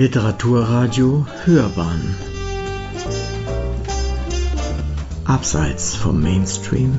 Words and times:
Literaturradio 0.00 1.26
Hörbahn 1.44 2.16
Abseits 5.26 5.94
vom 5.94 6.22
Mainstream 6.22 6.98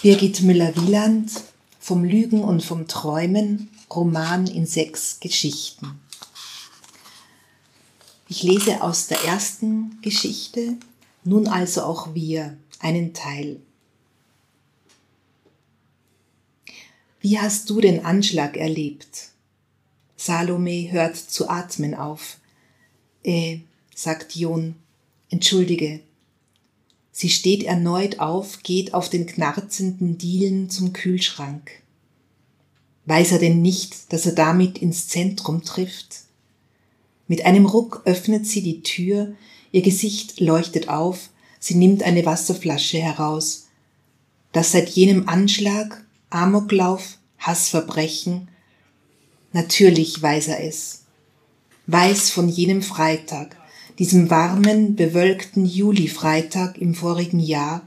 Birgit 0.00 0.42
Müller-Wieland 0.42 1.32
vom 1.80 2.04
Lügen 2.04 2.44
und 2.44 2.62
vom 2.62 2.86
Träumen, 2.86 3.70
Roman 3.92 4.46
in 4.46 4.64
sechs 4.64 5.18
Geschichten. 5.18 6.00
Ich 8.28 8.44
lese 8.44 8.84
aus 8.84 9.08
der 9.08 9.24
ersten 9.24 10.00
Geschichte, 10.00 10.76
nun 11.24 11.48
also 11.48 11.82
auch 11.82 12.14
wir, 12.14 12.56
einen 12.78 13.14
Teil. 13.14 13.60
Wie 17.22 17.38
hast 17.38 17.70
du 17.70 17.80
den 17.80 18.04
Anschlag 18.04 18.56
erlebt? 18.56 19.28
Salome 20.16 20.90
hört 20.90 21.16
zu 21.16 21.48
atmen 21.48 21.94
auf. 21.94 22.38
Äh, 23.22 23.58
sagt 23.94 24.34
Jon, 24.34 24.74
entschuldige. 25.30 26.00
Sie 27.12 27.30
steht 27.30 27.62
erneut 27.62 28.18
auf, 28.18 28.64
geht 28.64 28.92
auf 28.92 29.08
den 29.08 29.26
knarzenden 29.26 30.18
Dielen 30.18 30.68
zum 30.68 30.92
Kühlschrank. 30.92 31.70
Weiß 33.06 33.30
er 33.30 33.38
denn 33.38 33.62
nicht, 33.62 34.12
dass 34.12 34.26
er 34.26 34.32
damit 34.32 34.78
ins 34.78 35.06
Zentrum 35.06 35.62
trifft? 35.62 36.22
Mit 37.28 37.44
einem 37.46 37.66
Ruck 37.66 38.02
öffnet 38.04 38.48
sie 38.48 38.62
die 38.62 38.82
Tür, 38.82 39.32
ihr 39.70 39.82
Gesicht 39.82 40.40
leuchtet 40.40 40.88
auf, 40.88 41.30
sie 41.60 41.76
nimmt 41.76 42.02
eine 42.02 42.26
Wasserflasche 42.26 42.98
heraus. 42.98 43.68
Das 44.50 44.72
seit 44.72 44.88
jenem 44.88 45.28
Anschlag 45.28 46.04
Amoklauf, 46.34 47.18
Hassverbrechen. 47.38 48.48
Natürlich 49.52 50.22
weiß 50.22 50.48
er 50.48 50.64
es. 50.64 51.02
Weiß 51.86 52.30
von 52.30 52.48
jenem 52.48 52.80
Freitag, 52.80 53.56
diesem 53.98 54.30
warmen, 54.30 54.96
bewölkten 54.96 55.66
Julifreitag 55.66 56.78
im 56.78 56.94
vorigen 56.94 57.40
Jahr, 57.40 57.82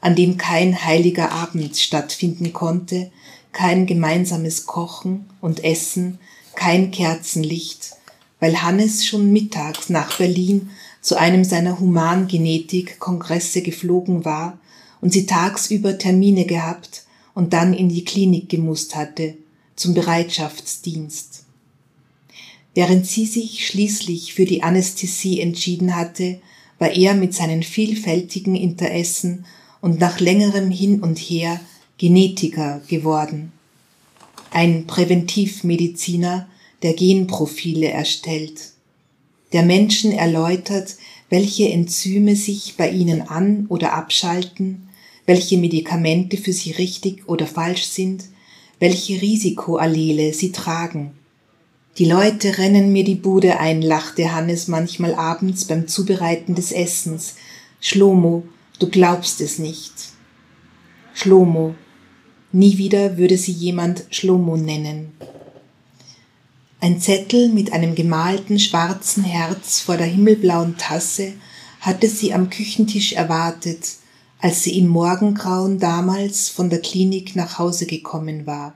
an 0.00 0.16
dem 0.16 0.38
kein 0.38 0.84
heiliger 0.84 1.30
Abend 1.30 1.76
stattfinden 1.76 2.52
konnte, 2.52 3.12
kein 3.52 3.86
gemeinsames 3.86 4.66
Kochen 4.66 5.26
und 5.40 5.62
Essen, 5.62 6.18
kein 6.56 6.90
Kerzenlicht, 6.90 7.92
weil 8.40 8.60
Hannes 8.62 9.06
schon 9.06 9.32
mittags 9.32 9.88
nach 9.88 10.18
Berlin 10.18 10.70
zu 11.00 11.16
einem 11.16 11.44
seiner 11.44 11.78
Humangenetik-Kongresse 11.78 13.62
geflogen 13.62 14.24
war 14.24 14.58
und 15.00 15.12
sie 15.12 15.26
tagsüber 15.26 15.96
Termine 15.96 16.44
gehabt 16.44 17.03
und 17.34 17.52
dann 17.52 17.74
in 17.74 17.88
die 17.88 18.04
Klinik 18.04 18.48
gemusst 18.48 18.94
hatte, 18.94 19.36
zum 19.76 19.94
Bereitschaftsdienst. 19.94 21.44
Während 22.74 23.06
sie 23.06 23.26
sich 23.26 23.66
schließlich 23.66 24.34
für 24.34 24.44
die 24.44 24.62
Anästhesie 24.62 25.40
entschieden 25.40 25.94
hatte, 25.94 26.40
war 26.78 26.90
er 26.90 27.14
mit 27.14 27.34
seinen 27.34 27.62
vielfältigen 27.62 28.56
Interessen 28.56 29.44
und 29.80 30.00
nach 30.00 30.18
längerem 30.20 30.70
Hin 30.70 31.00
und 31.00 31.18
Her 31.18 31.60
Genetiker 31.98 32.80
geworden. 32.88 33.52
Ein 34.50 34.86
Präventivmediziner, 34.86 36.48
der 36.82 36.94
Genprofile 36.94 37.90
erstellt, 37.90 38.72
der 39.52 39.62
Menschen 39.62 40.12
erläutert, 40.12 40.96
welche 41.30 41.68
Enzyme 41.68 42.34
sich 42.34 42.74
bei 42.76 42.90
ihnen 42.90 43.22
an 43.22 43.66
oder 43.68 43.92
abschalten, 43.92 44.83
welche 45.26 45.58
Medikamente 45.58 46.36
für 46.36 46.52
sie 46.52 46.72
richtig 46.72 47.28
oder 47.28 47.46
falsch 47.46 47.84
sind, 47.84 48.24
welche 48.78 49.20
Risikoallele 49.20 50.34
sie 50.34 50.52
tragen. 50.52 51.12
Die 51.98 52.04
Leute 52.06 52.58
rennen 52.58 52.92
mir 52.92 53.04
die 53.04 53.14
Bude 53.14 53.60
ein, 53.60 53.80
lachte 53.80 54.32
Hannes 54.32 54.68
manchmal 54.68 55.14
abends 55.14 55.64
beim 55.64 55.86
Zubereiten 55.86 56.54
des 56.54 56.72
Essens. 56.72 57.36
Schlomo, 57.80 58.42
du 58.80 58.88
glaubst 58.88 59.40
es 59.40 59.58
nicht. 59.58 59.92
Schlomo. 61.14 61.76
Nie 62.50 62.78
wieder 62.78 63.16
würde 63.16 63.38
sie 63.38 63.52
jemand 63.52 64.04
Schlomo 64.10 64.56
nennen. 64.56 65.12
Ein 66.80 67.00
Zettel 67.00 67.48
mit 67.48 67.72
einem 67.72 67.94
gemalten 67.94 68.58
schwarzen 68.58 69.24
Herz 69.24 69.80
vor 69.80 69.96
der 69.96 70.06
himmelblauen 70.06 70.76
Tasse 70.76 71.32
hatte 71.80 72.08
sie 72.08 72.34
am 72.34 72.50
Küchentisch 72.50 73.12
erwartet, 73.12 73.88
als 74.44 74.62
sie 74.62 74.76
im 74.76 74.88
Morgengrauen 74.88 75.78
damals 75.78 76.50
von 76.50 76.68
der 76.68 76.82
Klinik 76.82 77.34
nach 77.34 77.58
Hause 77.58 77.86
gekommen 77.86 78.46
war. 78.46 78.74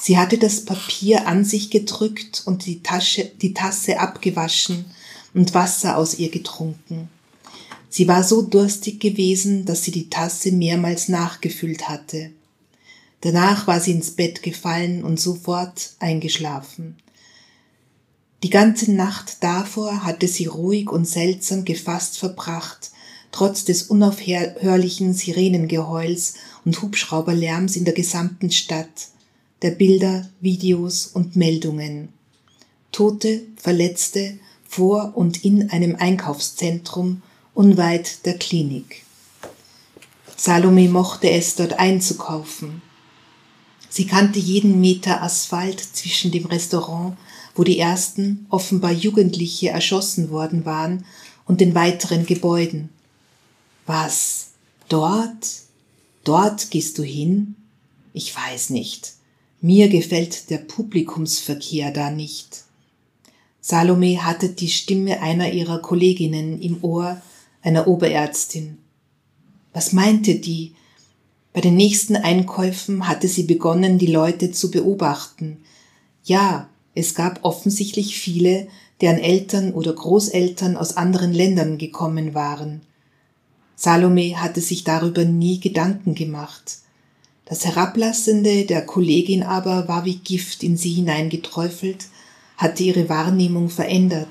Sie 0.00 0.18
hatte 0.18 0.38
das 0.38 0.64
Papier 0.64 1.26
an 1.26 1.44
sich 1.44 1.68
gedrückt 1.68 2.44
und 2.46 2.64
die, 2.66 2.80
Tasche, 2.80 3.24
die 3.24 3.54
Tasse 3.54 3.98
abgewaschen 3.98 4.84
und 5.34 5.52
Wasser 5.52 5.96
aus 5.96 6.16
ihr 6.16 6.30
getrunken. 6.30 7.08
Sie 7.88 8.06
war 8.06 8.22
so 8.22 8.40
durstig 8.40 9.00
gewesen, 9.00 9.64
dass 9.64 9.82
sie 9.82 9.90
die 9.90 10.08
Tasse 10.08 10.52
mehrmals 10.52 11.08
nachgefüllt 11.08 11.88
hatte. 11.88 12.30
Danach 13.20 13.66
war 13.66 13.80
sie 13.80 13.90
ins 13.90 14.12
Bett 14.12 14.44
gefallen 14.44 15.02
und 15.02 15.18
sofort 15.18 15.94
eingeschlafen. 15.98 16.98
Die 18.44 18.50
ganze 18.50 18.92
Nacht 18.92 19.38
davor 19.40 20.04
hatte 20.04 20.28
sie 20.28 20.46
ruhig 20.46 20.88
und 20.88 21.08
seltsam 21.08 21.64
gefasst 21.64 22.16
verbracht, 22.16 22.91
trotz 23.32 23.64
des 23.64 23.84
unaufhörlichen 23.84 25.14
Sirenengeheuls 25.14 26.34
und 26.64 26.80
Hubschrauberlärms 26.80 27.74
in 27.76 27.84
der 27.84 27.94
gesamten 27.94 28.52
Stadt, 28.52 29.08
der 29.62 29.72
Bilder, 29.72 30.28
Videos 30.40 31.06
und 31.06 31.34
Meldungen. 31.34 32.10
Tote, 32.92 33.42
Verletzte 33.56 34.38
vor 34.68 35.12
und 35.16 35.44
in 35.44 35.70
einem 35.70 35.96
Einkaufszentrum 35.96 37.22
unweit 37.54 38.24
der 38.26 38.38
Klinik. 38.38 39.02
Salome 40.36 40.88
mochte 40.88 41.30
es, 41.30 41.54
dort 41.54 41.74
einzukaufen. 41.78 42.82
Sie 43.88 44.06
kannte 44.06 44.38
jeden 44.38 44.80
Meter 44.80 45.22
Asphalt 45.22 45.80
zwischen 45.80 46.32
dem 46.32 46.46
Restaurant, 46.46 47.16
wo 47.54 47.64
die 47.64 47.78
ersten, 47.78 48.46
offenbar 48.48 48.92
Jugendliche 48.92 49.68
erschossen 49.68 50.30
worden 50.30 50.64
waren, 50.64 51.04
und 51.44 51.60
den 51.60 51.74
weiteren 51.74 52.24
Gebäuden, 52.24 52.88
was? 53.92 54.52
Dort? 54.88 55.46
Dort 56.24 56.70
gehst 56.70 56.96
du 56.96 57.02
hin? 57.02 57.56
Ich 58.14 58.34
weiß 58.34 58.70
nicht. 58.70 59.12
Mir 59.60 59.88
gefällt 59.90 60.48
der 60.48 60.58
Publikumsverkehr 60.58 61.90
da 61.92 62.10
nicht. 62.10 62.64
Salome 63.60 64.24
hatte 64.24 64.48
die 64.48 64.70
Stimme 64.70 65.20
einer 65.20 65.52
ihrer 65.52 65.80
Kolleginnen 65.80 66.60
im 66.60 66.82
Ohr, 66.82 67.20
einer 67.60 67.86
Oberärztin. 67.86 68.78
Was 69.74 69.92
meinte 69.92 70.36
die? 70.36 70.74
Bei 71.52 71.60
den 71.60 71.76
nächsten 71.76 72.16
Einkäufen 72.16 73.06
hatte 73.06 73.28
sie 73.28 73.42
begonnen, 73.42 73.98
die 73.98 74.06
Leute 74.06 74.52
zu 74.52 74.70
beobachten. 74.70 75.58
Ja, 76.24 76.70
es 76.94 77.14
gab 77.14 77.44
offensichtlich 77.44 78.16
viele, 78.18 78.68
deren 79.02 79.18
Eltern 79.18 79.74
oder 79.74 79.92
Großeltern 79.92 80.78
aus 80.78 80.96
anderen 80.96 81.32
Ländern 81.32 81.76
gekommen 81.76 82.32
waren. 82.32 82.80
Salome 83.84 84.40
hatte 84.40 84.60
sich 84.60 84.84
darüber 84.84 85.24
nie 85.24 85.58
Gedanken 85.58 86.14
gemacht. 86.14 86.78
Das 87.46 87.64
Herablassende 87.64 88.64
der 88.64 88.86
Kollegin 88.86 89.42
aber 89.42 89.88
war 89.88 90.04
wie 90.04 90.18
Gift 90.18 90.62
in 90.62 90.76
sie 90.76 90.92
hineingeträufelt, 90.92 92.06
hatte 92.56 92.84
ihre 92.84 93.08
Wahrnehmung 93.08 93.70
verändert. 93.70 94.28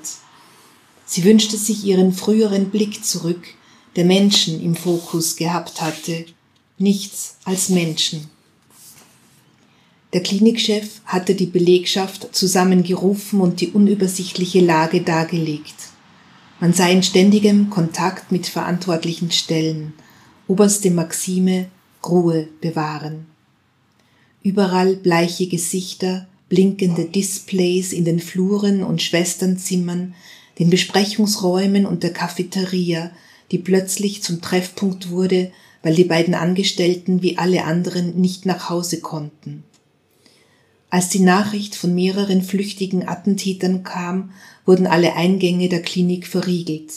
Sie 1.04 1.24
wünschte 1.24 1.58
sich 1.58 1.84
ihren 1.84 2.14
früheren 2.14 2.70
Blick 2.70 3.04
zurück, 3.04 3.46
der 3.94 4.06
Menschen 4.06 4.62
im 4.62 4.74
Fokus 4.74 5.36
gehabt 5.36 5.82
hatte, 5.82 6.24
nichts 6.78 7.36
als 7.44 7.68
Menschen. 7.68 8.30
Der 10.14 10.22
Klinikchef 10.22 11.02
hatte 11.04 11.34
die 11.34 11.44
Belegschaft 11.44 12.34
zusammengerufen 12.34 13.42
und 13.42 13.60
die 13.60 13.68
unübersichtliche 13.72 14.60
Lage 14.60 15.02
dargelegt. 15.02 15.91
Man 16.62 16.72
sei 16.72 16.92
in 16.92 17.02
ständigem 17.02 17.70
Kontakt 17.70 18.30
mit 18.30 18.46
verantwortlichen 18.46 19.32
Stellen. 19.32 19.94
Oberste 20.46 20.92
Maxime 20.92 21.66
Ruhe 22.06 22.46
bewahren. 22.60 23.26
Überall 24.44 24.94
bleiche 24.94 25.48
Gesichter, 25.48 26.28
blinkende 26.48 27.06
Displays 27.06 27.92
in 27.92 28.04
den 28.04 28.20
Fluren 28.20 28.84
und 28.84 29.02
Schwesternzimmern, 29.02 30.14
den 30.60 30.70
Besprechungsräumen 30.70 31.84
und 31.84 32.04
der 32.04 32.12
Cafeteria, 32.12 33.10
die 33.50 33.58
plötzlich 33.58 34.22
zum 34.22 34.40
Treffpunkt 34.40 35.10
wurde, 35.10 35.50
weil 35.82 35.96
die 35.96 36.04
beiden 36.04 36.34
Angestellten 36.34 37.22
wie 37.22 37.38
alle 37.38 37.64
anderen 37.64 38.20
nicht 38.20 38.46
nach 38.46 38.70
Hause 38.70 39.00
konnten. 39.00 39.64
Als 40.92 41.08
die 41.08 41.20
Nachricht 41.20 41.74
von 41.74 41.94
mehreren 41.94 42.42
flüchtigen 42.42 43.08
Attentätern 43.08 43.82
kam, 43.82 44.34
wurden 44.66 44.86
alle 44.86 45.16
Eingänge 45.16 45.70
der 45.70 45.80
Klinik 45.80 46.26
verriegelt. 46.26 46.92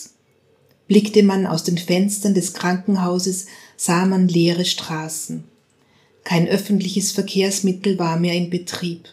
Blickte 0.89 1.23
man 1.23 1.45
aus 1.47 1.63
den 1.63 1.77
Fenstern 1.77 2.33
des 2.33 2.53
Krankenhauses, 2.53 3.45
sah 3.77 4.05
man 4.05 4.27
leere 4.27 4.65
Straßen. 4.65 5.45
Kein 6.25 6.45
öffentliches 6.45 7.13
Verkehrsmittel 7.13 7.97
war 7.97 8.19
mehr 8.19 8.33
in 8.33 8.49
Betrieb, 8.49 9.07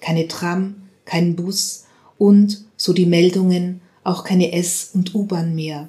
keine 0.00 0.28
Tram, 0.28 0.82
kein 1.04 1.34
Bus 1.34 1.86
und, 2.16 2.64
so 2.76 2.92
die 2.92 3.06
Meldungen, 3.06 3.80
auch 4.04 4.22
keine 4.22 4.52
S- 4.52 4.90
und 4.94 5.16
U-Bahn 5.16 5.56
mehr. 5.56 5.88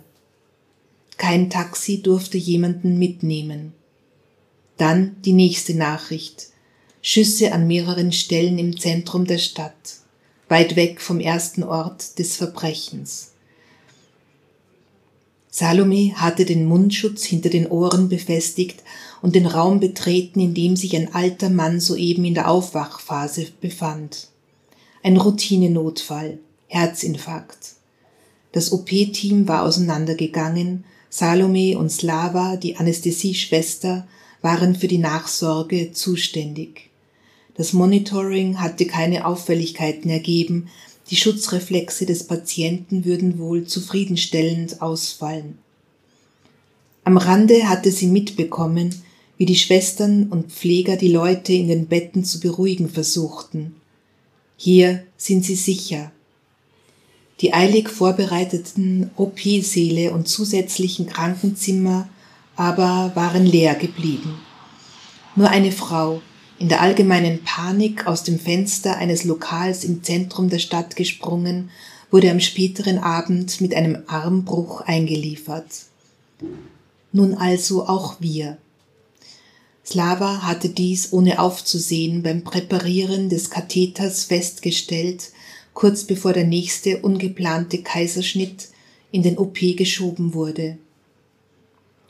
Kein 1.18 1.52
Taxi 1.52 2.02
durfte 2.02 2.40
jemanden 2.40 2.98
mitnehmen. 2.98 3.74
Dann 4.78 5.18
die 5.24 5.34
nächste 5.34 5.76
Nachricht. 5.76 6.48
Schüsse 7.02 7.54
an 7.54 7.66
mehreren 7.66 8.12
Stellen 8.12 8.60
im 8.60 8.78
Zentrum 8.78 9.26
der 9.26 9.38
Stadt, 9.38 10.00
weit 10.50 10.76
weg 10.76 11.00
vom 11.00 11.22
ersten 11.22 11.64
Ort 11.64 12.20
des 12.20 12.36
Verbrechens. 12.36 13.32
Salome 15.50 16.14
hatte 16.16 16.46
den 16.46 16.66
Mundschutz 16.66 17.24
hinter 17.24 17.50
den 17.50 17.68
Ohren 17.68 18.10
befestigt 18.10 18.84
und 19.22 19.34
den 19.34 19.46
Raum 19.46 19.80
betreten, 19.80 20.42
in 20.42 20.54
dem 20.54 20.76
sich 20.76 20.96
ein 20.96 21.14
alter 21.16 21.50
Mann 21.50 21.80
soeben 21.80 22.26
in 22.26 22.34
der 22.34 22.50
Aufwachphase 22.50 23.48
befand. 23.62 24.28
Ein 25.02 25.18
Routinenotfall, 25.18 26.40
Herzinfarkt. 26.68 27.76
Das 28.52 28.72
OP-Team 28.74 29.48
war 29.48 29.64
auseinandergegangen, 29.64 30.84
Salome 31.10 31.78
und 31.78 31.92
Slava, 31.92 32.58
die 32.58 32.76
Anästhesieschwester, 32.76 34.08
waren 34.42 34.76
für 34.76 34.88
die 34.88 34.98
Nachsorge 34.98 35.92
zuständig. 35.94 36.89
Das 37.60 37.74
Monitoring 37.74 38.62
hatte 38.62 38.86
keine 38.86 39.26
Auffälligkeiten 39.26 40.10
ergeben, 40.10 40.70
die 41.10 41.18
Schutzreflexe 41.18 42.06
des 42.06 42.24
Patienten 42.24 43.04
würden 43.04 43.38
wohl 43.38 43.66
zufriedenstellend 43.66 44.82
ausfallen. 44.82 45.58
Am 47.04 47.18
Rande 47.18 47.68
hatte 47.68 47.92
sie 47.92 48.08
mitbekommen, 48.08 48.96
wie 49.38 49.46
die 49.46 49.58
Schwestern 49.58 50.30
und 50.30 50.54
Pfleger 50.54 50.96
die 50.96 51.12
Leute 51.12 51.52
in 51.52 51.68
den 51.68 51.88
Betten 51.88 52.24
zu 52.24 52.40
beruhigen 52.40 52.88
versuchten. 52.88 53.76
Hier 54.56 55.04
sind 55.18 55.44
sie 55.44 55.56
sicher. 55.56 56.14
Die 57.42 57.54
eilig 57.54 57.90
vorbereiteten 57.90 59.12
OP-Säle 59.18 60.14
und 60.14 60.30
zusätzlichen 60.30 61.08
Krankenzimmer 61.08 62.08
aber 62.56 63.12
waren 63.16 63.46
leer 63.46 63.76
geblieben. 63.76 64.40
Nur 65.36 65.50
eine 65.50 65.74
Frau, 65.74 66.22
in 66.60 66.68
der 66.68 66.82
allgemeinen 66.82 67.42
Panik 67.44 68.06
aus 68.06 68.24
dem 68.24 68.38
Fenster 68.38 68.98
eines 68.98 69.24
Lokals 69.24 69.86
im 69.86 70.04
Zentrum 70.04 70.50
der 70.50 70.60
Stadt 70.60 70.98
gesprungen, 70.98 71.72
wurde 72.12 72.30
am 72.30 72.42
späteren 72.42 72.98
Abend 72.98 73.62
mit 73.62 73.74
einem 73.74 74.04
Armbruch 74.08 74.82
eingeliefert. 74.82 75.86
Nun 77.14 77.34
also 77.36 77.88
auch 77.88 78.18
wir. 78.20 78.58
Slava 79.86 80.42
hatte 80.44 80.70
dies 80.70 81.14
ohne 81.14 81.40
aufzusehen 81.40 82.22
beim 82.24 82.44
Präparieren 82.44 83.30
des 83.30 83.50
Katheters 83.50 84.26
festgestellt, 84.26 85.32
kurz 85.74 86.04
bevor 86.04 86.34
der 86.34 86.44
nächste 86.44 86.98
ungeplante 86.98 87.82
Kaiserschnitt 87.82 88.68
in 89.12 89.24
den 89.24 89.38
OP 89.38 89.58
geschoben 89.78 90.34
wurde. 90.34 90.78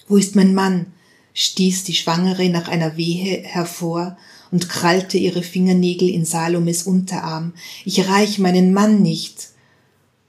Wo 0.08 0.18
ist 0.18 0.36
mein 0.36 0.54
Mann? 0.56 0.88
stieß 1.36 1.84
die 1.84 1.94
Schwangere 1.94 2.50
nach 2.50 2.68
einer 2.68 2.98
Wehe 2.98 3.44
hervor 3.44 4.18
und 4.52 4.70
krallte 4.70 5.18
ihre 5.18 5.44
Fingernägel 5.44 6.10
in 6.10 6.26
Salomes 6.26 6.84
Unterarm. 6.84 7.54
Ich 7.86 8.08
reich 8.10 8.40
meinen 8.40 8.74
Mann 8.74 9.02
nicht. 9.02 9.50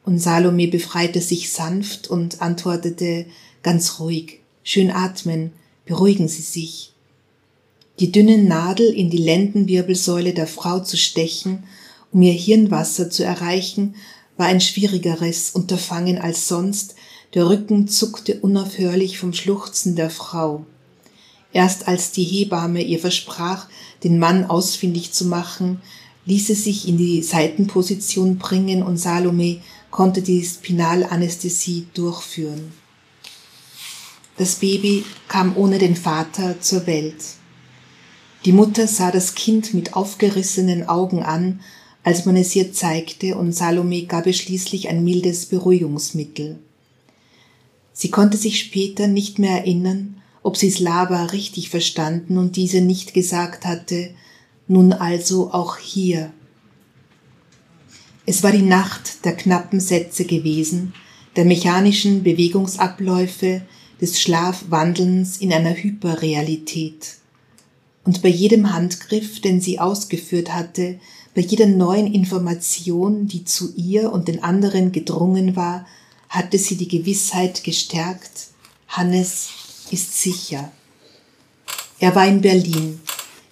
Und 0.05 0.19
Salome 0.19 0.69
befreite 0.69 1.21
sich 1.21 1.53
sanft 1.53 2.09
und 2.09 2.43
antwortete 2.43 3.27
ganz 3.63 4.01
ruhig. 4.01 4.41
Schön 4.63 4.91
atmen, 4.91 5.53
beruhigen 5.85 6.29
Sie 6.29 6.43
sich. 6.43 6.93
Die 7.99 8.13
dünne 8.13 8.39
Nadel 8.39 8.93
in 8.93 9.11
die 9.11 9.19
Lendenwirbelsäule 9.19 10.33
der 10.33 10.47
Frau 10.47 10.81
zu 10.81 10.97
stechen, 10.97 11.65
um 12.13 12.23
ihr 12.23 12.33
Hirnwasser 12.33 13.11
zu 13.11 13.25
erreichen, 13.25 13.95
war 14.37 14.47
ein 14.47 14.61
schwierigeres 14.61 15.51
Unterfangen 15.51 16.19
als 16.19 16.49
sonst, 16.49 16.95
der 17.35 17.49
Rücken 17.49 17.89
zuckte 17.89 18.41
unaufhörlich 18.41 19.19
vom 19.19 19.33
Schluchzen 19.33 19.97
der 19.97 20.11
Frau. 20.11 20.65
Erst 21.53 21.89
als 21.89 22.13
die 22.13 22.25
Hebamme 22.25 22.83
ihr 22.83 22.99
versprach, 22.99 23.69
den 24.05 24.19
Mann 24.19 24.45
ausfindig 24.45 25.13
zu 25.13 25.25
machen, 25.27 25.81
ließ 26.27 26.49
sie 26.49 26.55
sich 26.55 26.87
in 26.87 26.97
die 26.97 27.23
Seitenposition 27.23 28.39
bringen 28.39 28.83
und 28.83 28.99
Salome 28.99 29.61
konnte 29.91 30.23
die 30.23 30.45
Spinalanästhesie 30.45 31.87
durchführen. 31.95 32.73
Das 34.37 34.57
Baby 34.57 35.05
kam 35.29 35.57
ohne 35.57 35.79
den 35.79 35.97
Vater 35.97 36.61
zur 36.61 36.87
Welt. 36.87 37.23
Die 38.45 38.53
Mutter 38.53 38.87
sah 38.87 39.11
das 39.11 39.35
Kind 39.35 39.75
mit 39.75 39.95
aufgerissenen 39.95 40.89
Augen 40.89 41.23
an, 41.23 41.61
als 42.03 42.25
man 42.25 42.37
es 42.37 42.57
ihr 42.57 42.73
zeigte, 42.73 43.37
und 43.37 43.53
Salome 43.53 44.07
gab 44.07 44.27
ihr 44.27 44.33
schließlich 44.33 44.89
ein 44.89 45.05
mildes 45.05 45.47
Beruhigungsmittel. 45.47 46.59
Sie 47.93 48.11
konnte 48.11 48.39
sich 48.39 48.59
später 48.61 49.09
nicht 49.09 49.39
mehr 49.39 49.59
erinnern, 49.59 50.20
ob 50.43 50.57
sie 50.57 50.71
Slava 50.71 51.25
richtig 51.27 51.71
verstanden 51.71 52.39
und 52.39 52.57
diese 52.57 52.81
nicht 52.81 53.15
gesagt 53.15 53.65
hatte, 53.67 54.11
nun 54.69 54.93
also 54.93 55.53
auch 55.53 55.77
hier. 55.77 56.33
Es 58.27 58.43
war 58.43 58.53
die 58.53 58.63
Nacht 58.63 59.25
der 59.25 59.37
knappen 59.37 59.81
Sätze 59.81 60.25
gewesen, 60.25 60.95
der 61.37 61.45
mechanischen 61.45 62.23
Bewegungsabläufe, 62.23 63.63
des 64.01 64.21
Schlafwandelns 64.21 65.37
in 65.39 65.53
einer 65.53 65.75
Hyperrealität. 65.75 67.17
Und 68.05 68.23
bei 68.23 68.29
jedem 68.29 68.73
Handgriff, 68.73 69.41
den 69.41 69.61
sie 69.61 69.79
ausgeführt 69.79 70.53
hatte, 70.53 70.99
bei 71.35 71.43
jeder 71.43 71.67
neuen 71.67 72.13
Information, 72.13 73.27
die 73.27 73.45
zu 73.45 73.75
ihr 73.77 74.11
und 74.11 74.27
den 74.29 74.43
anderen 74.43 74.91
gedrungen 74.91 75.55
war, 75.55 75.87
hatte 76.29 76.59
sie 76.59 76.77
die 76.77 76.89
Gewissheit 76.89 77.63
gestärkt, 77.63 78.49
Hannes 78.89 79.51
ist 79.93 80.21
sicher. 80.21 80.73
Er 81.99 82.15
war 82.15 82.27
in 82.27 82.41
Berlin. 82.41 83.01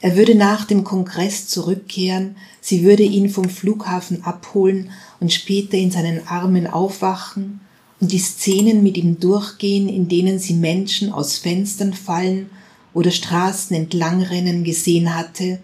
Er 0.00 0.16
würde 0.16 0.34
nach 0.34 0.64
dem 0.64 0.84
Kongress 0.84 1.48
zurückkehren, 1.48 2.36
sie 2.60 2.84
würde 2.84 3.02
ihn 3.02 3.30
vom 3.30 3.48
Flughafen 3.48 4.22
abholen 4.24 4.90
und 5.18 5.32
später 5.32 5.76
in 5.76 5.90
seinen 5.90 6.26
Armen 6.28 6.68
aufwachen 6.68 7.60
und 8.00 8.12
die 8.12 8.18
Szenen 8.18 8.82
mit 8.82 8.96
ihm 8.96 9.18
durchgehen, 9.18 9.88
in 9.88 10.08
denen 10.08 10.38
sie 10.38 10.54
Menschen 10.54 11.12
aus 11.12 11.38
Fenstern 11.38 11.94
fallen 11.94 12.48
oder 12.94 13.10
Straßen 13.10 13.74
entlangrennen 13.74 14.62
gesehen 14.62 15.16
hatte 15.16 15.58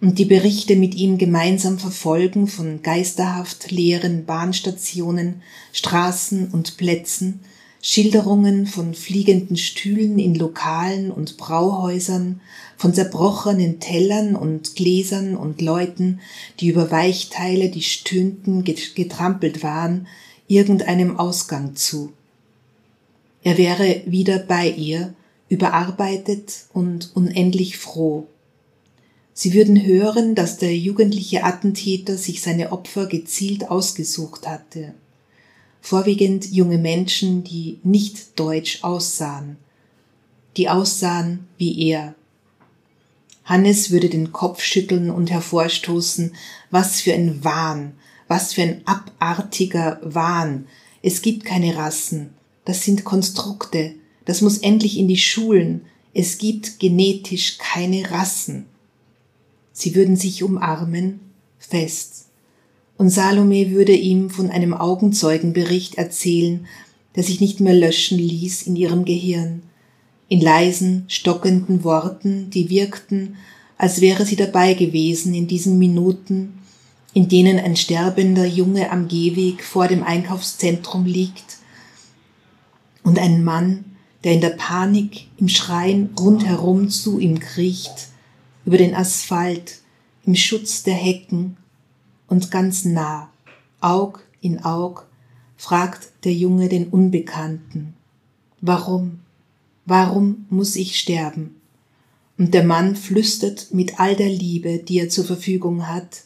und 0.00 0.18
die 0.18 0.24
Berichte 0.24 0.76
mit 0.76 0.94
ihm 0.94 1.18
gemeinsam 1.18 1.78
verfolgen 1.78 2.46
von 2.46 2.82
geisterhaft 2.82 3.70
leeren 3.70 4.24
Bahnstationen, 4.24 5.42
Straßen 5.72 6.48
und 6.48 6.76
Plätzen, 6.76 7.40
Schilderungen 7.86 8.66
von 8.66 8.94
fliegenden 8.94 9.58
Stühlen 9.58 10.18
in 10.18 10.34
Lokalen 10.34 11.10
und 11.10 11.36
Brauhäusern, 11.36 12.40
von 12.78 12.94
zerbrochenen 12.94 13.78
Tellern 13.78 14.36
und 14.36 14.74
Gläsern 14.74 15.36
und 15.36 15.60
Leuten, 15.60 16.20
die 16.60 16.68
über 16.68 16.90
Weichteile, 16.90 17.68
die 17.68 17.82
stöhnten, 17.82 18.64
getrampelt 18.64 19.62
waren, 19.62 20.06
irgendeinem 20.48 21.18
Ausgang 21.18 21.76
zu. 21.76 22.14
Er 23.42 23.58
wäre 23.58 24.00
wieder 24.06 24.38
bei 24.38 24.70
ihr, 24.70 25.12
überarbeitet 25.50 26.64
und 26.72 27.14
unendlich 27.14 27.76
froh. 27.76 28.26
Sie 29.34 29.52
würden 29.52 29.84
hören, 29.84 30.34
dass 30.34 30.56
der 30.56 30.74
jugendliche 30.74 31.44
Attentäter 31.44 32.16
sich 32.16 32.40
seine 32.40 32.72
Opfer 32.72 33.04
gezielt 33.04 33.70
ausgesucht 33.70 34.48
hatte 34.48 34.94
vorwiegend 35.84 36.50
junge 36.50 36.78
Menschen, 36.78 37.44
die 37.44 37.78
nicht 37.82 38.40
deutsch 38.40 38.82
aussahen, 38.82 39.58
die 40.56 40.70
aussahen 40.70 41.46
wie 41.58 41.78
er. 41.88 42.14
Hannes 43.44 43.90
würde 43.90 44.08
den 44.08 44.32
Kopf 44.32 44.62
schütteln 44.62 45.10
und 45.10 45.30
hervorstoßen, 45.30 46.34
was 46.70 47.02
für 47.02 47.12
ein 47.12 47.44
Wahn, 47.44 47.92
was 48.28 48.54
für 48.54 48.62
ein 48.62 48.80
abartiger 48.86 50.00
Wahn. 50.02 50.68
Es 51.02 51.20
gibt 51.20 51.44
keine 51.44 51.76
Rassen, 51.76 52.30
das 52.64 52.82
sind 52.82 53.04
Konstrukte, 53.04 53.94
das 54.24 54.40
muss 54.40 54.56
endlich 54.56 54.96
in 54.96 55.06
die 55.06 55.18
Schulen, 55.18 55.82
es 56.14 56.38
gibt 56.38 56.78
genetisch 56.78 57.58
keine 57.58 58.10
Rassen. 58.10 58.64
Sie 59.74 59.94
würden 59.94 60.16
sich 60.16 60.42
umarmen, 60.42 61.20
fest 61.58 62.23
und 62.96 63.10
Salome 63.10 63.70
würde 63.70 63.94
ihm 63.94 64.30
von 64.30 64.50
einem 64.50 64.74
Augenzeugenbericht 64.74 65.96
erzählen, 65.96 66.66
der 67.16 67.22
sich 67.22 67.40
nicht 67.40 67.60
mehr 67.60 67.74
löschen 67.74 68.18
ließ 68.18 68.62
in 68.62 68.76
ihrem 68.76 69.04
Gehirn, 69.04 69.62
in 70.28 70.40
leisen, 70.40 71.04
stockenden 71.08 71.84
Worten, 71.84 72.50
die 72.50 72.70
wirkten, 72.70 73.36
als 73.78 74.00
wäre 74.00 74.24
sie 74.24 74.36
dabei 74.36 74.74
gewesen 74.74 75.34
in 75.34 75.46
diesen 75.46 75.78
Minuten, 75.78 76.58
in 77.12 77.28
denen 77.28 77.58
ein 77.58 77.76
sterbender 77.76 78.46
Junge 78.46 78.90
am 78.90 79.08
Gehweg 79.08 79.62
vor 79.62 79.88
dem 79.88 80.02
Einkaufszentrum 80.02 81.04
liegt 81.04 81.58
und 83.02 83.18
ein 83.18 83.44
Mann, 83.44 83.84
der 84.24 84.32
in 84.32 84.40
der 84.40 84.50
Panik 84.50 85.28
im 85.36 85.48
Schreien 85.48 86.10
rundherum 86.18 86.88
zu 86.88 87.18
ihm 87.18 87.38
kriecht, 87.38 88.08
über 88.64 88.78
den 88.78 88.94
Asphalt, 88.94 89.80
im 90.24 90.34
Schutz 90.34 90.82
der 90.82 90.94
Hecken 90.94 91.56
und 92.34 92.50
ganz 92.50 92.84
nah, 92.84 93.30
Aug 93.80 94.18
in 94.40 94.64
Aug, 94.64 95.06
fragt 95.56 96.08
der 96.24 96.34
Junge 96.34 96.68
den 96.68 96.88
Unbekannten. 96.88 97.94
Warum? 98.60 99.20
Warum 99.86 100.46
muss 100.50 100.74
ich 100.74 100.98
sterben? 100.98 101.54
Und 102.36 102.52
der 102.52 102.64
Mann 102.64 102.96
flüstert 102.96 103.72
mit 103.72 104.00
all 104.00 104.16
der 104.16 104.30
Liebe, 104.30 104.78
die 104.78 104.98
er 104.98 105.08
zur 105.08 105.24
Verfügung 105.24 105.86
hat, 105.86 106.24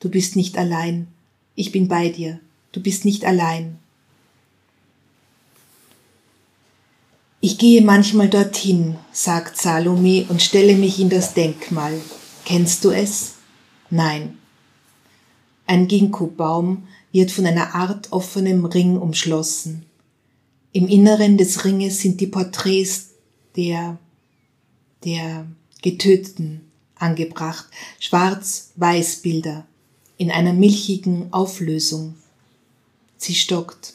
Du 0.00 0.10
bist 0.10 0.36
nicht 0.36 0.58
allein, 0.58 1.08
ich 1.56 1.72
bin 1.72 1.88
bei 1.88 2.10
dir, 2.10 2.38
du 2.70 2.80
bist 2.80 3.06
nicht 3.06 3.24
allein. 3.24 3.78
Ich 7.40 7.56
gehe 7.56 7.82
manchmal 7.82 8.28
dorthin, 8.28 8.96
sagt 9.12 9.56
Salome 9.56 10.26
und 10.28 10.42
stelle 10.42 10.76
mich 10.76 11.00
in 11.00 11.08
das 11.08 11.32
Denkmal. 11.32 11.94
Kennst 12.44 12.84
du 12.84 12.90
es? 12.90 13.36
Nein. 13.90 14.38
Ein 15.68 15.86
Ginkgo-Baum 15.86 16.88
wird 17.12 17.30
von 17.30 17.44
einer 17.44 17.74
Art 17.74 18.10
offenem 18.10 18.64
Ring 18.64 18.96
umschlossen. 18.96 19.84
Im 20.72 20.88
Inneren 20.88 21.36
des 21.36 21.62
Ringes 21.66 22.00
sind 22.00 22.22
die 22.22 22.26
Porträts 22.26 23.10
der, 23.54 23.98
der 25.04 25.46
Getöteten 25.82 26.62
angebracht, 26.94 27.66
schwarz-weiß 28.00 29.16
Bilder 29.16 29.66
in 30.16 30.30
einer 30.30 30.54
milchigen 30.54 31.30
Auflösung. 31.34 32.14
Sie 33.18 33.34
stockt. 33.34 33.92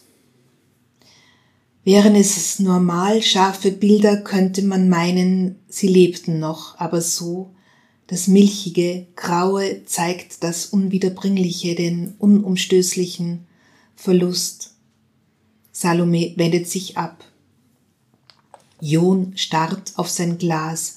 Wären 1.84 2.16
es 2.16 2.60
normal 2.60 3.24
scharfe 3.24 3.72
Bilder, 3.72 4.18
könnte 4.18 4.62
man 4.62 4.90
meinen, 4.90 5.56
sie 5.70 5.88
lebten 5.88 6.40
noch, 6.40 6.78
aber 6.78 7.02
so, 7.02 7.50
das 8.08 8.28
milchige, 8.28 9.08
graue 9.16 9.86
zeigt 9.86 10.44
das 10.44 10.68
Unwiederbringliche, 10.68 11.76
den 11.76 12.16
unumstößlichen 12.20 13.46
Verlust. 13.96 14.74
Salome 15.72 16.34
wendet 16.36 16.68
sich 16.70 16.98
ab. 16.98 17.24
John 18.82 19.38
starrt 19.38 19.94
auf 19.96 20.10
sein 20.10 20.38
Glas, 20.38 20.96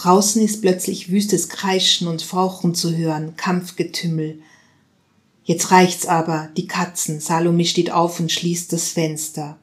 Draußen 0.00 0.40
ist 0.42 0.62
plötzlich 0.62 1.10
wüstes 1.10 1.50
Kreischen 1.50 2.08
und 2.08 2.22
Fauchen 2.22 2.74
zu 2.74 2.96
hören, 2.96 3.36
Kampfgetümmel. 3.36 4.40
Jetzt 5.44 5.72
reicht's 5.72 6.06
aber, 6.06 6.48
die 6.56 6.66
Katzen. 6.66 7.20
Salome 7.20 7.66
steht 7.66 7.90
auf 7.90 8.18
und 8.18 8.32
schließt 8.32 8.72
das 8.72 8.88
Fenster. 8.88 9.58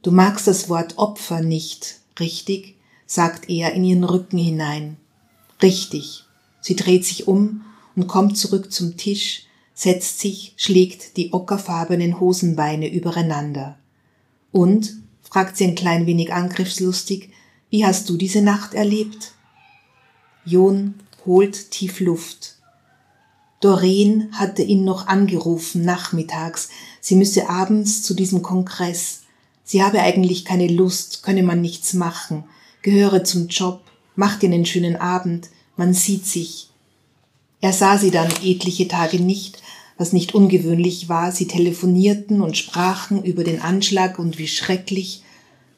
Du 0.00 0.10
magst 0.10 0.46
das 0.46 0.70
Wort 0.70 0.96
Opfer 0.96 1.42
nicht, 1.42 2.00
richtig? 2.18 2.76
Sagt 3.14 3.48
er 3.48 3.74
in 3.74 3.84
ihren 3.84 4.02
Rücken 4.02 4.38
hinein. 4.38 4.96
Richtig. 5.62 6.24
Sie 6.60 6.74
dreht 6.74 7.04
sich 7.04 7.28
um 7.28 7.64
und 7.94 8.08
kommt 8.08 8.36
zurück 8.36 8.72
zum 8.72 8.96
Tisch, 8.96 9.44
setzt 9.72 10.18
sich, 10.18 10.54
schlägt 10.56 11.16
die 11.16 11.32
ockerfarbenen 11.32 12.18
Hosenbeine 12.18 12.92
übereinander. 12.92 13.78
Und, 14.50 14.94
fragt 15.22 15.56
sie 15.56 15.64
ein 15.64 15.76
klein 15.76 16.06
wenig 16.06 16.32
angriffslustig, 16.32 17.30
wie 17.70 17.86
hast 17.86 18.08
du 18.08 18.16
diese 18.16 18.42
Nacht 18.42 18.74
erlebt? 18.74 19.32
John 20.44 20.94
holt 21.24 21.70
tief 21.70 22.00
Luft. 22.00 22.56
Doreen 23.60 24.28
hatte 24.32 24.62
ihn 24.62 24.84
noch 24.84 25.06
angerufen 25.06 25.84
nachmittags, 25.84 26.68
sie 27.00 27.14
müsse 27.14 27.48
abends 27.48 28.02
zu 28.02 28.14
diesem 28.14 28.42
Kongress. 28.42 29.22
Sie 29.62 29.84
habe 29.84 30.00
eigentlich 30.00 30.44
keine 30.44 30.66
Lust, 30.66 31.22
könne 31.22 31.44
man 31.44 31.60
nichts 31.60 31.94
machen, 31.94 32.44
gehöre 32.84 33.24
zum 33.24 33.48
Job, 33.48 33.80
macht 34.14 34.44
ihr 34.44 34.50
einen 34.50 34.66
schönen 34.66 34.94
Abend, 34.94 35.48
man 35.76 35.94
sieht 35.94 36.26
sich. 36.26 36.68
Er 37.60 37.72
sah 37.72 37.98
sie 37.98 38.12
dann 38.12 38.30
etliche 38.44 38.86
Tage 38.86 39.18
nicht, 39.18 39.62
was 39.96 40.12
nicht 40.12 40.34
ungewöhnlich 40.34 41.08
war, 41.08 41.32
sie 41.32 41.48
telefonierten 41.48 42.42
und 42.42 42.58
sprachen 42.58 43.24
über 43.24 43.42
den 43.42 43.60
Anschlag 43.60 44.18
und 44.18 44.38
wie 44.38 44.48
schrecklich, 44.48 45.22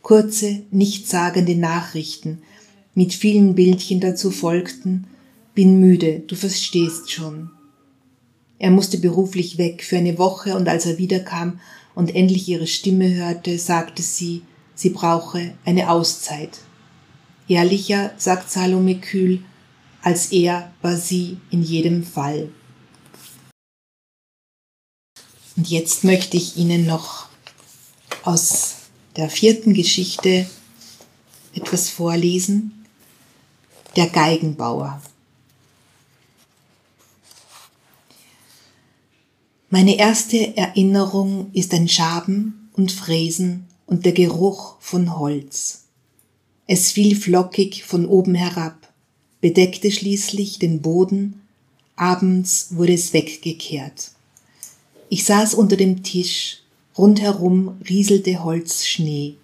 kurze, 0.02 0.62
nichtssagende 0.70 1.54
Nachrichten 1.54 2.42
mit 2.94 3.14
vielen 3.14 3.54
Bildchen 3.54 4.00
dazu 4.00 4.30
folgten, 4.30 5.06
bin 5.54 5.78
müde, 5.78 6.22
du 6.26 6.34
verstehst 6.34 7.12
schon. 7.12 7.50
Er 8.58 8.70
musste 8.70 8.98
beruflich 8.98 9.58
weg 9.58 9.84
für 9.84 9.98
eine 9.98 10.18
Woche 10.18 10.56
und 10.56 10.68
als 10.68 10.86
er 10.86 10.98
wiederkam 10.98 11.60
und 11.94 12.14
endlich 12.14 12.48
ihre 12.48 12.66
Stimme 12.66 13.14
hörte, 13.14 13.58
sagte 13.58 14.02
sie, 14.02 14.42
sie 14.74 14.90
brauche 14.90 15.54
eine 15.64 15.90
Auszeit. 15.90 16.58
Ehrlicher, 17.48 18.12
sagt 18.16 18.50
Salome 18.50 18.98
kühl, 18.98 19.42
als 20.02 20.32
er 20.32 20.72
war 20.82 20.96
sie 20.96 21.38
in 21.50 21.62
jedem 21.62 22.04
Fall. 22.04 22.50
Und 25.56 25.68
jetzt 25.68 26.04
möchte 26.04 26.36
ich 26.36 26.56
Ihnen 26.56 26.86
noch 26.86 27.28
aus 28.22 28.74
der 29.16 29.30
vierten 29.30 29.72
Geschichte 29.72 30.46
etwas 31.54 31.88
vorlesen. 31.88 32.72
Der 33.94 34.08
Geigenbauer. 34.08 35.00
Meine 39.70 39.96
erste 39.96 40.56
Erinnerung 40.56 41.50
ist 41.52 41.72
ein 41.72 41.88
Schaben 41.88 42.70
und 42.74 42.92
Fräsen 42.92 43.66
und 43.86 44.04
der 44.04 44.12
Geruch 44.12 44.76
von 44.80 45.18
Holz. 45.18 45.85
Es 46.68 46.90
fiel 46.90 47.14
flockig 47.14 47.84
von 47.84 48.06
oben 48.06 48.34
herab, 48.34 48.92
bedeckte 49.40 49.92
schließlich 49.92 50.58
den 50.58 50.82
Boden, 50.82 51.42
abends 51.94 52.68
wurde 52.70 52.94
es 52.94 53.12
weggekehrt. 53.12 54.10
Ich 55.08 55.24
saß 55.24 55.54
unter 55.54 55.76
dem 55.76 56.02
Tisch, 56.02 56.62
Rundherum 56.98 57.76
rieselte 57.88 58.42
Holzschnee. 58.42 59.34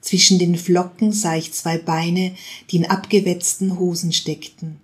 Zwischen 0.00 0.38
den 0.38 0.56
Flocken 0.56 1.12
sah 1.12 1.36
ich 1.36 1.52
zwei 1.52 1.76
Beine, 1.76 2.34
die 2.70 2.76
in 2.76 2.86
abgewetzten 2.86 3.78
Hosen 3.78 4.12
steckten. 4.12 4.80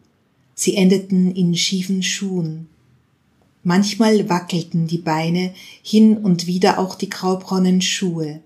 Sie 0.54 0.76
endeten 0.76 1.34
in 1.34 1.56
schiefen 1.56 2.02
Schuhen. 2.02 2.68
Manchmal 3.62 4.28
wackelten 4.28 4.86
die 4.86 4.98
Beine, 4.98 5.54
hin 5.82 6.18
und 6.18 6.46
wieder 6.46 6.78
auch 6.78 6.94
die 6.94 7.08
graubraunen 7.08 7.80
Schuhe. 7.80 8.40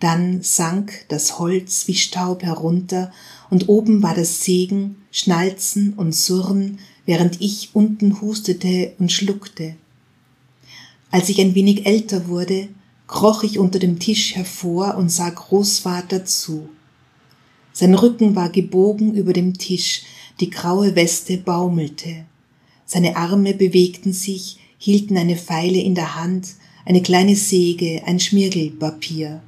Dann 0.00 0.42
sank 0.42 1.06
das 1.08 1.38
Holz 1.38 1.88
wie 1.88 1.94
Staub 1.94 2.42
herunter, 2.42 3.12
und 3.50 3.68
oben 3.68 4.02
war 4.02 4.14
das 4.14 4.44
Sägen, 4.44 4.96
Schnalzen 5.10 5.94
und 5.94 6.14
Surren, 6.14 6.78
während 7.06 7.40
ich 7.40 7.70
unten 7.72 8.20
hustete 8.20 8.92
und 8.98 9.10
schluckte. 9.10 9.74
Als 11.10 11.30
ich 11.30 11.40
ein 11.40 11.54
wenig 11.54 11.86
älter 11.86 12.28
wurde, 12.28 12.68
kroch 13.06 13.42
ich 13.42 13.58
unter 13.58 13.78
dem 13.78 13.98
Tisch 13.98 14.36
hervor 14.36 14.96
und 14.96 15.10
sah 15.10 15.30
Großvater 15.30 16.26
zu. 16.26 16.68
Sein 17.72 17.94
Rücken 17.94 18.36
war 18.36 18.50
gebogen 18.50 19.14
über 19.14 19.32
dem 19.32 19.56
Tisch, 19.56 20.02
die 20.40 20.50
graue 20.50 20.94
Weste 20.94 21.38
baumelte. 21.38 22.26
Seine 22.84 23.16
Arme 23.16 23.54
bewegten 23.54 24.12
sich, 24.12 24.58
hielten 24.78 25.16
eine 25.16 25.36
Feile 25.36 25.78
in 25.78 25.94
der 25.94 26.16
Hand, 26.16 26.48
eine 26.84 27.02
kleine 27.02 27.36
Säge, 27.36 28.02
ein 28.04 28.20
Schmirgelpapier. 28.20 29.42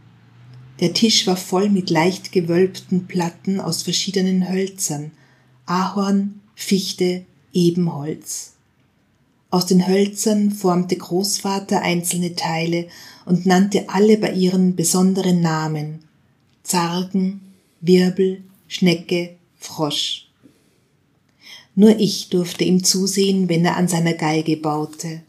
Der 0.81 0.95
Tisch 0.95 1.27
war 1.27 1.37
voll 1.37 1.69
mit 1.69 1.91
leicht 1.91 2.33
gewölbten 2.33 3.07
Platten 3.07 3.61
aus 3.61 3.83
verschiedenen 3.83 4.49
Hölzern, 4.49 5.13
Ahorn, 5.67 6.41
Fichte, 6.55 7.27
Ebenholz. 7.53 8.55
Aus 9.51 9.67
den 9.67 9.87
Hölzern 9.87 10.53
formte 10.53 10.97
Großvater 10.97 11.83
einzelne 11.83 12.35
Teile 12.35 12.89
und 13.27 13.47
nannte 13.47 13.89
alle 13.89 14.17
bei 14.17 14.33
ihren 14.33 14.75
besonderen 14.77 15.41
Namen 15.41 16.05
Zargen, 16.63 17.41
Wirbel, 17.81 18.43
Schnecke, 18.69 19.37
Frosch. 19.59 20.29
Nur 21.75 21.99
ich 21.99 22.29
durfte 22.29 22.65
ihm 22.65 22.85
zusehen, 22.85 23.49
wenn 23.49 23.65
er 23.65 23.77
an 23.77 23.89
seiner 23.89 24.15
Geige 24.15 24.57
baute. 24.57 25.23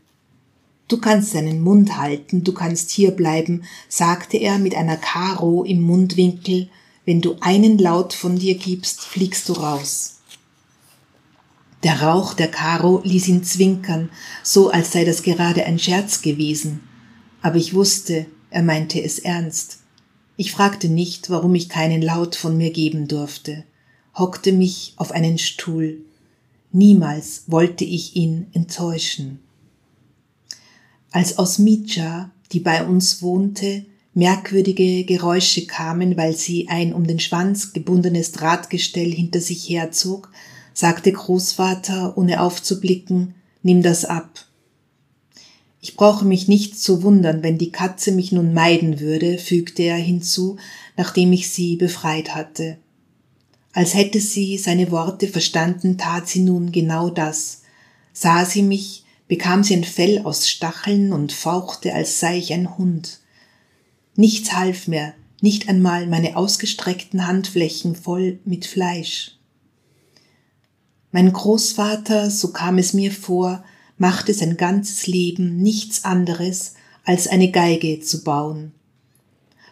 Du 0.92 0.98
kannst 0.98 1.36
deinen 1.36 1.62
Mund 1.62 1.96
halten, 1.96 2.44
du 2.44 2.52
kannst 2.52 2.92
hier 2.92 3.12
bleiben, 3.12 3.64
sagte 3.88 4.36
er 4.36 4.60
mit 4.60 4.76
einer 4.76 4.98
Karo 4.98 5.64
im 5.64 5.80
Mundwinkel, 5.80 6.68
wenn 7.06 7.22
du 7.22 7.38
einen 7.40 7.78
Laut 7.78 8.12
von 8.12 8.38
dir 8.38 8.56
gibst, 8.56 9.00
fliegst 9.00 9.48
du 9.48 9.54
raus. 9.54 10.20
Der 11.84 12.02
Rauch 12.02 12.34
der 12.34 12.50
Karo 12.50 13.00
ließ 13.06 13.30
ihn 13.30 13.46
zwinkern, 13.46 14.10
so 14.44 14.70
als 14.70 14.92
sei 14.92 15.06
das 15.06 15.24
gerade 15.24 15.64
ein 15.64 15.80
Scherz 15.80 16.22
gewesen. 16.22 16.82
Aber 17.42 17.56
ich 17.56 17.74
wusste, 17.74 18.26
er 18.50 18.62
meinte 18.62 19.02
es 19.02 19.18
ernst. 19.18 19.84
Ich 20.36 20.52
fragte 20.52 20.90
nicht, 20.90 21.30
warum 21.30 21.56
ich 21.56 21.70
keinen 21.70 22.02
Laut 22.02 22.36
von 22.36 22.58
mir 22.58 22.72
geben 22.72 23.08
durfte, 23.08 23.64
hockte 24.14 24.52
mich 24.52 24.92
auf 24.98 25.14
einen 25.14 25.38
Stuhl. 25.38 26.02
Niemals 26.74 27.46
wollte 27.48 27.86
ich 27.86 28.18
ihn 28.18 28.48
enttäuschen. 28.52 29.40
Als 31.12 31.38
Osmija, 31.38 32.32
die 32.52 32.60
bei 32.60 32.86
uns 32.86 33.22
wohnte, 33.22 33.86
Merkwürdige 34.14 35.06
Geräusche 35.06 35.66
kamen, 35.66 36.18
weil 36.18 36.36
sie 36.36 36.68
ein 36.68 36.94
um 36.94 37.08
den 37.08 37.20
Schwanz 37.20 37.72
gebundenes 37.72 38.34
Drahtgestell 38.34 39.10
hinter 39.10 39.40
sich 39.40 39.70
herzog, 39.70 40.32
sagte 40.74 41.14
Großvater, 41.14 42.18
ohne 42.18 42.42
aufzublicken, 42.42 43.36
nimm 43.64 43.82
das 43.82 44.04
ab. 44.04 44.46
Ich 45.80 45.96
brauche 45.96 46.26
mich 46.26 46.48
nicht 46.48 46.78
zu 46.78 47.04
wundern, 47.04 47.42
wenn 47.42 47.58
die 47.58 47.72
Katze 47.72 48.12
mich 48.12 48.32
nun 48.32 48.54
meiden 48.54 49.00
würde, 49.00 49.38
fügte 49.38 49.84
er 49.84 49.96
hinzu, 49.96 50.58
nachdem 50.98 51.32
ich 51.32 51.50
sie 51.50 51.78
befreit 51.78 52.36
hatte. 52.36 52.78
Als 53.74 53.96
hätte 53.96 54.20
sie 54.20 54.58
seine 54.58 54.92
Worte 54.92 55.28
verstanden, 55.28 55.98
tat 55.98 56.28
sie 56.28 56.42
nun 56.42 56.74
genau 56.74 57.10
das. 57.10 57.62
Sah 58.12 58.46
sie 58.46 58.62
mich, 58.62 59.01
bekam 59.32 59.64
sie 59.64 59.78
ein 59.78 59.86
Fell 59.86 60.20
aus 60.26 60.50
Stacheln 60.50 61.14
und 61.14 61.32
fauchte, 61.32 61.94
als 61.94 62.20
sei 62.20 62.38
ich 62.38 62.52
ein 62.52 62.78
Hund. 62.78 63.22
Nichts 64.18 64.52
half 64.52 64.90
mehr, 64.90 65.14
nicht 65.40 65.70
einmal 65.70 66.06
meine 66.06 66.36
ausgestreckten 66.36 67.26
Handflächen 67.26 67.96
voll 67.96 68.40
mit 68.44 68.66
Fleisch. 68.66 69.38
Mein 71.14 71.32
Großvater, 71.32 72.30
so 72.30 72.52
kam 72.52 72.78
es 72.78 72.92
mir 72.92 73.10
vor, 73.10 73.64
machte 73.98 74.34
sein 74.34 74.58
ganzes 74.58 75.08
Leben 75.08 75.62
nichts 75.62 76.04
anderes, 76.04 76.74
als 77.06 77.30
eine 77.30 77.52
Geige 77.52 78.02
zu 78.02 78.26
bauen. 78.26 78.74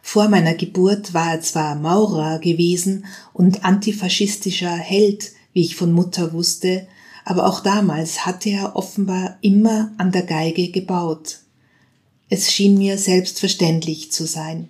Vor 0.01 0.29
meiner 0.29 0.53
Geburt 0.53 1.13
war 1.13 1.33
er 1.33 1.41
zwar 1.41 1.75
Maurer 1.75 2.39
gewesen 2.39 3.03
und 3.33 3.65
antifaschistischer 3.65 4.77
Held, 4.77 5.33
wie 5.51 5.63
ich 5.63 5.75
von 5.75 5.91
Mutter 5.91 6.31
wusste, 6.31 6.87
aber 7.29 7.45
auch 7.45 7.59
damals 7.59 8.25
hatte 8.25 8.50
er 8.50 8.75
offenbar 8.75 9.38
immer 9.41 9.91
an 10.00 10.12
der 10.12 10.24
Geige 10.24 10.69
gebaut. 10.69 11.41
Es 12.27 12.51
schien 12.51 12.75
mir 12.75 12.98
selbstverständlich 12.98 14.12
zu 14.12 14.25
sein. 14.25 14.67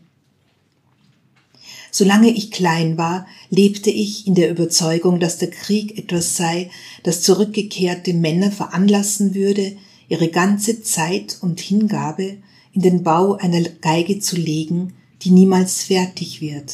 Solange 1.90 2.32
ich 2.32 2.52
klein 2.52 2.98
war, 2.98 3.26
lebte 3.50 3.90
ich 3.90 4.28
in 4.28 4.36
der 4.36 4.52
Überzeugung, 4.52 5.22
dass 5.22 5.38
der 5.38 5.52
Krieg 5.52 5.98
etwas 5.98 6.36
sei, 6.36 6.70
das 7.04 7.22
zurückgekehrte 7.22 8.14
Männer 8.14 8.52
veranlassen 8.52 9.36
würde, 9.36 9.78
ihre 10.10 10.28
ganze 10.28 10.84
Zeit 10.84 11.38
und 11.40 11.62
Hingabe 11.62 12.40
in 12.74 12.82
den 12.82 13.04
Bau 13.04 13.36
einer 13.36 13.62
Geige 13.62 14.20
zu 14.20 14.36
legen, 14.36 14.96
die 15.22 15.32
niemals 15.32 15.84
fertig 15.84 16.42
wird. 16.42 16.74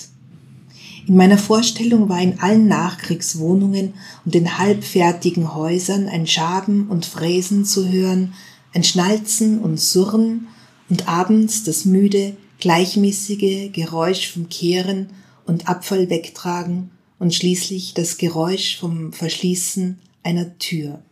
In 1.07 1.17
meiner 1.17 1.38
Vorstellung 1.38 2.09
war 2.09 2.19
in 2.19 2.39
allen 2.39 2.67
Nachkriegswohnungen 2.67 3.93
und 4.25 4.33
den 4.33 4.57
halbfertigen 4.57 5.53
Häusern 5.53 6.07
ein 6.07 6.25
Schaben 6.25 6.88
und 6.88 7.05
Fräsen 7.05 7.63
zu 7.63 7.89
hören, 7.89 8.33
ein 8.74 8.83
Schnalzen 8.83 9.59
und 9.59 9.79
Surren 9.79 10.47
und 10.89 11.07
abends 11.07 11.63
das 11.63 11.85
müde, 11.85 12.35
gleichmäßige 12.59 13.71
Geräusch 13.71 14.31
vom 14.31 14.50
Kehren 14.50 15.09
und 15.45 15.67
Abfall 15.67 16.09
wegtragen 16.09 16.89
und 17.19 17.35
schließlich 17.35 17.93
das 17.93 18.17
Geräusch 18.17 18.79
vom 18.79 19.13
Verschließen 19.13 20.00
einer 20.24 20.57
Tür. 20.57 21.03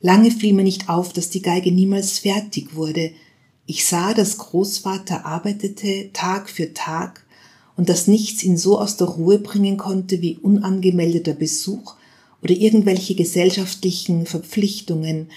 Lange 0.00 0.30
fiel 0.30 0.54
mir 0.54 0.64
nicht 0.64 0.88
auf, 0.88 1.12
dass 1.12 1.28
die 1.28 1.42
Geige 1.42 1.72
niemals 1.72 2.20
fertig 2.20 2.74
wurde. 2.74 3.12
Ich 3.66 3.84
sah, 3.84 4.14
dass 4.14 4.38
Großvater 4.38 5.26
arbeitete 5.26 6.10
Tag 6.14 6.48
für 6.48 6.72
Tag 6.72 7.26
und 7.80 7.88
dass 7.88 8.08
nichts 8.08 8.42
ihn 8.42 8.58
so 8.58 8.78
aus 8.78 8.98
der 8.98 9.06
Ruhe 9.06 9.38
bringen 9.38 9.78
konnte 9.78 10.20
wie 10.20 10.36
unangemeldeter 10.36 11.32
Besuch 11.32 11.94
oder 12.42 12.54
irgendwelche 12.54 13.14
gesellschaftlichen 13.14 14.26
Verpflichtungen, 14.26 15.30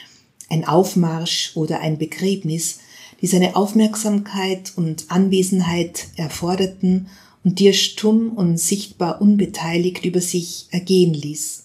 ein 0.50 0.68
Aufmarsch 0.68 1.54
oder 1.56 1.80
ein 1.80 1.98
Begräbnis, 1.98 2.80
die 3.22 3.28
seine 3.28 3.56
Aufmerksamkeit 3.56 4.74
und 4.76 5.06
Anwesenheit 5.08 6.08
erforderten 6.18 7.08
und 7.46 7.60
die 7.60 7.68
er 7.68 7.74
stumm 7.74 8.34
und 8.34 8.60
sichtbar 8.60 9.22
unbeteiligt 9.22 10.04
über 10.04 10.20
sich 10.20 10.68
ergehen 10.70 11.14
ließ. 11.14 11.64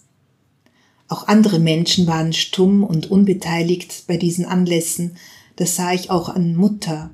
Auch 1.09 1.27
andere 1.27 1.59
Menschen 1.59 2.07
waren 2.07 2.33
stumm 2.33 2.85
und 2.85 3.11
unbeteiligt 3.11 4.05
bei 4.07 4.17
diesen 4.17 4.45
Anlässen, 4.45 5.17
das 5.57 5.75
sah 5.75 5.93
ich 5.93 6.09
auch 6.11 6.29
an 6.29 6.55
Mutter, 6.55 7.11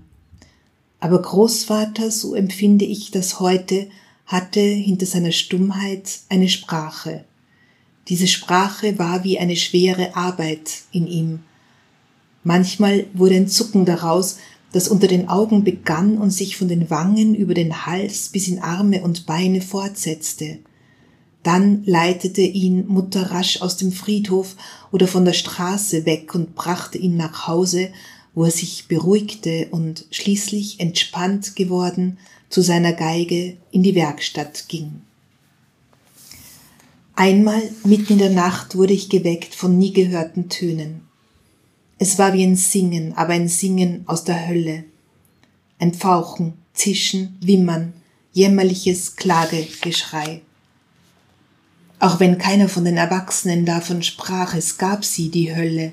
aber 1.05 1.21
Großvater, 1.21 2.11
so 2.11 2.35
empfinde 2.35 2.87
ich 2.87 3.11
das 3.11 3.39
heute, 3.39 3.89
hatte 4.25 4.61
hinter 4.61 5.05
seiner 5.05 5.33
Stummheit 5.33 6.21
eine 6.31 6.49
Sprache. 6.49 7.25
Diese 8.09 8.27
Sprache 8.27 8.99
war 8.99 9.23
wie 9.23 9.39
eine 9.39 9.55
schwere 9.55 10.17
Arbeit 10.17 10.71
in 10.93 11.07
ihm. 11.07 11.41
Manchmal 12.43 13.05
wurde 13.13 13.35
ein 13.35 13.49
Zucken 13.49 13.85
daraus, 13.85 14.39
das 14.73 14.89
unter 14.89 15.07
den 15.07 15.29
Augen 15.29 15.63
begann 15.63 16.17
und 16.17 16.31
sich 16.31 16.57
von 16.57 16.69
den 16.69 16.89
Wangen 16.89 17.35
über 17.35 17.53
den 17.53 17.85
Hals 17.85 18.31
bis 18.31 18.49
in 18.49 18.61
Arme 18.61 19.03
und 19.03 19.27
Beine 19.27 19.61
fortsetzte. 19.61 20.61
Dann 21.43 21.85
leitete 21.85 22.41
ihn 22.41 22.87
Mutter 22.87 23.31
rasch 23.31 23.61
aus 23.61 23.77
dem 23.77 23.93
Friedhof 23.93 24.57
oder 24.91 25.07
von 25.07 25.27
der 25.27 25.35
Straße 25.35 26.07
weg 26.07 26.35
und 26.35 26.55
brachte 26.55 26.97
ihn 26.97 27.19
nach 27.19 27.47
Hause, 27.47 27.91
wo 28.35 28.45
er 28.45 28.51
sich 28.51 28.87
beruhigte 28.89 29.69
und 29.71 30.07
schließlich 30.11 30.81
entspannt 30.81 31.57
geworden 31.57 32.19
zu 32.49 32.63
seiner 32.63 32.93
Geige 32.93 33.57
in 33.71 33.83
die 33.83 33.95
Werkstatt 33.95 34.69
ging. 34.69 35.03
Einmal 37.17 37.63
mitten 37.85 38.15
in 38.15 38.19
der 38.19 38.31
Nacht 38.31 38.75
wurde 38.77 38.93
ich 38.93 39.09
geweckt 39.09 39.55
von 39.55 39.79
nie 39.79 39.93
gehörten 39.93 40.49
Tönen. 40.49 41.03
Es 41.99 42.19
war 42.19 42.33
wie 42.33 42.43
ein 42.43 42.57
Singen, 42.57 43.13
aber 43.17 43.35
ein 43.35 43.49
Singen 43.49 44.03
aus 44.07 44.25
der 44.25 44.49
Hölle. 44.49 44.85
Ein 45.79 45.95
Fauchen, 45.95 46.55
Zischen, 46.75 47.39
Wimmern, 47.41 47.93
jämmerliches 48.33 49.15
Klagegeschrei. 49.15 50.41
Auch 52.01 52.19
wenn 52.19 52.37
keiner 52.37 52.69
von 52.69 52.85
den 52.85 52.97
Erwachsenen 52.97 53.65
davon 53.65 54.03
sprach, 54.03 54.55
es 54.55 54.77
gab 54.77 55.05
sie, 55.05 55.31
die 55.31 55.55
Hölle. 55.55 55.93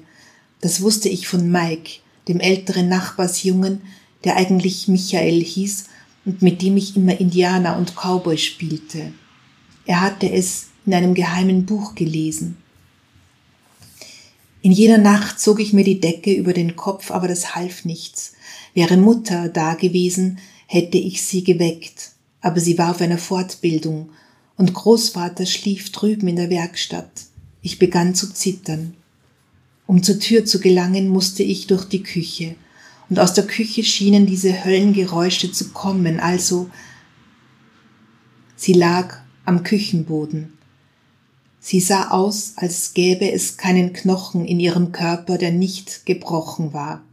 Das 0.60 0.82
wusste 0.82 1.08
ich 1.08 1.28
von 1.28 1.52
Mike, 1.52 2.00
dem 2.32 2.40
älteren 2.40 2.88
Nachbarsjungen, 2.90 3.82
der 4.24 4.38
eigentlich 4.38 4.88
Michael 4.88 5.44
hieß 5.44 5.86
und 6.26 6.42
mit 6.42 6.62
dem 6.62 6.78
ich 6.78 6.96
immer 6.96 7.20
Indianer 7.20 7.78
und 7.78 7.96
Cowboy 7.96 8.38
spielte. 8.38 9.12
Er 9.86 10.02
hatte 10.02 10.30
es 10.30 10.68
in 10.86 10.94
einem 10.94 11.14
geheimen 11.14 11.66
Buch 11.66 11.96
gelesen. 11.96 12.58
In 14.62 14.72
jener 14.72 15.00
Nacht 15.00 15.40
zog 15.40 15.60
ich 15.60 15.74
mir 15.74 15.84
die 15.84 16.00
Decke 16.00 16.34
über 16.34 16.54
den 16.54 16.76
Kopf, 16.76 17.10
aber 17.10 17.28
das 17.28 17.56
half 17.56 17.84
nichts. 17.84 18.34
Wäre 18.74 18.96
Mutter 18.96 19.50
da 19.50 19.74
gewesen, 19.74 20.38
hätte 20.68 20.98
ich 20.98 21.24
sie 21.24 21.44
geweckt, 21.44 22.12
aber 22.42 22.60
sie 22.60 22.78
war 22.78 22.92
auf 22.92 23.02
einer 23.02 23.18
Fortbildung 23.18 24.12
und 24.58 24.74
Großvater 24.74 25.48
schlief 25.48 25.92
drüben 25.92 26.28
in 26.28 26.36
der 26.36 26.52
Werkstatt. 26.52 27.12
Ich 27.64 27.80
begann 27.80 28.14
zu 28.14 28.32
zittern. 28.32 28.96
Um 29.92 30.02
zur 30.02 30.20
Tür 30.20 30.46
zu 30.46 30.62
gelangen, 30.62 31.10
musste 31.10 31.44
ich 31.44 31.68
durch 31.68 31.84
die 31.84 32.02
Küche, 32.02 32.56
und 33.10 33.20
aus 33.20 33.34
der 33.34 33.46
Küche 33.46 33.84
schienen 33.84 34.26
diese 34.26 34.64
Höllengeräusche 34.64 35.52
zu 35.52 35.72
kommen, 35.72 36.22
also 36.22 36.70
sie 38.56 38.72
lag 38.72 39.18
am 39.44 39.64
Küchenboden. 39.64 40.54
Sie 41.60 41.82
sah 41.82 42.12
aus, 42.12 42.54
als 42.56 42.94
gäbe 42.94 43.34
es 43.34 43.58
keinen 43.58 43.92
Knochen 43.92 44.46
in 44.46 44.62
ihrem 44.62 44.94
Körper, 44.94 45.38
der 45.38 45.52
nicht 45.52 46.06
gebrochen 46.06 46.72
war. 46.72 47.04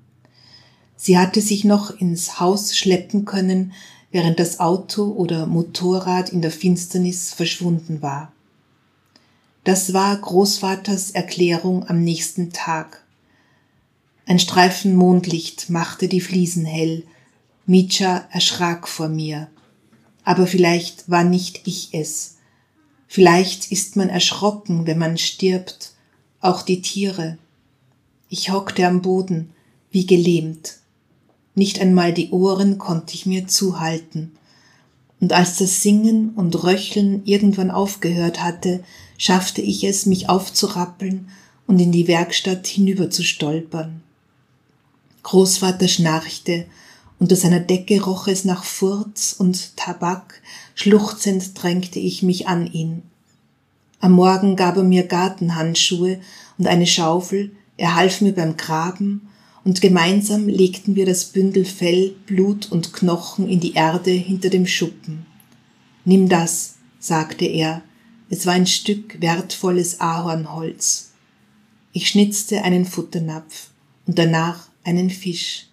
Sie 0.95 1.19
hatte 1.19 1.41
sich 1.41 1.65
noch 1.65 1.91
ins 1.91 2.39
Haus 2.39 2.77
schleppen 2.77 3.25
können, 3.25 3.73
während 4.13 4.39
das 4.39 4.61
Auto 4.61 5.11
oder 5.11 5.49
Motorrad 5.49 6.31
in 6.31 6.43
der 6.43 6.53
Finsternis 6.53 7.33
verschwunden 7.33 8.03
war. 8.03 8.33
Das 9.65 9.93
war 9.93 10.17
Großvaters 10.17 11.11
Erklärung 11.11 11.89
am 11.89 12.03
nächsten 12.03 12.53
Tag. 12.53 13.05
Ein 14.27 14.39
Streifen 14.39 14.95
Mondlicht 14.95 15.71
machte 15.71 16.09
die 16.09 16.21
Fliesen 16.21 16.65
hell. 16.65 17.05
Mitscha 17.67 18.27
erschrak 18.31 18.89
vor 18.89 19.09
mir. 19.09 19.49
Aber 20.25 20.47
vielleicht 20.47 21.11
war 21.11 21.25
nicht 21.25 21.67
ich 21.67 21.91
es. 21.93 22.37
Vielleicht 23.07 23.73
ist 23.73 23.97
man 23.97 24.09
erschrocken, 24.09 24.87
wenn 24.87 24.99
man 24.99 25.19
stirbt, 25.19 25.93
auch 26.41 26.63
die 26.63 26.83
Tiere. 26.83 27.39
Ich 28.29 28.51
hockte 28.51 28.87
am 28.87 29.03
Boden, 29.03 29.51
wie 29.91 30.07
gelähmt. 30.07 30.79
Nicht 31.55 31.81
einmal 31.81 32.13
die 32.13 32.31
Ohren 32.31 32.79
konnte 32.79 33.15
ich 33.15 33.27
mir 33.27 33.49
zuhalten 33.49 34.33
und 35.21 35.33
als 35.33 35.57
das 35.57 35.83
Singen 35.83 36.31
und 36.31 36.63
Röcheln 36.63 37.23
irgendwann 37.25 37.71
aufgehört 37.71 38.43
hatte, 38.43 38.85
schaffte 39.19 39.61
ich 39.61 39.85
es, 39.85 40.07
mich 40.07 40.31
aufzurappeln 40.31 41.29
und 41.67 41.79
in 41.79 41.93
die 41.93 42.09
Werkstatt 42.09 42.67
hinüber 42.67 43.11
zu 43.11 43.23
stolpern. 43.23 44.03
Großvater 45.25 45.89
schnarchte, 45.89 46.65
unter 47.19 47.37
seiner 47.37 47.61
Decke 47.61 48.01
roch 48.01 48.29
es 48.29 48.45
nach 48.45 48.65
Furz 48.65 49.35
und 49.37 49.77
Tabak, 49.77 50.41
schluchzend 50.75 51.61
drängte 51.61 51.99
ich 51.99 52.23
mich 52.23 52.49
an 52.49 52.73
ihn. 52.73 53.03
Am 54.01 54.13
Morgen 54.13 54.55
gab 54.55 54.77
er 54.77 54.85
mir 54.85 55.03
Gartenhandschuhe 55.03 56.21
und 56.57 56.67
eine 56.69 56.87
Schaufel, 56.87 57.51
er 57.77 57.97
half 57.97 58.21
mir 58.21 58.33
beim 58.33 58.57
Graben, 58.57 59.29
und 59.65 59.81
gemeinsam 59.81 60.49
legten 60.49 60.95
wir 60.95 61.05
das 61.05 61.27
Bündel 61.27 61.65
Fell, 61.65 62.15
Blut 62.27 62.71
und 62.71 62.93
Knochen 62.95 63.49
in 63.49 63.61
die 63.61 63.75
Erde 63.75 64.13
hinter 64.13 64.49
dem 64.49 64.67
Schuppen. 64.67 65.27
Nimm 66.05 66.29
das, 66.29 66.77
sagte 67.01 67.45
er, 67.45 67.83
es 68.31 68.47
war 68.47 68.55
ein 68.55 68.67
Stück 68.67 69.21
wertvolles 69.21 70.01
Ahornholz. 70.01 71.13
Ich 71.93 72.09
schnitzte 72.09 72.63
einen 72.63 72.85
Futternapf 72.85 73.71
und 74.07 74.19
danach 74.19 74.69
einen 74.85 75.11
Fisch. 75.11 75.67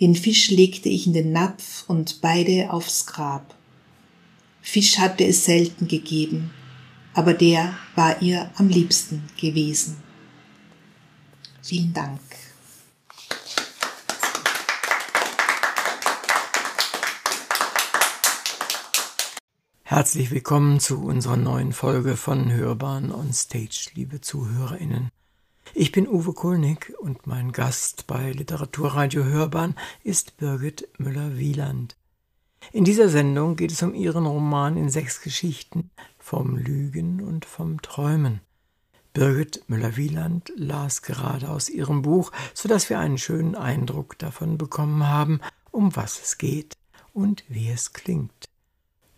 Den 0.00 0.14
Fisch 0.14 0.50
legte 0.50 0.88
ich 0.88 1.06
in 1.06 1.12
den 1.12 1.32
Napf 1.32 1.84
und 1.88 2.20
beide 2.20 2.72
aufs 2.72 3.06
Grab. 3.06 3.54
Fisch 4.62 4.98
hatte 4.98 5.24
es 5.24 5.44
selten 5.44 5.86
gegeben, 5.86 6.50
aber 7.14 7.34
der 7.34 7.76
war 7.94 8.20
ihr 8.20 8.50
am 8.56 8.68
liebsten 8.68 9.22
gewesen. 9.40 9.96
Vielen 11.62 11.92
Dank. 11.92 12.20
Herzlich 19.88 20.32
willkommen 20.32 20.80
zu 20.80 21.00
unserer 21.00 21.36
neuen 21.36 21.72
Folge 21.72 22.16
von 22.16 22.52
Hörbahn 22.52 23.12
on 23.12 23.32
Stage, 23.32 23.90
liebe 23.94 24.20
ZuhörerInnen. 24.20 25.12
Ich 25.74 25.92
bin 25.92 26.08
Uwe 26.08 26.32
Kulnig 26.32 26.92
und 26.98 27.28
mein 27.28 27.52
Gast 27.52 28.08
bei 28.08 28.32
Literaturradio 28.32 29.22
Hörbahn 29.22 29.76
ist 30.02 30.38
Birgit 30.38 30.88
Müller-Wieland. 30.98 31.94
In 32.72 32.82
dieser 32.82 33.08
Sendung 33.08 33.54
geht 33.54 33.70
es 33.70 33.80
um 33.84 33.94
ihren 33.94 34.26
Roman 34.26 34.76
in 34.76 34.90
sechs 34.90 35.22
Geschichten 35.22 35.90
vom 36.18 36.56
Lügen 36.56 37.22
und 37.22 37.44
vom 37.44 37.80
Träumen. 37.80 38.40
Birgit 39.14 39.62
Müller-Wieland 39.68 40.52
las 40.56 41.02
gerade 41.02 41.48
aus 41.48 41.68
ihrem 41.68 42.02
Buch, 42.02 42.32
so 42.54 42.68
dass 42.68 42.90
wir 42.90 42.98
einen 42.98 43.18
schönen 43.18 43.54
Eindruck 43.54 44.18
davon 44.18 44.58
bekommen 44.58 45.06
haben, 45.06 45.40
um 45.70 45.94
was 45.94 46.20
es 46.20 46.38
geht 46.38 46.74
und 47.12 47.44
wie 47.48 47.70
es 47.70 47.92
klingt. 47.92 48.48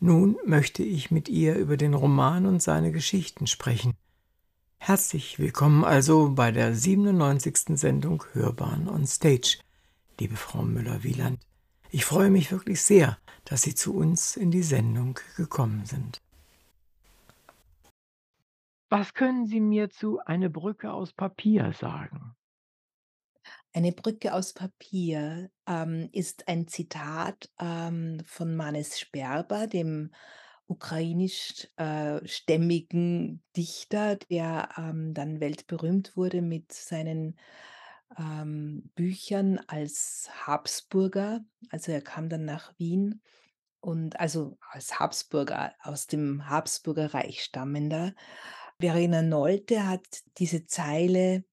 Nun 0.01 0.37
möchte 0.47 0.85
ich 0.85 1.11
mit 1.11 1.29
ihr 1.29 1.57
über 1.57 1.77
den 1.77 1.93
Roman 1.93 2.47
und 2.47 2.63
seine 2.63 2.93
Geschichten 2.93 3.49
sprechen. 3.49 3.95
Herzlich 4.79 5.41
willkommen 5.41 5.83
also 5.83 6.31
bei 6.31 6.53
der 6.53 6.73
97. 6.73 7.77
Sendung 7.77 8.23
Hörbahn 8.33 8.89
on 8.89 9.09
Stage, 9.09 9.59
liebe 10.21 10.37
Frau 10.37 10.63
Müller-Wieland. 10.63 11.41
Ich 11.91 12.05
freue 12.05 12.31
mich 12.31 12.53
wirklich 12.53 12.81
sehr, 12.83 13.19
dass 13.45 13.63
Sie 13.63 13.75
zu 13.75 13.93
uns 13.93 14.37
in 14.37 14.53
die 14.53 14.63
Sendung 14.63 15.19
gekommen 15.37 15.85
sind. 15.85 16.21
Was 18.91 19.15
können 19.15 19.47
Sie 19.47 19.61
mir 19.61 19.91
zu 19.91 20.21
Eine 20.21 20.49
Brücke 20.49 20.93
aus 20.93 21.13
Papier 21.13 21.73
sagen? 21.73 22.37
Eine 23.79 23.93
Brücke 23.93 24.35
aus 24.35 24.53
Papier 24.55 25.53
ähm, 25.69 26.09
ist 26.11 26.49
ein 26.49 26.67
Zitat 26.67 27.49
ähm, 27.61 28.21
von 28.27 28.57
Manes 28.57 28.99
Sperber, 28.99 29.69
dem 29.69 30.11
ukrainischstämmigen 30.67 33.37
äh, 33.37 33.39
Dichter, 33.57 34.17
der 34.17 34.71
ähm, 34.77 35.15
dann 35.15 35.39
weltberühmt 35.39 36.17
wurde 36.17 36.43
mit 36.43 36.73
seinen 36.73 37.39
ähm, 38.19 38.91
Büchern 38.97 39.61
als 39.69 40.29
Habsburger. 40.45 41.45
Also 41.71 41.93
er 41.93 42.03
kam 42.03 42.29
dann 42.29 42.47
nach 42.47 42.77
Wien 42.81 43.23
und 43.79 44.19
also 44.19 44.59
als 44.73 44.99
Habsburger 44.99 45.73
aus 45.83 46.09
dem 46.09 46.51
Habsburger 46.51 47.15
Reich 47.15 47.45
stammender. 47.45 48.13
Verena 48.81 49.23
Nolte 49.23 49.87
hat 49.87 50.05
diese 50.37 50.67
Zeile 50.67 51.45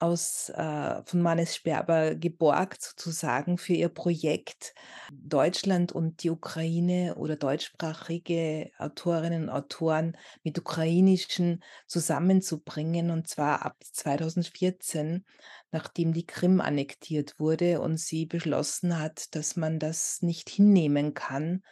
aus, 0.00 0.48
äh, 0.50 1.02
von 1.04 1.22
Manes 1.22 1.56
Sperber 1.56 2.14
geborgt 2.14 2.82
sozusagen 2.82 3.58
für 3.58 3.72
ihr 3.72 3.88
Projekt, 3.88 4.74
Deutschland 5.12 5.92
und 5.92 6.22
die 6.22 6.30
Ukraine 6.30 7.16
oder 7.16 7.36
deutschsprachige 7.36 8.70
Autorinnen 8.78 9.44
und 9.44 9.50
Autoren 9.50 10.16
mit 10.44 10.58
ukrainischen 10.58 11.64
zusammenzubringen, 11.86 13.10
und 13.10 13.28
zwar 13.28 13.64
ab 13.64 13.76
2014, 13.82 15.24
nachdem 15.72 16.12
die 16.12 16.26
Krim 16.26 16.60
annektiert 16.60 17.40
wurde 17.40 17.80
und 17.80 17.98
sie 17.98 18.26
beschlossen 18.26 18.98
hat, 18.98 19.34
dass 19.34 19.56
man 19.56 19.78
das 19.78 20.22
nicht 20.22 20.48
hinnehmen 20.48 21.14
kann 21.14 21.62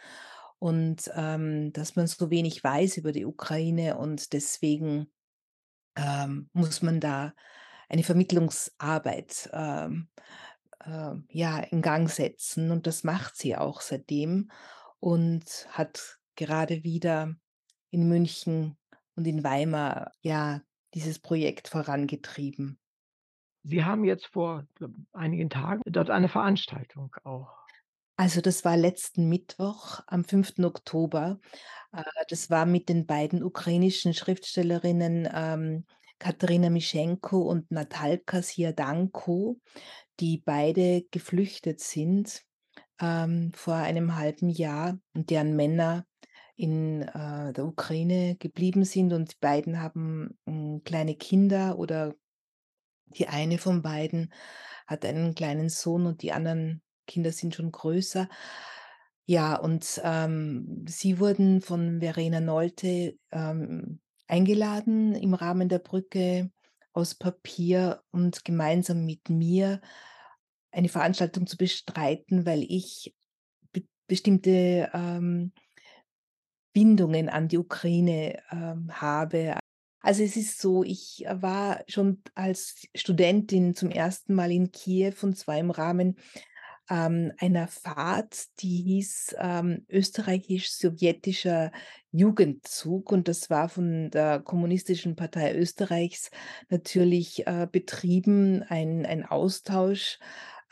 und 0.59 1.11
ähm, 1.15 1.73
dass 1.73 1.97
man 1.97 2.07
so 2.07 2.31
wenig 2.31 2.65
weiß 2.65 2.97
über 2.97 3.13
die 3.13 3.25
Ukraine 3.25 3.99
und 3.99 4.33
deswegen 4.33 5.13
ähm, 5.97 6.51
muss 6.53 6.83
man 6.83 7.01
da 7.01 7.33
eine 7.89 8.03
Vermittlungsarbeit 8.03 9.51
ähm, 9.53 10.09
äh, 10.85 11.15
ja, 11.31 11.59
in 11.59 11.83
Gang 11.83 12.09
setzen. 12.11 12.71
Und 12.71 12.87
das 12.87 13.05
macht 13.05 13.37
sie 13.37 13.57
auch 13.57 13.81
seitdem 13.81 14.51
und 15.01 15.67
hat 15.71 16.19
gerade 16.35 16.85
wieder 16.85 17.35
in 17.91 18.09
München 18.09 18.77
und 19.15 19.27
in 19.27 19.45
Weimar 19.45 20.13
ja 20.21 20.63
dieses 20.95 21.19
Projekt 21.19 21.69
vorangetrieben. 21.69 22.79
Sie 23.63 23.85
haben 23.85 24.05
jetzt 24.05 24.27
vor 24.27 24.67
einigen 25.13 25.51
Tagen 25.51 25.83
dort 25.87 26.11
eine 26.11 26.29
Veranstaltung 26.29 27.15
auch. 27.25 27.53
Also 28.17 28.41
das 28.41 28.65
war 28.65 28.77
letzten 28.77 29.29
Mittwoch 29.29 30.01
am 30.07 30.25
5. 30.25 30.61
Oktober. 30.61 31.39
Äh, 31.93 32.03
das 32.29 32.49
war 32.49 32.65
mit 32.65 32.89
den 32.89 33.07
beiden 33.07 33.43
ukrainischen 33.43 34.15
Schriftstellerinnen 34.15 35.85
Katerina 36.19 36.71
Mischenko 36.71 37.43
und 37.43 37.71
Natalka 37.71 38.43
Siadanko, 38.43 39.61
die 40.21 40.39
beide 40.39 41.05
geflüchtet 41.11 41.81
sind 41.81 42.43
ähm, 43.01 43.53
vor 43.55 43.75
einem 43.75 44.17
halben 44.17 44.49
Jahr 44.49 44.99
und 45.15 45.31
deren 45.31 45.57
Männer 45.57 46.07
in 46.57 47.03
äh, 47.03 47.53
der 47.53 47.67
Ukraine 47.67 48.37
geblieben 48.37 48.85
sind 48.85 49.13
und 49.13 49.33
die 49.33 49.39
beiden 49.41 49.81
haben 49.81 50.39
äh, 50.47 50.81
kleine 50.85 51.15
Kinder 51.15 51.79
oder 51.79 52.15
die 53.09 53.29
eine 53.29 53.59
von 53.59 53.83
beiden 53.83 54.33
hat 54.87 55.05
einen 55.05 55.35
kleinen 55.35 55.69
Sohn 55.69 56.07
und 56.07 56.23
die 56.23 56.33
anderen 56.33 56.83
Kinder 57.07 57.33
sind 57.33 57.55
schon 57.55 57.73
größer. 57.73 58.29
Ja, 59.27 59.57
und 59.57 60.01
ähm, 60.05 60.85
sie 60.89 61.19
wurden 61.19 61.61
von 61.61 62.01
Verena 62.01 62.41
Nolte 62.41 63.19
ähm, 63.33 64.01
eingeladen 64.29 65.15
im 65.15 65.35
Rahmen 65.35 65.69
der 65.69 65.79
Brücke 65.79 66.51
aus 66.93 67.15
Papier 67.15 68.03
und 68.11 68.45
gemeinsam 68.45 69.05
mit 69.05 69.29
mir 69.29 69.81
eine 70.71 70.89
Veranstaltung 70.89 71.47
zu 71.47 71.57
bestreiten, 71.57 72.47
weil 72.47 72.63
ich 72.63 73.15
be 73.73 73.83
bestimmte 74.07 74.91
ähm, 74.93 75.53
Bindungen 76.73 77.29
an 77.29 77.49
die 77.49 77.59
Ukraine 77.59 78.43
ähm, 78.51 78.91
habe. 79.01 79.59
Also 80.01 80.23
es 80.23 80.37
ist 80.37 80.61
so, 80.61 80.85
ich 80.85 81.25
war 81.29 81.83
schon 81.89 82.23
als 82.35 82.87
Studentin 82.95 83.75
zum 83.75 83.91
ersten 83.91 84.35
Mal 84.35 84.53
in 84.53 84.71
Kiew 84.71 85.15
und 85.23 85.37
zwar 85.37 85.59
im 85.59 85.71
Rahmen 85.71 86.17
ähm, 86.91 87.33
einer 87.39 87.69
Fahrt, 87.69 88.47
die 88.61 88.83
hieß 88.83 89.37
ähm, 89.39 89.85
Österreichisch-Sowjetischer 89.89 91.73
Jugendzug 92.13 93.13
und 93.13 93.29
das 93.29 93.51
war 93.51 93.69
von 93.69 94.11
der 94.11 94.41
Kommunistischen 94.41 95.17
Partei 95.17 95.55
Österreichs 95.55 96.31
natürlich 96.69 97.47
äh, 97.47 97.67
betrieben, 97.71 98.63
ein, 98.63 99.05
ein 99.05 99.25
Austausch. 99.25 100.19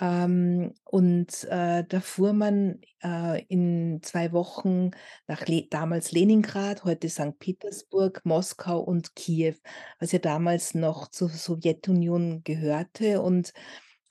Ähm, 0.01 0.75
und 0.85 1.45
äh, 1.45 1.85
da 1.85 2.01
fuhr 2.01 2.33
man 2.33 2.81
äh, 3.03 3.45
in 3.47 4.01
zwei 4.03 4.33
Wochen 4.33 4.91
nach 5.29 5.47
Le 5.47 5.67
damals 5.71 6.11
Leningrad, 6.11 6.85
heute 6.85 7.09
St. 7.09 7.39
Petersburg, 7.39 8.21
Moskau 8.25 8.81
und 8.81 9.15
Kiew, 9.15 9.55
was 10.01 10.11
ja 10.11 10.19
damals 10.19 10.75
noch 10.75 11.09
zur 11.09 11.29
Sowjetunion 11.29 12.43
gehörte. 12.43 13.21
Und 13.23 13.53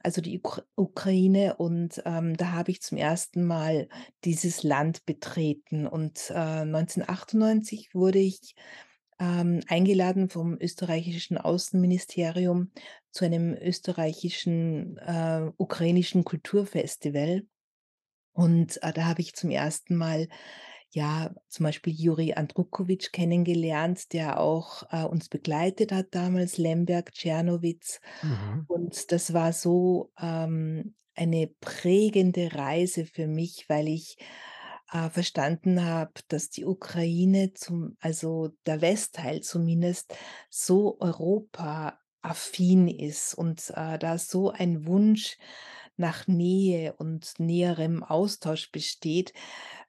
also 0.04 0.22
die 0.22 0.40
Ukra 0.40 0.64
Ukraine 0.76 1.56
und, 1.56 2.02
ähm, 2.06 2.36
da 2.38 2.52
habe 2.52 2.72
ich 2.72 2.82
zum 2.82 2.98
ersten 2.98 3.44
Mal 3.46 3.88
dieses 4.26 4.64
Land 4.64 5.06
betreten 5.06 5.88
und, 5.88 6.30
äh, 6.30 6.66
1998 6.66 7.94
wurde 7.96 8.20
ich, 8.20 8.56
ähm, 9.20 9.62
eingeladen 9.68 10.30
vom 10.30 10.58
österreichischen 10.60 11.38
Außenministerium 11.38 12.72
zu 13.12 13.26
einem 13.26 13.54
österreichischen, 13.54 14.98
äh, 14.98 15.52
ukrainischen 15.58 16.24
Kulturfestival. 16.26 17.44
Und, 18.34 18.82
äh, 18.84 18.92
da 18.94 19.06
habe 19.06 19.22
ich 19.22 19.36
zum 19.36 19.52
ersten 19.52 19.96
Mal, 19.96 20.28
ja, 20.94 21.34
zum 21.50 21.64
Beispiel 21.66 21.94
Juri 21.94 22.34
Andrukowitsch 22.34 23.12
kennengelernt, 23.12 24.14
der 24.14 24.40
auch, 24.40 24.84
äh, 24.92 25.04
uns 25.06 25.28
begleitet 25.28 25.92
hat 25.92 26.08
damals, 26.12 26.58
Lemberg, 26.60 27.12
Czernowitz. 27.14 28.00
Mhm. 28.22 28.68
Und 28.68 29.12
das 29.12 29.34
war 29.34 29.54
so, 29.54 30.12
ähm, 30.20 30.96
eine 31.16 31.48
prägende 31.62 32.54
Reise 32.54 33.06
für 33.06 33.28
mich, 33.28 33.66
weil 33.70 33.88
ich, 33.88 34.18
äh, 34.92 35.10
verstanden 35.10 35.84
habe, 35.84 36.14
dass 36.28 36.50
die 36.52 36.66
Ukraine 36.66 37.54
zum 37.54 37.98
also 38.00 38.50
der 38.68 38.82
Westteil 38.82 39.42
zumindest, 39.42 40.16
so 40.50 40.98
Europa 41.00 42.00
affin 42.22 42.88
ist 42.88 43.34
und, 43.34 43.72
äh, 43.76 43.98
da 44.00 44.18
so 44.20 44.52
ein 44.52 44.86
Wunsch 44.86 45.38
nach 45.98 46.28
Nähe 46.28 46.94
und 46.94 47.34
näherem 47.40 48.04
Austausch 48.04 48.72
besteht, 48.72 49.34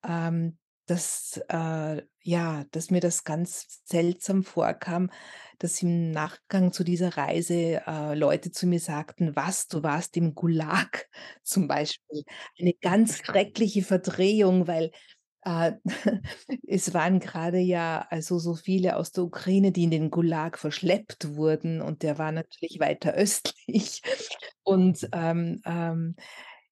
ähm, 0.06 0.58
dass, 0.86 1.40
äh 1.48 2.02
ja, 2.26 2.64
dass 2.70 2.90
mir 2.90 3.00
das 3.00 3.24
ganz 3.24 3.82
seltsam 3.84 4.42
vorkam, 4.44 5.10
dass 5.58 5.82
im 5.82 6.10
Nachgang 6.10 6.72
zu 6.72 6.84
dieser 6.84 7.16
Reise, 7.16 7.82
äh, 7.86 8.14
Leute 8.14 8.50
zu 8.50 8.66
mir 8.66 8.80
sagten: 8.80 9.36
„Was, 9.36 9.68
du 9.68 9.82
warst 9.82 10.16
im 10.16 10.34
Gulag?“ 10.34 11.08
Zum 11.42 11.68
Beispiel. 11.68 12.24
Eine 12.58 12.72
ganz 12.74 13.18
schreckliche 13.18 13.82
Verdrehung, 13.82 14.66
weil, 14.68 14.90
äh, 15.44 15.72
es 16.66 16.94
waren 16.94 17.20
grade 17.20 17.58
ja 17.58 18.06
also 18.10 18.38
so 18.38 18.54
viele 18.54 18.96
aus 18.96 19.12
der 19.12 19.24
Ukraine, 19.24 19.72
die 19.72 19.84
in 19.84 19.90
den 19.90 20.10
Gulag 20.10 20.58
verschleppt 20.58 21.36
wurden 21.36 21.80
und 21.82 22.02
der 22.02 22.18
war 22.18 22.32
natürlich 22.32 22.78
weiter 22.80 23.12
östlich. 23.14 24.02
Und, 24.64 25.08
ähm, 25.12 25.60
ähm, 25.66 26.16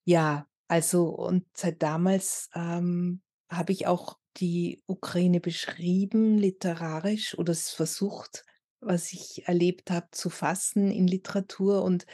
ja, 0.04 0.46
also 0.68 1.08
und 1.10 1.46
seit 1.56 1.82
damals, 1.82 2.48
ähm, 2.54 3.22
habe 3.52 3.72
ich 3.72 3.86
auch 3.86 4.18
die 4.38 4.82
Ukraine 4.86 5.40
beschrieben 5.40 6.38
literarisch 6.38 7.36
oder 7.38 7.52
es 7.52 7.70
versucht, 7.70 8.44
was 8.80 9.12
ich 9.12 9.46
erlebt 9.46 9.90
habe, 9.90 10.08
zu 10.10 10.30
fassen 10.30 10.90
in 10.90 11.06
Literatur 11.06 11.82
und, 11.84 12.06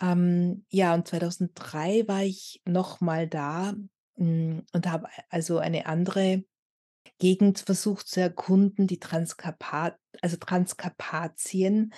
ähm, 0.00 0.66
ja, 0.70 0.94
und 0.94 1.08
2003 1.08 2.08
war 2.08 2.22
ich 2.22 2.60
noch 2.64 3.00
mal 3.00 3.28
da, 3.28 3.74
hm, 4.16 4.64
und 4.72 4.86
habe 4.90 5.08
also 5.30 5.58
eine 5.58 5.86
andere 5.86 6.44
Gegend 7.18 7.60
versucht 7.60 8.08
zu 8.08 8.20
erkunden, 8.20 8.86
die 8.86 8.98
Transkarpat 8.98 9.98
also 10.20 10.36
Transkarpatien. 10.36 11.92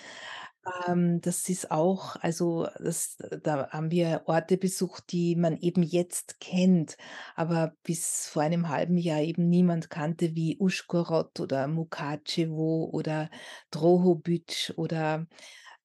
Ähm, 0.88 1.20
das 1.20 1.48
ist 1.48 1.70
auch 1.70 2.16
also 2.16 2.66
das 2.78 3.16
da 3.42 3.68
haben 3.70 3.90
wir 3.90 4.22
Orte 4.26 4.56
besucht, 4.56 5.12
die 5.12 5.36
man 5.36 5.56
eben 5.58 5.82
jetzt 5.82 6.40
kennt, 6.40 6.96
aber 7.34 7.74
bis 7.82 8.26
vor 8.28 8.42
einem 8.42 8.68
halben 8.68 8.98
Jahr 8.98 9.20
eben 9.20 9.48
niemand 9.48 9.90
kannte, 9.90 10.34
wie 10.34 10.58
Uschhorod 10.58 11.38
oder 11.40 11.68
Mukachewo 11.68 12.86
oder 12.92 13.30
Drohobydsch 13.70 14.72
oder, 14.76 15.26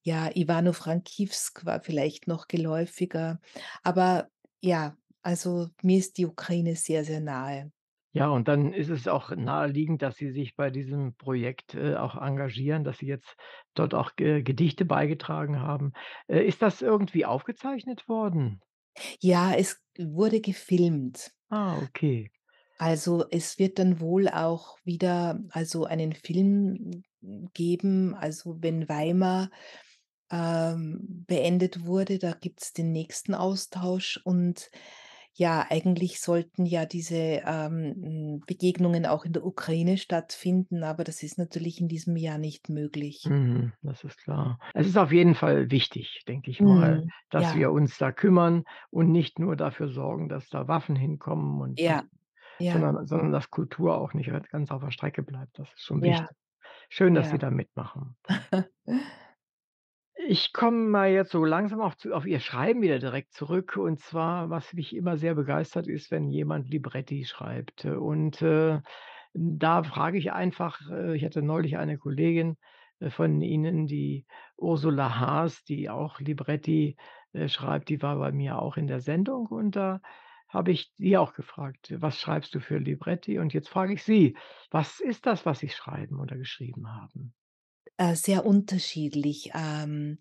ja, 0.03 0.29
Ivano-Frankivsk 0.35 1.65
war 1.65 1.81
vielleicht 1.81 2.27
noch 2.27 2.47
geläufiger. 2.47 3.39
Aber 3.83 4.29
ja, 4.61 4.97
also 5.21 5.69
mir 5.83 5.99
ist 5.99 6.17
die 6.17 6.25
Ukraine 6.25 6.75
sehr, 6.75 7.05
sehr 7.05 7.19
nahe. 7.21 7.71
Ja, 8.13 8.29
und 8.29 8.47
dann 8.49 8.73
ist 8.73 8.89
es 8.89 9.07
auch 9.07 9.31
naheliegend, 9.31 10.01
dass 10.01 10.17
Sie 10.17 10.31
sich 10.31 10.55
bei 10.55 10.69
diesem 10.69 11.15
Projekt, 11.15 11.75
äh, 11.75 11.95
auch 11.95 12.15
engagieren, 12.15 12.83
dass 12.83 12.97
Sie 12.97 13.07
jetzt 13.07 13.37
dort 13.73 13.93
auch 13.93 14.15
Ge 14.17 14.43
Gedichte 14.43 14.83
beigetragen 14.85 15.61
haben. 15.61 15.93
Äh, 16.27 16.45
ist 16.45 16.61
das 16.61 16.81
irgendwie 16.81 17.25
aufgezeichnet 17.25 18.07
worden? 18.09 18.61
Ja, 19.19 19.53
es 19.53 19.81
wurde 19.97 20.41
gefilmt. 20.41 21.31
Ah, 21.49 21.77
okay. 21.83 22.31
Also, 22.77 23.25
es 23.29 23.59
wird 23.59 23.77
dann 23.77 23.99
wohl 23.99 24.27
auch 24.27 24.77
wieder 24.83 25.39
also 25.51 25.85
einen 25.85 26.13
Film 26.13 27.03
geben, 27.53 28.15
also 28.15 28.57
wenn 28.59 28.89
Weimar, 28.89 29.51
ähm, 30.31 31.25
beendet 31.27 31.85
wurde, 31.85 32.17
da 32.17 32.33
gibt's 32.33 32.73
den 32.73 32.91
nächsten 32.91 33.35
Austausch 33.35 34.19
und 34.23 34.71
ja, 35.33 35.65
eigentlich 35.69 36.19
sollten 36.21 36.65
ja 36.65 36.85
diese, 36.85 37.15
ähm, 37.45 37.95
hm, 37.95 38.43
Begegnungen 38.47 39.05
auch 39.05 39.25
in 39.25 39.33
der 39.33 39.45
Ukraine 39.45 39.97
stattfinden, 39.97 40.83
aber 40.83 41.03
das 41.03 41.23
ist 41.23 41.37
natürlich 41.37 41.79
in 41.81 41.87
diesem 41.87 42.15
Jahr 42.17 42.37
nicht 42.37 42.69
möglich. 42.69 43.29
Mhm, 43.29 43.73
das 43.83 44.03
ist 44.03 44.17
klar. 44.17 44.59
Es 44.73 44.87
ist 44.87 44.97
auf 44.97 45.11
jeden 45.11 45.35
Fall 45.35 45.69
wichtig, 45.69 46.23
denke 46.27 46.49
ich 46.49 46.63
mal, 46.63 47.03
Mhm, 47.03 47.11
dass 47.29 47.53
ja. 47.53 47.53
wir 47.53 47.71
uns 47.71 47.97
da 47.99 48.11
kümmern 48.11 48.63
und 48.89 49.11
nicht 49.11 49.37
nur 49.37 49.55
dafür 49.55 49.89
sorgen, 49.89 50.27
dass 50.27 50.49
da 50.49 50.67
Waffen 50.67 50.95
hinkommen 50.95 51.61
und 51.61 51.79
Ja, 51.79 52.03
ja. 52.59 52.73
sondern 52.73 53.05
sondern 53.07 53.31
dass 53.31 53.49
Kultur 53.51 53.97
auch 53.99 54.13
nicht 54.13 54.31
ganz 54.51 54.71
auf 54.71 54.83
der 54.83 54.91
Strecke 54.91 55.23
bleibt. 55.23 55.59
Das 55.59 55.69
ist 55.73 55.83
schon 55.83 56.03
wichtig. 56.03 56.37
Schön, 56.89 57.15
dass 57.15 57.29
Sie 57.29 57.37
da 57.39 57.51
mitmachen. 57.51 58.17
Ich 60.27 60.53
komme 60.53 60.77
mal 60.89 61.09
jetzt 61.11 61.31
so 61.31 61.43
langsam 61.45 61.81
auf 61.81 61.95
auf 62.11 62.25
Ihr 62.25 62.39
Schreiben 62.39 62.81
wieder 62.81 62.99
direkt 62.99 63.33
zurück. 63.33 63.77
Und 63.77 63.99
zwar, 63.99 64.49
was 64.49 64.73
mich 64.73 64.95
immer 64.95 65.17
sehr 65.17 65.35
begeistert, 65.35 65.87
ist, 65.87 66.11
wenn 66.11 66.29
jemand 66.31 66.69
Libretti 66.69 67.25
schreibt. 67.25 67.85
Und, 67.85 68.41
äh, 68.41 68.81
da 69.33 69.83
frage 69.83 70.17
ich 70.17 70.31
einfach 70.33 70.79
äh, 70.91 71.15
ich 71.15 71.23
hatte 71.25 71.41
neulich 71.41 71.77
eine 71.77 71.97
Kollegin, 71.97 72.57
äh, 72.99 73.09
von 73.09 73.41
Ihnen, 73.41 73.87
die 73.87 74.25
Ursula 74.57 75.19
Haas, 75.19 75.63
die 75.63 75.89
auch 75.89 76.19
Libretti, 76.19 76.97
äh, 77.33 77.47
schreibt, 77.49 77.89
die 77.89 78.01
war 78.01 78.17
bei 78.17 78.31
mir 78.31 78.59
auch 78.59 78.77
in 78.77 78.87
der 78.87 78.99
Sendung 79.01 79.47
und 79.47 79.75
da 79.75 80.01
habe 80.49 80.71
ich 80.71 80.93
die 80.97 81.17
auch 81.17 81.33
gefragt: 81.33 81.93
„Was 81.99 82.19
schreibst 82.19 82.53
du 82.55 82.59
für 82.59 82.77
Libretti?“ 82.77 83.39
Und 83.39 83.53
jetzt 83.53 83.69
frage 83.69 83.93
ich 83.93 84.03
Sie: 84.03 84.37
Was 84.71 84.99
ist 84.99 85.25
das, 85.25 85.45
was 85.45 85.59
Sie 85.59 85.69
schreiben 85.69 86.19
oder 86.19 86.37
geschrieben 86.37 86.87
haben? 86.93 87.33
Äh, 88.01 88.15
sehr 88.15 88.47
unterschiedlich. 88.47 89.51
Ähm, 89.53 90.17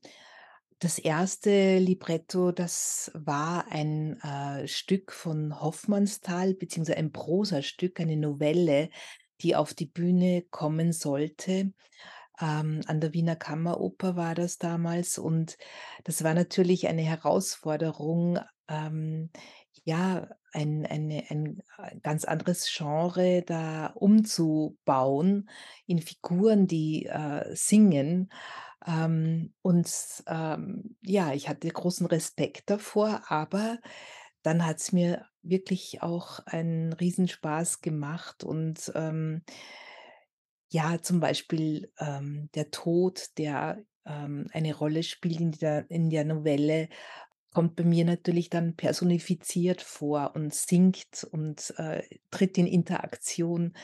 das 0.81 0.99
1. 0.99 1.79
Libretto, 1.79 2.53
das 2.53 3.11
war 3.15 3.73
ein, 3.73 4.21
äh, 4.21 4.69
Stück 4.69 5.13
von 5.13 5.59
Hofmannsthal 5.59 6.53
beziehungsweise 6.53 6.99
ein 6.99 7.11
Prosastück, 7.11 7.99
eine 7.99 8.19
Novelle, 8.19 8.91
die 9.41 9.57
auf 9.57 9.73
die 9.73 9.87
Bühne 9.87 10.43
kommen 10.51 10.93
sollte. 10.93 11.73
Ähm, 12.39 12.83
an 12.87 13.01
der 13.01 13.15
Wiener 13.15 13.37
Kammeroper 13.37 14.15
war 14.15 14.35
das 14.35 14.59
damals 14.59 15.17
und 15.17 15.57
das 16.05 16.23
war 16.23 16.35
natürlich 16.35 16.87
eine 16.87 17.03
Herausforderung, 17.03 18.41
ähm, 18.69 19.31
ja, 19.85 20.29
ein 20.53 20.87
eine 20.87 21.25
ein, 21.31 21.63
äh, 21.79 21.99
ganz 22.03 22.25
anderes 22.25 22.69
Genre 22.75 23.43
da 23.43 23.87
umzubauen 23.95 25.49
in 25.87 26.01
Figuren, 26.01 26.67
die, 26.67 27.07
äh, 27.07 27.55
singen. 27.55 28.31
Ähm, 28.87 29.55
und, 29.63 29.91
ähm, 30.27 30.97
ja, 31.03 31.33
ich 31.35 31.49
hatte 31.49 31.69
großen 31.69 32.07
Respekt 32.07 32.71
davor, 32.71 33.23
aber 33.29 33.79
dann 34.43 34.67
hat's 34.67 34.93
mir 34.93 35.27
wirklich 35.43 36.03
auch 36.03 36.41
einen 36.47 36.93
Riesenspaß 36.95 37.81
gemacht 37.83 38.45
und, 38.45 38.93
ähm 38.95 39.43
ja, 40.73 41.01
zum 41.03 41.21
Beispiel, 41.21 41.93
ähm, 41.99 42.49
der 42.55 42.71
Tod, 42.71 43.37
der, 43.39 43.83
ähm, 44.07 44.47
eine 44.53 44.75
Rolle 44.75 45.03
spielt 45.03 45.41
in 45.41 45.51
der 45.53 45.91
in 45.91 46.11
der 46.11 46.25
Novelle, 46.25 46.89
kommt 47.53 47.77
bei 47.77 47.85
mir 47.85 48.05
natürlich 48.05 48.51
dann 48.51 48.77
personifiziert 48.77 49.83
vor 49.83 50.33
und 50.35 50.55
singt 50.55 51.25
und, 51.33 51.75
äh, 51.79 52.03
tritt 52.31 52.59
in 52.59 52.67
Interaktion 52.67 53.75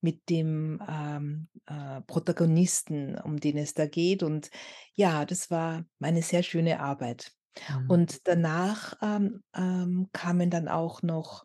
mit 0.00 0.28
dem, 0.30 0.82
ähm, 0.88 1.48
äh, 1.66 2.00
Protagonisten, 2.02 3.18
um 3.18 3.38
den 3.38 3.58
es 3.58 3.74
da 3.74 3.86
geht. 3.86 4.22
Und 4.22 4.50
ja, 4.94 5.24
das 5.24 5.50
war 5.50 5.84
eine 6.00 6.22
sehr 6.22 6.42
schöne 6.42 6.80
Arbeit. 6.80 7.32
Mhm. 7.68 7.88
Und 7.88 8.26
danach, 8.28 8.94
ähm, 9.02 9.42
ähm, 9.54 10.08
kamen 10.12 10.50
dann 10.50 10.68
auch 10.68 11.02
noch 11.02 11.44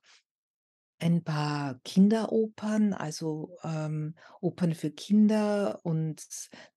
ein 0.99 1.23
paar 1.23 1.79
Kinderopern, 1.83 2.93
also, 2.93 3.55
ähm, 3.63 4.15
Opern 4.41 4.73
für 4.73 4.89
Kinder 4.91 5.79
und 5.83 6.21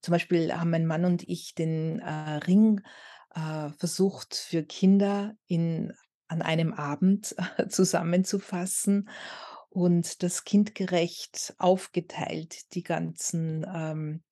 zum 0.02 0.12
Beispiel 0.12 0.52
haben 0.54 0.70
mein 0.70 0.86
Mann 0.86 1.06
und 1.06 1.22
ich 1.26 1.54
den, 1.54 2.00
äh, 2.00 2.34
Ring, 2.46 2.82
äh, 3.34 3.70
versucht 3.78 4.34
für 4.36 4.64
Kinder 4.64 5.34
in 5.46 5.92
an 6.28 6.42
einem 6.42 6.72
Abend 6.74 7.34
zusammenzufassen 7.70 9.08
und 9.70 10.22
das 10.22 10.44
kindgerecht 10.44 11.54
aufgeteilt, 11.58 12.74
die 12.74 12.82
ganzen, 12.84 13.66
ähm, 13.74 14.22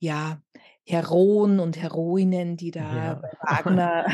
ja, 0.00 0.42
Heroen 0.86 1.60
und 1.60 1.76
Heroinen, 1.78 2.56
die 2.58 2.70
da 2.72 3.14
Ja. 3.14 3.22
bei 3.22 3.28
Wagner 3.40 4.06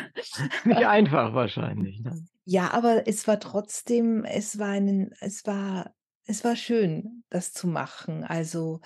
Nicht 0.64 0.85
einfach 0.87 1.35
wahrscheinlich, 1.35 2.00
ne? 2.00 2.27
Ja, 2.46 2.70
aber 2.72 3.07
es 3.09 3.27
war 3.27 3.40
trotzdem 3.40 4.24
es 4.24 4.59
war 4.59 4.79
'nen 4.79 5.14
es 5.20 5.46
war 5.46 5.94
es 6.27 6.44
war 6.44 6.57
schön, 6.57 7.24
das 7.31 7.53
zu 7.53 7.66
machen. 7.68 8.24
Also, 8.24 8.81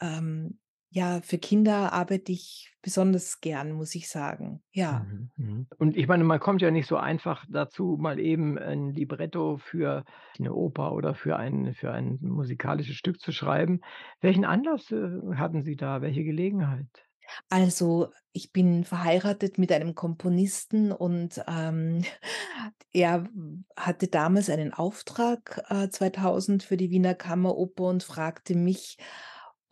ähm, 0.00 0.60
ja, 0.96 1.20
für 1.22 1.38
Kinder 1.38 1.92
arbeite 1.92 2.32
ich 2.32 2.72
besonders 2.82 3.40
gern, 3.40 3.72
muss 3.72 3.94
ich 3.94 4.08
sagen, 4.08 4.62
ja. 4.72 5.06
Mhm, 5.06 5.30
mhm. 5.36 5.66
Und 5.78 5.96
ich 5.96 6.06
meine, 6.06 6.22
man 6.22 6.38
kommt 6.38 6.62
ja 6.62 6.70
nicht 6.70 6.86
so 6.86 6.96
einfach 6.96 7.44
dazu, 7.48 7.96
mal 7.98 8.20
eben 8.20 8.56
'n 8.56 8.90
Libretto 8.92 9.56
für 9.56 10.04
'ne 10.38 10.52
Oper 10.54 10.92
oder 10.92 11.14
für 11.16 11.36
ein 11.36 11.74
für 11.74 11.90
ein 11.92 12.18
musikalisches 12.20 12.94
Stück 12.94 13.20
zu 13.20 13.32
schreiben. 13.32 13.80
Welchen 14.20 14.44
Anlass, 14.44 14.92
äh, 14.92 15.20
hatten 15.34 15.62
Sie 15.64 15.74
da? 15.76 16.02
Welche 16.02 16.22
Gelegenheit? 16.24 17.08
Also, 17.50 18.12
ich 18.32 18.52
bin 18.52 18.84
verheiratet 18.84 19.58
mit 19.58 19.72
einem 19.72 19.94
Komponisten 19.94 20.92
und, 20.92 21.42
ähm, 21.48 22.04
er 22.92 23.28
hatte 23.76 24.08
damals 24.08 24.50
einen 24.50 24.72
Auftrag, 24.72 25.62
äh, 25.68 25.88
2000 25.90 26.62
für 26.62 26.76
die 26.76 26.90
Wiener 26.90 27.14
Kammeroper 27.14 27.84
und 27.84 28.02
fragte 28.02 28.54
mich, 28.54 28.98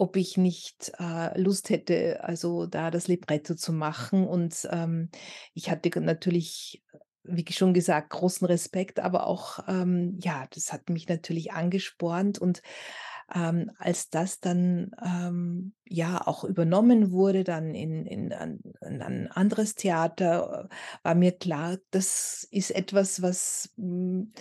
ob 0.05 0.17
ich 0.17 0.37
nicht, 0.37 0.93
äh, 1.01 1.41
Lust 1.41 1.71
hätte, 1.71 2.23
also, 2.25 2.67
da 2.67 2.91
das 2.91 3.09
Libretto 3.09 3.55
zu 3.55 3.73
machen. 3.73 4.27
Und, 4.27 4.69
ähm, 4.71 5.11
ich 5.55 5.71
hatte 5.71 5.91
natürlich, 6.01 6.85
wie 7.25 7.45
schon 7.51 7.75
gesagt, 7.75 8.11
großen 8.11 8.47
Respekt, 8.47 9.01
aber 9.01 9.27
auch, 9.27 9.61
ähm, 9.69 10.19
ja, 10.23 10.47
das 10.55 10.73
hat 10.73 10.91
mich 10.91 11.09
natürlich 11.09 11.53
angespornt 11.53 12.39
und, 12.39 12.63
ähm, 13.35 13.71
als 13.79 14.11
das 14.11 14.41
dann, 14.41 14.91
ähm, 15.05 15.73
ja 15.87 16.27
auch 16.27 16.45
übernommen 16.45 17.11
wurde, 17.13 17.45
dann 17.45 17.75
in 17.75 18.07
in 18.07 18.33
ein 18.33 18.61
in 18.87 19.03
ein 19.03 19.29
anderes 19.33 19.75
Theater, 19.75 20.69
äh, 20.71 20.75
war 21.03 21.15
mir 21.15 21.33
klar, 21.33 21.79
das 21.91 22.47
ist 22.51 22.71
etwas, 22.71 23.23
was 23.23 23.73
hm, 23.77 24.33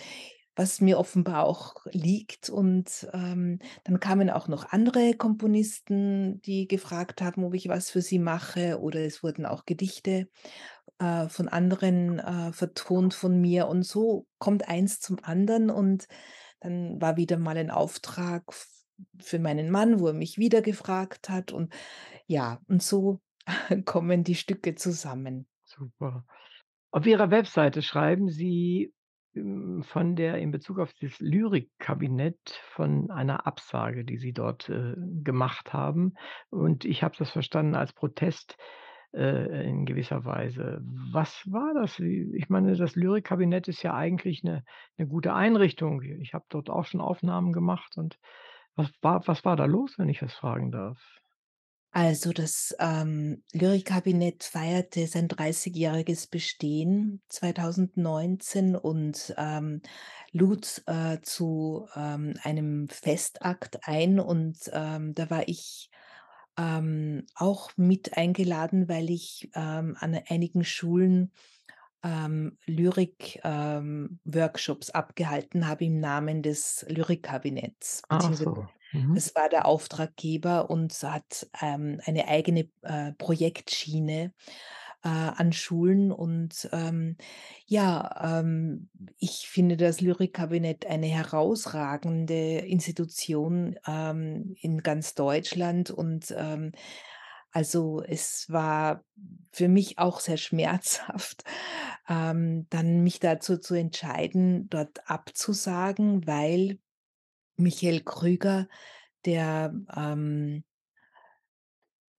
was 0.56 0.80
mir 0.80 0.98
offenbar 0.98 1.44
auch 1.44 1.74
liegt. 1.90 2.48
Und, 2.50 3.08
ähm, 3.12 3.58
dann 3.84 4.00
kamen 4.00 4.30
auch 4.30 4.48
noch 4.48 4.70
andere 4.72 5.14
Komponisten, 5.14 6.40
die 6.42 6.68
gefragt 6.68 7.22
haben, 7.22 7.44
ob 7.44 7.54
ich 7.54 7.68
was 7.68 7.90
für 7.90 8.02
sie 8.02 8.18
mache, 8.18 8.80
oder 8.80 9.00
es 9.00 9.22
wurden 9.22 9.46
auch 9.46 9.64
Gedichte, 9.66 10.28
äh, 10.98 11.28
von 11.28 11.48
anderen, 11.48 12.18
äh, 12.18 12.52
vertont 12.52 13.14
von 13.14 13.40
mir. 13.40 13.68
Und 13.68 13.84
so 13.84 14.26
kommt 14.38 14.68
eins 14.68 15.00
zum 15.00 15.18
anderen 15.22 15.70
und 15.70 16.06
dann 16.60 17.00
war 17.00 17.16
wieder 17.16 17.36
mal 17.38 17.58
ein 17.58 17.70
Auftrag 17.70 18.44
für 19.20 19.38
meinen 19.38 19.70
Mann, 19.70 20.00
wo 20.00 20.08
er 20.08 20.14
mich 20.14 20.38
wieder 20.38 20.62
gefragt 20.62 21.28
hat 21.28 21.52
und 21.52 21.74
ja, 22.26 22.60
und 22.68 22.82
so 22.82 23.20
kommen 23.84 24.24
die 24.24 24.34
Stücke 24.34 24.74
zusammen. 24.74 25.46
Super. 25.64 26.24
Auf 26.90 27.06
Ihrer 27.06 27.30
Webseite 27.30 27.82
schreiben 27.82 28.28
Sie, 28.28 28.92
von 29.82 30.16
der 30.16 30.38
in 30.38 30.50
Bezug 30.52 30.78
auf 30.78 30.92
das 31.00 31.18
Lyrikkabinett 31.20 32.60
von 32.70 33.10
einer 33.10 33.46
Absage, 33.46 34.04
die 34.04 34.16
Sie 34.18 34.32
dort, 34.32 34.68
äh, 34.68 34.94
gemacht 35.24 35.72
haben. 35.72 36.14
Und 36.50 36.84
ich 36.84 37.02
habe 37.02 37.16
das 37.18 37.30
verstanden 37.30 37.74
als 37.74 37.92
Protest, 37.92 38.56
äh, 39.12 39.68
in 39.68 39.86
gewisser 39.86 40.24
Weise. 40.24 40.80
Was 41.12 41.44
war 41.50 41.74
das? 41.74 41.98
Ich 42.00 42.48
meine, 42.48 42.76
das 42.76 42.96
Lyrikkabinett 42.96 43.68
ist 43.68 43.82
ja 43.82 43.94
eigentlich 43.94 44.42
'ne 44.44 44.64
'ne 44.98 45.06
gute 45.08 45.34
Einrichtung. 45.34 46.02
Ich 46.02 46.34
habe 46.34 46.44
dort 46.48 46.70
auch 46.70 46.84
schon 46.86 47.00
Aufnahmen 47.00 47.52
gemacht 47.52 47.96
und 47.96 48.18
was 48.76 48.90
war 49.02 49.26
was 49.28 49.44
war 49.44 49.56
da 49.56 49.66
los, 49.66 49.98
wenn 49.98 50.08
ich 50.08 50.20
das 50.20 50.34
fragen 50.34 50.70
darf? 50.72 51.20
Also, 51.96 52.32
das, 52.32 52.74
ähm, 52.80 53.44
Lyrikkabinett 53.52 54.42
feierte 54.42 55.06
sein 55.06 55.28
dreißigjähriges 55.28 56.26
Bestehen 56.26 57.22
2019 57.28 58.74
und, 58.74 59.32
ähm, 59.38 59.80
lud, 60.32 60.82
äh, 60.86 61.20
zu, 61.22 61.86
ähm, 61.94 62.34
einem 62.42 62.88
Festakt 62.88 63.78
ein 63.86 64.18
und, 64.18 64.58
ähm, 64.72 65.14
da 65.14 65.30
war 65.30 65.46
ich, 65.46 65.88
ähm, 66.58 67.26
auch 67.36 67.70
mit 67.76 68.16
eingeladen, 68.16 68.88
weil 68.88 69.08
ich, 69.10 69.50
ähm, 69.54 69.96
an 70.00 70.20
einigen 70.28 70.64
Schulen, 70.64 71.30
ähm, 72.04 72.58
Lyrik 72.66 73.40
ähm, 73.44 74.20
Workshops 74.24 74.90
abgehalten 74.90 75.68
habe 75.68 75.86
im 75.86 76.00
Namen 76.00 76.42
des 76.42 76.84
Lyrikkabinetts, 76.88 78.02
Ach 78.08 78.32
so. 78.34 78.73
Mhm. 78.94 79.14
es 79.14 79.34
war 79.34 79.48
der 79.48 79.66
Auftraggeber 79.66 80.70
und 80.70 80.92
hat, 81.02 81.46
ähm, 81.62 82.00
eine 82.04 82.28
eigene, 82.28 82.70
äh, 82.82 83.12
Projektschiene, 83.14 84.32
äh, 85.04 85.08
an 85.08 85.52
Schulen 85.52 86.12
und, 86.12 86.68
ähm, 86.72 87.16
ja, 87.66 88.40
ähm, 88.40 88.90
ich 89.18 89.48
finde 89.48 89.76
das 89.76 90.00
Lyrikkabinett 90.00 90.86
eine 90.86 91.06
herausragende 91.08 92.58
Institution, 92.60 93.76
ähm, 93.86 94.54
in 94.60 94.82
ganz 94.82 95.14
Deutschland 95.14 95.90
und, 95.90 96.34
ähm, 96.36 96.72
also, 97.52 98.02
es 98.02 98.46
war 98.50 99.04
für 99.52 99.68
mich 99.68 99.98
auch 99.98 100.18
sehr 100.20 100.38
schmerzhaft, 100.38 101.44
ähm, 102.08 102.66
dann 102.70 103.02
mich 103.04 103.20
dazu 103.20 103.58
zu 103.58 103.74
entscheiden, 103.74 104.68
dort 104.70 105.08
abzusagen, 105.08 106.26
weil 106.26 106.78
Michael 107.56 108.00
Krüger, 108.00 108.68
der, 109.24 109.74
ähm 109.94 110.64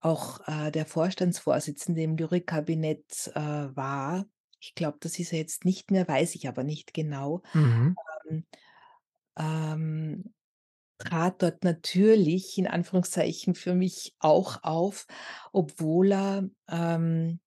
auch, 0.05 0.47
äh, 0.47 0.71
der 0.71 0.85
Vorstandsvorsitzende 0.85 2.03
im 2.03 2.15
Lyrikkabinett, 2.15 3.31
äh, 3.33 3.39
war. 3.75 4.25
Ich 4.59 4.75
glaube, 4.75 4.97
das 4.99 5.17
ist 5.17 5.33
er 5.33 5.39
jetzt 5.39 5.65
nicht 5.65 5.89
mehr, 5.89 6.07
weiß 6.07 6.35
ich 6.35 6.47
aber 6.47 6.63
nicht 6.63 6.93
genau. 6.93 7.41
Mhm. 7.53 7.95
Ähm, 8.29 8.45
ähm, 9.37 10.33
trat 10.99 11.41
dort 11.41 11.63
natürlich 11.63 12.57
in 12.57 12.67
Anführungszeichen 12.67 13.55
für 13.55 13.73
mich 13.73 14.15
auch 14.19 14.63
auf, 14.63 15.07
obwohl 15.51 16.11
er, 16.11 16.49
ähm, 16.69 17.39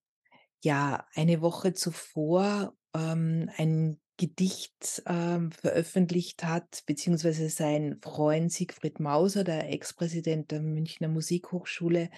ja, 0.62 1.06
eine 1.14 1.40
Woche 1.40 1.74
zuvor, 1.74 2.74
ähm, 2.92 3.50
ein 3.56 4.00
Gedicht, 4.18 5.02
ähm, 5.06 5.52
veröffentlicht 5.52 6.44
hat, 6.44 6.82
beziehungsweise 6.86 7.48
sein 7.48 7.98
Freund 8.02 8.52
Siegfried 8.52 9.00
Mauser, 9.00 9.44
der 9.44 9.70
Ex-Präsident 9.72 10.50
der 10.50 10.60
Münchner 10.60 11.08
Musikhochschule, 11.08 12.10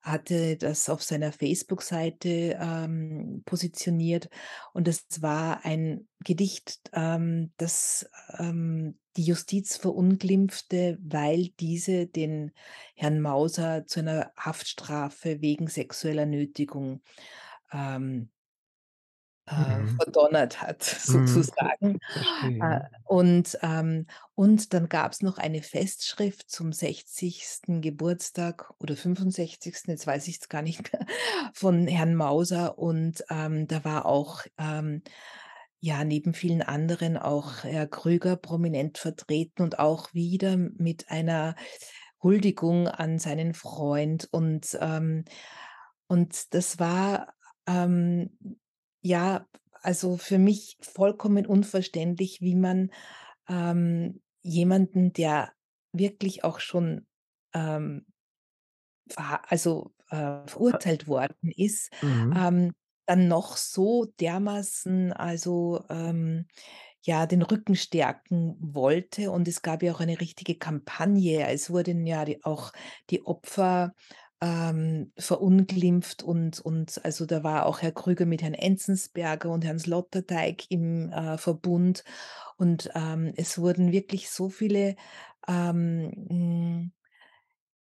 hatte 0.00 0.56
das 0.56 0.88
auf 0.88 1.02
seiner 1.02 1.30
Facebook-Seite, 1.32 2.58
ähm, 2.60 3.42
positioniert. 3.44 4.30
Und 4.72 4.88
das 4.88 5.04
war 5.20 5.64
ein 5.66 6.08
Gedicht, 6.24 6.80
ähm, 6.94 7.52
das, 7.58 8.08
ähm, 8.38 8.98
die 9.16 9.24
Justiz 9.24 9.76
verunglimpfte, 9.76 10.98
weil 11.02 11.48
diese 11.60 12.06
den 12.06 12.52
Herrn 12.94 13.20
Mauser 13.20 13.86
zu 13.86 14.00
einer 14.00 14.32
Haftstrafe 14.36 15.42
wegen 15.42 15.68
sexueller 15.68 16.26
Nötigung, 16.26 17.02
ähm 17.72 18.30
äh, 19.48 19.84
Mhm. 19.84 20.02
verdonnert 20.02 20.62
hat 20.62 20.82
Mhm. 21.06 21.52
Sozusagen. 21.62 21.98
Äh, 22.60 22.80
verstehe. 22.80 22.88
und, 23.04 23.58
ähm 23.62 24.06
und 24.34 24.74
dann 24.74 24.88
gab's 24.88 25.22
noch 25.22 25.38
eine 25.38 25.62
Festschrift 25.62 26.50
zum 26.50 26.72
60. 26.72 27.80
Geburtstag 27.82 28.72
oder 28.78 28.96
65., 28.96 29.92
jetzt 29.92 30.06
weiß 30.06 30.28
ich's 30.28 30.48
gar 30.48 30.62
nicht 30.62 30.92
mehr, 30.92 31.06
von 31.54 31.86
Herrn 31.88 32.14
Mauser 32.14 32.78
und, 32.78 33.24
ähm, 33.30 33.66
da 33.68 33.84
war 33.84 34.06
auch, 34.06 34.42
ähm, 34.58 35.02
ja, 35.80 36.04
neben 36.04 36.34
vielen 36.34 36.62
anderen 36.62 37.16
auch 37.16 37.64
Herr 37.64 37.86
Krüger 37.86 38.36
prominent 38.36 38.98
vertreten 38.98 39.62
und 39.62 39.78
auch 39.78 40.12
wieder 40.14 40.56
mit 40.56 41.10
einer 41.10 41.56
Huldigung 42.22 42.88
an 42.88 43.18
seinen 43.20 43.54
Freund 43.54 44.28
und, 44.32 44.76
ähm 44.80 45.24
und 46.08 46.54
das 46.54 46.78
war, 46.78 47.34
ähm, 47.66 48.38
ja, 49.08 49.46
also, 49.82 50.16
für 50.18 50.38
mich 50.38 50.76
vollkommen 50.82 51.46
unverständlich, 51.46 52.40
wie 52.40 52.54
man, 52.56 52.90
ähm, 53.48 54.22
jemanden, 54.42 55.12
der 55.12 55.52
wirklich 55.92 56.44
auch 56.44 56.60
schon, 56.60 57.06
ähm, 57.54 58.06
also, 59.16 59.92
äh, 60.10 60.46
Äh 60.70 60.78
verurteilt 60.86 61.08
worden 61.08 61.50
ist, 61.56 61.90
Mhm. 62.02 62.34
ähm, 62.34 62.72
dann 63.06 63.28
noch 63.28 63.56
so 63.56 64.04
dermaßen, 64.20 65.12
also, 65.12 65.84
ähm, 65.88 66.46
ja, 67.04 67.26
den 67.26 67.42
Rücken 67.42 67.76
stärken 67.76 68.56
wollte. 68.60 69.30
Und 69.30 69.48
es 69.48 69.62
gab 69.62 69.82
ja 69.82 69.92
auch 69.94 70.00
eine 70.00 70.20
richtige 70.20 70.56
Kampagne. 70.58 71.46
Es 71.48 71.70
wurden 71.70 72.06
ja 72.06 72.24
die 72.26 72.44
auch 72.44 72.72
die 73.10 73.24
Opfer, 73.26 73.94
ähm, 74.40 75.12
verunglimpft 75.18 76.22
und 76.22 76.60
und 76.60 77.04
also, 77.04 77.26
da 77.26 77.42
war 77.44 77.66
auch 77.66 77.82
Herr 77.82 77.92
Krüger 77.92 78.26
mit 78.26 78.42
Herrn 78.42 78.54
Enzensberger 78.54 79.50
und 79.50 79.64
Herrn 79.64 79.78
Sloterdijk 79.80 80.70
im, 80.70 81.10
äh, 81.12 81.38
Verbund. 81.38 82.04
Und, 82.58 82.90
ähm, 82.94 83.32
es 83.36 83.58
wurden 83.58 83.92
wirklich 83.92 84.30
so 84.30 84.48
viele, 84.50 84.96
ähm, 85.48 86.12
hm, 86.28 86.92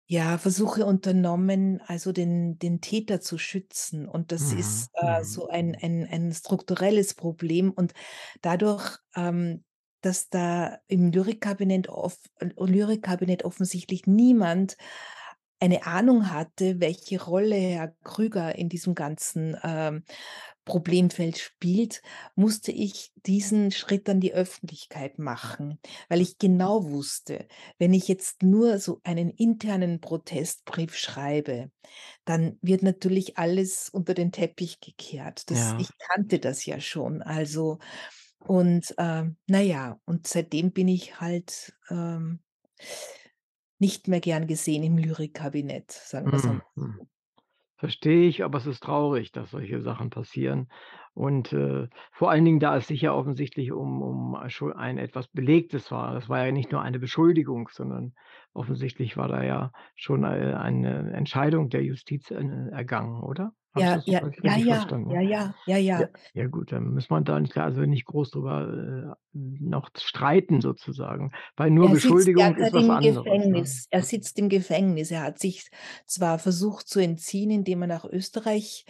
ja, 0.10 0.38
Versuche 0.38 0.86
unternommen, 0.86 1.82
also, 1.86 2.12
den 2.14 2.58
den 2.60 2.80
Täter 2.82 3.20
zu 3.22 3.38
schützen. 3.38 4.08
Und 4.08 4.32
das 4.32 4.52
Mhm, 4.52 4.54
ist, 4.54 4.90
äh, 4.96 5.24
mhm. 5.24 5.24
so 5.24 5.48
ein 5.50 5.76
ein 5.82 6.08
ein 6.10 6.32
strukturelles 6.34 7.14
Problem. 7.16 7.72
Und 7.72 7.94
dadurch, 8.42 9.00
ähm, 9.16 9.66
dass 10.02 10.30
da 10.30 10.80
im 10.88 11.12
Lyrikkabinett 11.12 11.90
off 11.90 12.20
Lyrikkabinett 12.42 13.44
offensichtlich 13.46 14.08
niemand 14.08 14.78
eine 15.60 15.86
Ahnung 15.88 16.32
hatte, 16.32 16.80
welche 16.80 17.22
Rolle 17.24 17.56
Herr 17.56 17.96
Krüger 18.04 18.56
in 18.56 18.70
diesem 18.70 18.96
ganzen, 18.96 19.58
ähm, 19.64 20.04
Problemfeld 20.66 21.38
spielt, 21.38 22.02
musste 22.36 22.72
ich 22.74 23.12
diesen 23.26 23.72
Schritt 23.72 24.10
an 24.10 24.20
die 24.20 24.34
Öffentlichkeit 24.34 25.18
machen, 25.18 25.80
weil 26.10 26.20
ich 26.22 26.38
genau 26.40 26.90
wusste, 26.90 27.48
wenn 27.80 27.94
ich 27.94 28.08
jetzt 28.10 28.44
nur 28.44 28.78
so 28.80 29.00
einen 29.04 29.30
internen 29.30 30.02
Protestbrief 30.02 30.96
schreibe, 30.96 31.72
dann 32.26 32.58
wird 32.62 32.84
natürlich 32.84 33.38
alles 33.38 33.90
unter 33.90 34.14
den 34.14 34.32
Teppich 34.34 34.80
gekehrt. 34.82 35.50
Das 35.52 35.74
Ja. 35.74 35.78
ich 35.78 35.98
kannte 35.98 36.40
das 36.40 36.66
ja 36.66 36.80
schon, 36.82 37.22
also 37.22 37.80
und, 38.48 38.96
ähm, 38.98 39.38
na 39.48 39.62
ja, 39.62 40.00
und 40.06 40.28
seitdem 40.28 40.72
bin 40.74 40.88
ich 40.90 41.20
halt, 41.22 41.74
ähm 41.90 42.42
nicht 43.80 44.08
mehr 44.08 44.20
gern 44.20 44.48
gesehen 44.48 44.84
im 44.84 44.98
Lyrikkabinett, 44.98 45.92
sagen 45.92 46.28
einmal 46.28 46.62
mhm. 46.76 47.00
so. 47.00 47.08
Verstehe 47.80 48.28
ich, 48.28 48.44
aber 48.44 48.58
es 48.58 48.66
ist 48.66 48.82
traurig, 48.82 49.32
dass 49.32 49.52
solche 49.52 49.82
Sachen 49.82 50.10
passieren. 50.10 50.72
Und, 51.14 51.54
äh, 51.54 51.88
vor 52.12 52.32
allen 52.32 52.46
Dingen, 52.46 52.60
da 52.60 52.78
es 52.78 52.88
sich 52.88 53.02
ja 53.02 53.14
offensichtlich 53.14 53.72
um 53.72 54.02
um 54.02 54.50
schu 54.50 54.72
ein 54.72 54.98
etwas 54.98 55.28
Belegtes 55.28 55.92
war. 55.92 56.14
Das 56.14 56.28
war 56.28 56.44
ja 56.46 56.52
nicht 56.52 56.72
nur 56.72 56.82
eine 56.82 57.00
Beschuldigung, 57.00 57.70
sondern 57.72 58.16
offensichtlich 58.58 59.18
war 59.18 59.28
da 59.28 59.44
ja 59.44 59.72
schon, 59.96 60.24
äh, 60.24 60.28
eine 60.56 61.14
Entscheidung 61.14 61.70
der 61.70 61.84
Justiz, 61.84 62.32
äh, 62.32 62.36
ergangen, 62.72 63.22
oder? 63.24 63.54
Ja, 63.76 64.02
ja, 64.06 64.22
ja, 64.42 64.58
ja, 64.58 64.82
ja, 64.86 65.22
ja, 65.22 65.54
ja, 65.66 65.78
Ja, 65.96 66.08
ja. 66.34 66.48
gut, 66.48 66.72
dann 66.72 66.94
muss 66.94 67.10
man 67.10 67.26
da 67.26 67.40
nicht 67.40 67.58
also 67.58 67.82
nicht 67.82 68.06
groß 68.06 68.32
drüber, 68.32 69.16
äh, 69.36 69.38
noch 69.38 69.90
streiten 69.98 70.62
sozusagen, 70.62 71.32
weil 71.58 71.72
nur 71.72 71.90
Er 71.90 71.92
Beschuldigung 71.92 72.56
ist 72.56 72.74
was 72.74 72.90
anderes, 72.90 73.50
ne? 73.50 73.68
Gefängnis. 73.68 73.88
Er 73.92 74.04
sitzt 74.04 74.38
im 74.40 74.50
Gefängnis. 74.50 75.12
Er 75.12 75.22
hat 75.24 75.40
sich 75.40 75.70
zwar 76.06 76.40
versucht 76.40 76.88
zu 76.88 77.00
entziehen, 77.00 77.52
indem 77.52 77.82
er 77.84 77.88
nach 77.88 78.06
Österreich, 78.06 78.86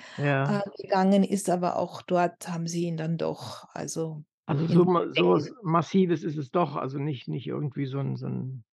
äh, 0.46 0.60
gegangen 0.82 1.24
ist, 1.24 1.50
aber 1.50 1.76
auch 1.78 2.02
dort 2.02 2.48
haben 2.50 2.68
sie 2.68 2.86
ihn 2.86 2.98
dann 2.98 3.18
doch, 3.18 3.68
also, 3.74 4.24
Also 4.50 4.66
so 4.66 4.86
so 5.12 5.38
Massives 5.62 6.24
ist 6.24 6.38
es 6.38 6.52
doch, 6.52 6.78
also 6.78 7.00
nicht 7.00 7.28
nicht 7.28 7.48
irgendwie 7.48 7.86
so 7.86 8.00
'n 8.00 8.16
so 8.16 8.28
'n 8.28 8.28
so 8.28 8.28
'n 8.28 8.64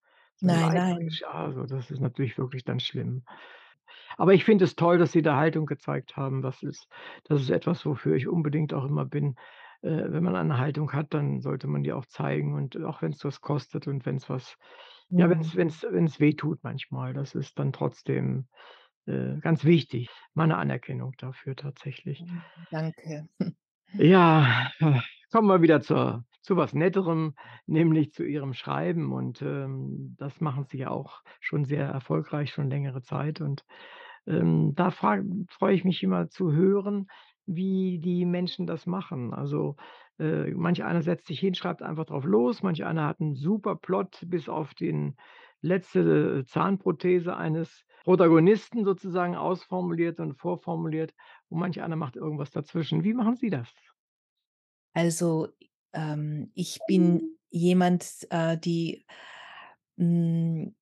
Nein, 0.43 0.73
nein. 0.73 1.19
Also 1.27 1.65
das 1.67 1.91
ist 1.91 2.01
natürlich 2.01 2.39
wirklich 2.39 2.65
dann 2.65 2.81
schlimm. 2.81 3.25
Aber 4.17 4.35
ich 4.35 4.45
finde 4.45 4.65
es 4.65 4.77
toll, 4.77 4.99
dass 4.99 5.13
Sie 5.13 5.23
da 5.23 5.37
Haltung 5.37 5.67
gezeigt 5.67 6.17
haben. 6.17 6.43
Das 6.43 6.63
ist 6.63 6.89
das 7.25 7.41
ist 7.43 7.51
etwas, 7.51 7.87
wofür 7.87 8.17
ich 8.17 8.29
unbedingt 8.29 8.75
auch 8.75 8.85
immer 8.87 9.05
bin. 9.07 9.37
Äh, 9.83 10.05
wenn 10.13 10.23
man 10.25 10.37
eine 10.37 10.59
Haltung 10.59 10.93
hat, 10.93 11.15
dann 11.15 11.41
sollte 11.41 11.67
man 11.69 11.83
die 11.85 11.93
auch 11.93 12.07
zeigen 12.07 12.55
und 12.55 12.77
auch 12.85 13.03
wenn's 13.03 13.25
was 13.25 13.41
kostet 13.41 13.87
und 13.89 14.07
wenn's 14.07 14.29
was 14.31 14.57
ja, 15.17 15.29
Mhm. 15.29 15.31
wenn's 15.31 15.57
wenn's 15.57 15.87
wenn's 15.91 16.21
wehtut 16.21 16.61
manchmal. 16.65 17.15
Das 17.15 17.35
ist 17.35 17.59
dann 17.59 17.73
trotzdem, 17.73 18.49
äh, 19.07 19.39
ganz 19.41 19.65
wichtig. 19.65 20.11
Meine 20.35 20.59
Anerkennung 20.59 21.15
dafür 21.19 21.57
tatsächlich. 21.57 22.25
Mhm, 22.25 22.45
danke. 22.71 23.29
Ja, 23.97 24.71
kommen 25.31 25.49
wir 25.49 25.63
wieder 25.63 25.81
zur 25.81 26.25
zu 26.45 26.57
was 26.57 26.75
Netterem, 26.75 27.35
nämlich 27.67 28.13
zu 28.13 28.25
Ihrem 28.25 28.55
Schreiben 28.55 29.13
und, 29.13 29.43
ähm, 29.43 30.15
das 30.19 30.41
machen 30.41 30.65
Sie 30.65 30.79
ja 30.79 30.91
auch 30.91 31.23
schon 31.41 31.65
sehr 31.65 31.87
erfolgreich, 31.89 32.53
schon 32.53 32.71
längere 32.71 33.03
Zeit 33.03 33.41
und, 33.41 33.65
ähm, 34.27 34.75
da 34.75 34.91
freue 34.91 35.25
ich 35.73 35.85
mich 35.85 36.03
immer 36.03 36.29
zu 36.29 36.53
hören, 36.53 37.09
wie 37.47 37.99
die 38.01 38.25
Menschen 38.25 38.67
das 38.67 38.87
machen. 38.87 39.35
Also, 39.35 39.77
äh, 40.19 40.51
manch 40.53 40.83
einer 40.85 41.03
setzt 41.03 41.27
sich 41.27 41.41
hin, 41.41 41.55
schreibt 41.55 41.83
einfach 41.83 42.07
drauf 42.07 42.25
los, 42.25 42.63
manch 42.63 42.85
einer 42.85 43.07
hat 43.07 43.21
'n 43.21 43.35
super 43.35 43.77
Plot 43.77 44.25
bis 44.29 44.49
auf 44.49 44.75
den 44.75 45.17
letzte 45.61 46.45
Zahnprothese 46.47 47.37
eines 47.37 47.85
Protagonisten 48.05 48.85
sozusagen 48.85 49.35
ausformuliert 49.37 50.21
und 50.21 50.35
vorformuliert 50.39 51.15
und 51.49 51.59
manch 51.61 51.83
einer 51.83 51.97
macht 51.97 52.17
irgendwas 52.17 52.51
dazwischen. 52.51 53.05
Wie 53.05 53.15
machen 53.15 53.37
Sie 53.37 53.51
das? 53.51 53.75
Also, 54.93 55.53
ähm, 55.95 56.51
ich 56.55 56.81
bin 56.87 57.39
jemand, 57.51 58.07
äh, 58.31 58.59
die, 58.59 59.07
hm, 59.99 60.75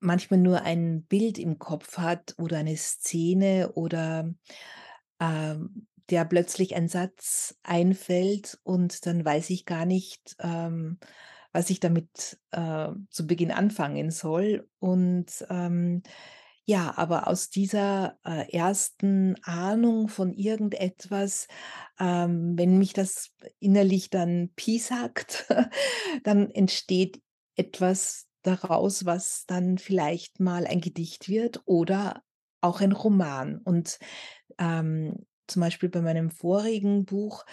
manchmal 0.00 0.40
nur 0.40 0.62
ein 0.62 1.04
Bild 1.04 1.38
im 1.38 1.58
Kopf 1.58 1.98
hat 1.98 2.34
oder 2.38 2.58
eine 2.58 2.76
Szene 2.76 3.72
oder, 3.74 4.34
ähm, 5.20 5.86
der 6.10 6.24
plötzlich 6.24 6.74
ein 6.74 6.88
Satz 6.88 7.58
einfällt 7.62 8.58
und 8.64 9.06
dann 9.06 9.24
weiß 9.24 9.50
ich 9.50 9.64
gar 9.66 9.86
nicht, 9.86 10.36
ähm, 10.40 10.98
was 11.52 11.70
ich 11.70 11.80
damit, 11.80 12.38
äh, 12.50 12.88
zu 13.10 13.26
Beginn 13.26 13.50
anfangen 13.52 14.10
soll. 14.10 14.68
Und, 14.80 15.46
ähm, 15.50 16.02
ja, 16.64 16.96
aber 16.96 17.26
aus 17.26 17.50
dieser, 17.50 18.18
äh, 18.24 18.50
ersten 18.52 19.36
Ahnung 19.42 20.08
von 20.08 20.32
irgendetwas, 20.32 21.48
ähm, 21.98 22.56
wenn 22.56 22.78
mich 22.78 22.92
das 22.92 23.30
innerlich 23.58 24.10
dann 24.10 24.50
piesackt, 24.54 25.46
dann 26.24 26.50
entsteht 26.50 27.20
etwas 27.56 28.26
daraus, 28.42 29.04
was 29.06 29.44
dann 29.46 29.78
vielleicht 29.78 30.40
mal 30.40 30.66
ein 30.66 30.80
Gedicht 30.80 31.28
wird 31.28 31.62
oder 31.64 32.22
auch 32.60 32.80
ein 32.80 32.92
Roman. 32.92 33.58
Und, 33.58 33.98
ähm, 34.58 35.26
zum 35.48 35.60
Beispiel 35.60 35.88
bei 35.88 36.00
meinem 36.00 36.30
vorigen 36.30 37.04
Buch, 37.04 37.44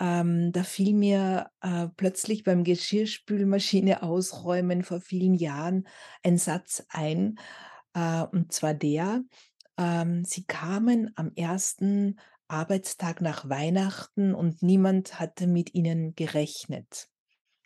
ähm, 0.00 0.52
da 0.52 0.62
fiel 0.62 0.94
mir, 0.94 1.50
äh, 1.60 1.88
plötzlich 1.96 2.44
beim 2.44 2.64
Geschirrspülmaschine 2.64 4.02
ausräumen 4.04 4.84
vor 4.84 5.00
vielen 5.00 5.34
Jahren 5.34 5.86
ein 6.22 6.38
Satz 6.38 6.84
ein, 6.88 7.38
äh, 7.94 8.22
und 8.24 8.52
zwar 8.52 8.74
der, 8.74 9.22
ähm: 9.78 10.24
„Sie 10.24 10.44
kamen 10.46 11.12
am 11.16 11.32
1. 11.36 12.16
Arbeitstag 12.48 13.20
nach 13.22 13.48
Weihnachten 13.48 14.34
und 14.34 14.62
niemand 14.62 15.20
hatte 15.20 15.46
mit 15.46 15.74
ihnen 15.74 16.14
gerechnet.“ 16.16 17.08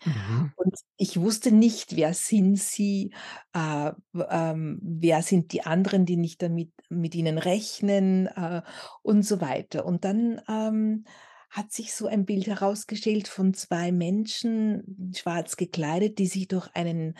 Mhm. 0.07 0.57
Und 0.59 0.75
ich 0.97 1.21
wusste 1.21 1.53
nicht, 1.53 1.97
wer 1.97 2.15
sind 2.15 2.57
sie, 2.59 3.13
äh, 3.53 3.93
ähm, 4.31 4.79
wer 4.83 5.23
sind 5.23 5.53
die 5.53 5.63
anderen, 5.63 6.07
die 6.07 6.17
nicht 6.17 6.41
damit 6.43 6.73
mit 6.89 7.15
ihnen 7.15 7.37
rechnen, 7.39 8.27
äh, 8.27 8.63
und 9.03 9.23
so 9.23 9.41
weiter. 9.43 9.85
Und 9.85 10.05
dann, 10.05 10.41
ähm, 10.49 11.05
hat 11.51 11.73
sich 11.73 11.95
so 11.95 12.07
ein 12.07 12.25
Bild 12.27 12.47
herausgestellt 12.49 13.29
von 13.29 13.55
2 13.55 13.93
Menschen, 13.93 15.13
schwarz 15.15 15.57
gekleidet, 15.57 16.19
die 16.19 16.27
sich 16.27 16.49
durch 16.49 16.69
einen 16.75 17.15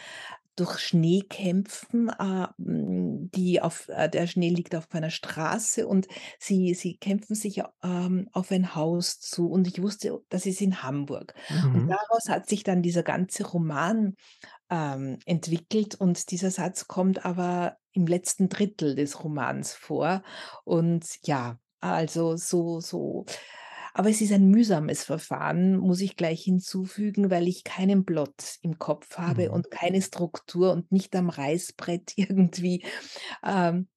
durch 0.57 0.79
Schnee 0.81 1.21
kämpfen, 1.29 2.09
äh, 2.09 2.49
die 2.59 3.61
auf 3.61 3.89
äh, 3.89 4.09
der 4.09 4.27
Schnee 4.27 4.49
liegt 4.51 4.75
auf 4.75 4.87
einer 4.93 5.11
Straße 5.11 5.87
und 5.87 6.09
sie 6.39 6.75
sie 6.75 6.97
kämpfen 6.99 7.35
sich, 7.35 7.63
ähm, 7.83 8.29
auf 8.33 8.51
ein 8.51 8.75
Haus 8.75 9.21
zu 9.21 9.49
und 9.51 9.67
ich 9.69 9.83
wusste, 9.83 10.19
das 10.29 10.47
ist 10.47 10.61
in 10.61 10.83
Hamburg. 10.83 11.35
Und 11.73 11.83
Mhm. 11.83 11.89
daraus 11.89 12.29
hat 12.29 12.49
sich 12.49 12.63
dann 12.65 12.83
dieser 12.83 13.03
ganze 13.03 13.45
Roman, 13.47 14.15
ähm, 14.71 15.19
entwickelt 15.27 15.95
und 15.97 16.31
dieser 16.31 16.51
Satz 16.51 16.89
kommt 16.89 17.25
aber 17.25 17.77
im 17.93 18.07
letzten 18.07 18.49
Drittel 18.49 18.95
des 18.95 19.23
Romans 19.25 19.73
vor. 19.75 20.23
Und 20.65 21.07
ja, 21.25 21.59
also 21.81 22.37
so 22.37 22.81
so 22.81 23.25
aber 23.97 24.11
es 24.11 24.21
ist 24.21 24.33
ein 24.33 24.49
mühsames 24.51 25.05
Verfahren, 25.05 25.79
muss 25.79 26.01
ich 26.03 26.17
gleich 26.17 26.43
hinzufügen, 26.45 27.31
weil 27.31 27.49
ich 27.49 27.65
keinen 27.65 28.05
Plot 28.05 28.59
im 28.63 28.79
Kopf 28.79 29.19
habe 29.19 29.45
Mhm. 29.45 29.53
und 29.53 29.71
keine 29.71 30.03
Struktur 30.03 30.73
und 30.73 30.93
nicht 30.93 31.17
am 31.17 31.31
Reißbrett 31.31 32.13
irgendwie, 32.17 32.85
ähm, 33.45 33.89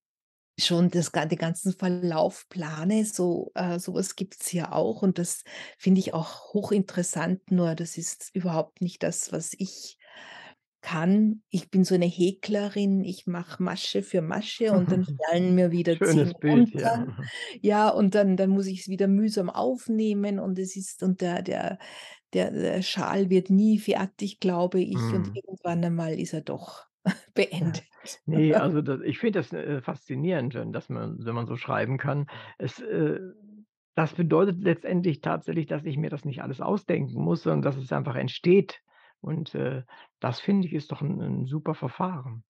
schon 0.59 0.89
das 0.91 1.11
den 1.13 1.37
ganzen 1.37 1.73
Verlauf 1.73 2.47
plane. 2.49 3.05
So 3.05 3.51
äh, 3.55 3.79
so 3.79 3.93
was 3.95 4.15
gibt's 4.17 4.51
ja 4.53 4.73
auch 4.73 5.03
und 5.03 5.19
das 5.19 5.43
finde 5.77 5.99
ich 5.99 6.15
auch 6.15 6.53
hochinteressant, 6.53 7.51
nur 7.51 7.75
das 7.75 7.97
ist 7.97 8.31
überhaupt 8.35 8.81
nicht 8.81 9.03
das, 9.03 9.31
was 9.33 9.53
ich 9.57 9.98
kann. 10.81 11.43
Ich 11.49 11.69
bin 11.71 11.83
so 11.85 11.95
'ne 11.97 12.05
Häklerin, 12.07 13.03
ich 13.03 13.27
mache 13.27 13.61
Masche 13.63 14.03
für 14.03 14.21
Masche 14.21 14.73
und 14.73 14.91
dann 14.91 15.05
fallen 15.29 15.55
mir 15.55 15.71
wieder 15.71 16.01
10 16.01 16.31
Schönes 16.31 16.35
Bild, 16.35 16.73
runter. 16.73 16.73
ja. 16.73 17.29
Ja, 17.61 17.89
und 17.89 18.15
dann 18.15 18.37
dann 18.37 18.49
muss 18.51 18.67
ich's 18.67 18.87
wieder 18.89 19.07
mühsam 19.07 19.49
aufnehmen 19.49 20.39
und 20.39 20.59
es 20.59 20.75
ist 20.77 21.03
und 21.03 21.21
der 21.21 21.41
der 21.43 21.79
der 22.33 22.51
der 22.51 22.81
Schal 22.83 23.29
wird 23.31 23.49
nie 23.51 23.79
fertig, 23.79 24.39
glaube 24.41 24.81
ich, 24.81 25.13
und 25.15 25.29
Mhm. 25.29 25.35
irgendwann 25.35 25.83
einmal 25.85 26.19
ist 26.19 26.33
er 26.33 26.41
doch 26.41 26.87
beendet. 27.35 27.85
Ne, 28.25 28.55
also 28.55 28.81
da 28.81 28.99
ich 29.01 29.19
finde 29.19 29.39
das, 29.39 29.51
äh, 29.53 29.81
faszinierend, 29.81 30.53
wenn 30.53 30.71
dass 30.71 30.89
man 30.89 31.17
wenn 31.25 31.35
man 31.35 31.47
so 31.47 31.55
schreiben 31.57 31.97
kann. 31.97 32.27
Es, 32.57 32.79
äh 32.81 33.19
das 33.95 34.13
bedeutet 34.13 34.63
letztendlich 34.63 35.19
tatsächlich, 35.21 35.67
dass 35.67 35.83
ich 35.83 35.97
mir 35.97 36.09
das 36.09 36.23
nicht 36.23 36.41
alles 36.41 36.61
ausdenken 36.61 37.21
muss, 37.21 37.43
sondern 37.43 37.63
dass 37.63 37.75
es 37.75 37.91
einfach 37.91 38.15
entsteht. 38.15 38.81
Und, 39.21 39.55
äh, 39.55 39.83
das 40.19 40.39
finde 40.41 40.67
ich, 40.67 40.73
ist 40.73 40.91
doch 40.91 41.01
'n 41.01 41.21
'n 41.21 41.45
super 41.47 41.75
Verfahren. 41.75 42.43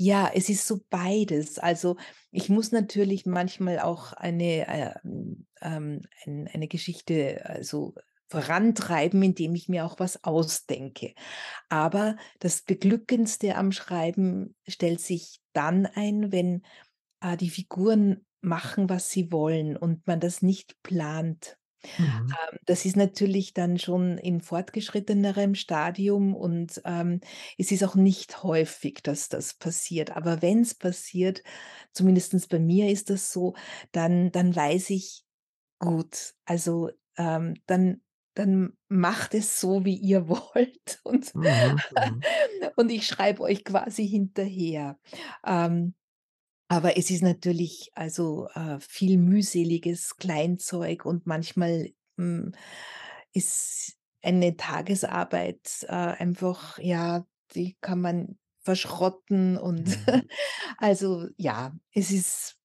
Ja, 0.00 0.30
es 0.32 0.48
ist 0.48 0.64
so 0.68 0.80
beides. 0.90 1.58
Also, 1.58 1.96
ich 2.30 2.48
muss 2.48 2.70
natürlich 2.70 3.26
manchmal 3.26 3.80
auch 3.80 4.12
eine, 4.12 4.68
äh, 4.68 4.94
hm, 5.02 5.46
ähm 5.60 6.02
ein 6.24 6.46
eine 6.54 6.68
Geschichte, 6.68 7.42
also, 7.44 7.94
vorantreiben, 8.30 9.20
indem 9.24 9.54
ich 9.56 9.68
mir 9.68 9.84
auch 9.86 9.98
was 9.98 10.22
ausdenke. 10.22 11.14
Aber 11.68 12.16
das 12.40 12.62
Beglückendste 12.62 13.56
am 13.56 13.72
Schreiben 13.72 14.56
stellt 14.68 15.00
sich 15.02 15.40
dann 15.54 15.86
ein, 15.86 16.32
wenn, 16.32 16.62
äh, 17.22 17.36
die 17.38 17.50
Figuren 17.50 18.26
machen, 18.42 18.90
was 18.90 19.10
sie 19.10 19.32
wollen 19.32 19.76
und 19.76 20.06
man 20.08 20.20
das 20.20 20.42
nicht 20.42 20.82
plant. 20.84 21.57
Mhm. 21.98 22.38
Ähm, 22.50 22.58
das 22.66 22.84
ist 22.84 22.96
natürlich 22.96 23.54
dann 23.54 23.78
schon 23.78 24.18
in 24.18 24.40
fortgeschrittenerem 24.40 25.54
Stadium 25.54 26.34
und, 26.34 26.80
ähm, 26.84 27.20
es 27.58 27.72
ist 27.72 27.84
auch 27.84 27.94
nicht 27.94 28.42
häufig, 28.42 29.02
dass 29.02 29.28
das 29.28 29.54
passiert. 29.54 30.16
Aber 30.16 30.42
wenn's 30.42 30.74
passiert, 30.74 31.42
zumindest 31.92 32.48
bei 32.50 32.58
mir 32.58 32.90
ist 32.90 33.10
das 33.10 33.32
so, 33.32 33.54
dann 33.92 34.30
dann 34.32 34.54
weiß 34.54 34.90
ich: 34.90 35.24
„Gut, 35.80 36.34
also, 36.46 36.90
ähm, 37.16 37.54
dann 37.66 38.02
dann 38.34 38.74
macht 38.88 39.34
es 39.34 39.60
so, 39.60 39.84
wie 39.84 39.96
ihr 39.96 40.28
wollt 40.30 41.00
und 41.04 41.34
Mhm, 41.34 41.82
mhm. 41.90 42.24
und 42.76 42.90
ich 42.90 43.06
schreibe 43.06 43.42
euch 43.42 43.64
quasi 43.64 44.06
hinterher. 44.08 44.98
Ähm, 45.46 45.94
aber 46.68 46.96
es 46.98 47.10
ist 47.10 47.22
natürlich 47.22 47.90
also, 47.94 48.48
äh, 48.54 48.78
viel 48.80 49.18
mühseliges 49.18 50.16
Kleinzeug 50.16 51.04
und 51.06 51.26
manchmal, 51.26 51.90
hm, 52.18 52.52
ist 53.32 53.96
eine 54.22 54.56
Tagesarbeit, 54.56 55.86
äh, 55.88 55.92
einfach 55.94 56.78
ja, 56.78 57.26
die 57.54 57.76
kann 57.80 58.00
man 58.00 58.38
verschrotten 58.62 59.56
und 59.58 59.86
Mhm. 59.88 59.96
also 60.78 61.28
ja, 61.36 61.74
es 61.92 62.10
ist 62.10 62.58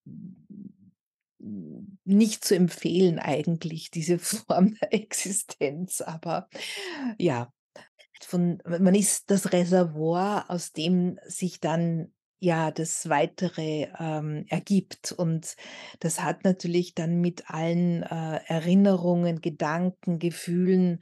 nicht 2.05 2.45
zu 2.45 2.55
empfehlen 2.55 3.19
eigentlich, 3.19 3.91
diese 3.91 4.19
Form 4.19 4.75
der 4.81 4.93
Existenz, 4.93 6.01
aber 6.01 6.49
ja, 7.17 7.51
von 8.21 8.61
man 8.65 8.95
ist 8.95 9.29
das 9.31 9.51
Reservoir, 9.53 10.49
aus 10.49 10.71
dem 10.71 11.19
sich 11.27 11.59
dann, 11.59 12.13
ja, 12.43 12.71
das 12.71 13.07
Weitere, 13.07 13.87
ähm, 13.99 14.45
ergibt. 14.49 15.13
Und 15.13 15.55
das 16.01 16.21
hat 16.21 16.43
natürlich 16.43 16.93
dann 16.93 17.21
mit 17.21 17.49
allen, 17.49 18.03
äh, 18.03 18.39
Erinnerungen, 18.47 19.39
Gedanken, 19.41 20.19
Gefühlen, 20.19 21.01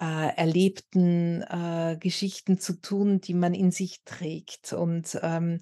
äh, 0.00 0.34
erlebten, 0.36 1.42
äh, 1.42 1.96
Geschichten 2.00 2.58
zu 2.58 2.80
tun, 2.80 3.20
die 3.20 3.34
man 3.34 3.54
in 3.54 3.70
sich 3.70 4.02
trägt. 4.04 4.72
Und, 4.72 5.16
ähm, 5.22 5.60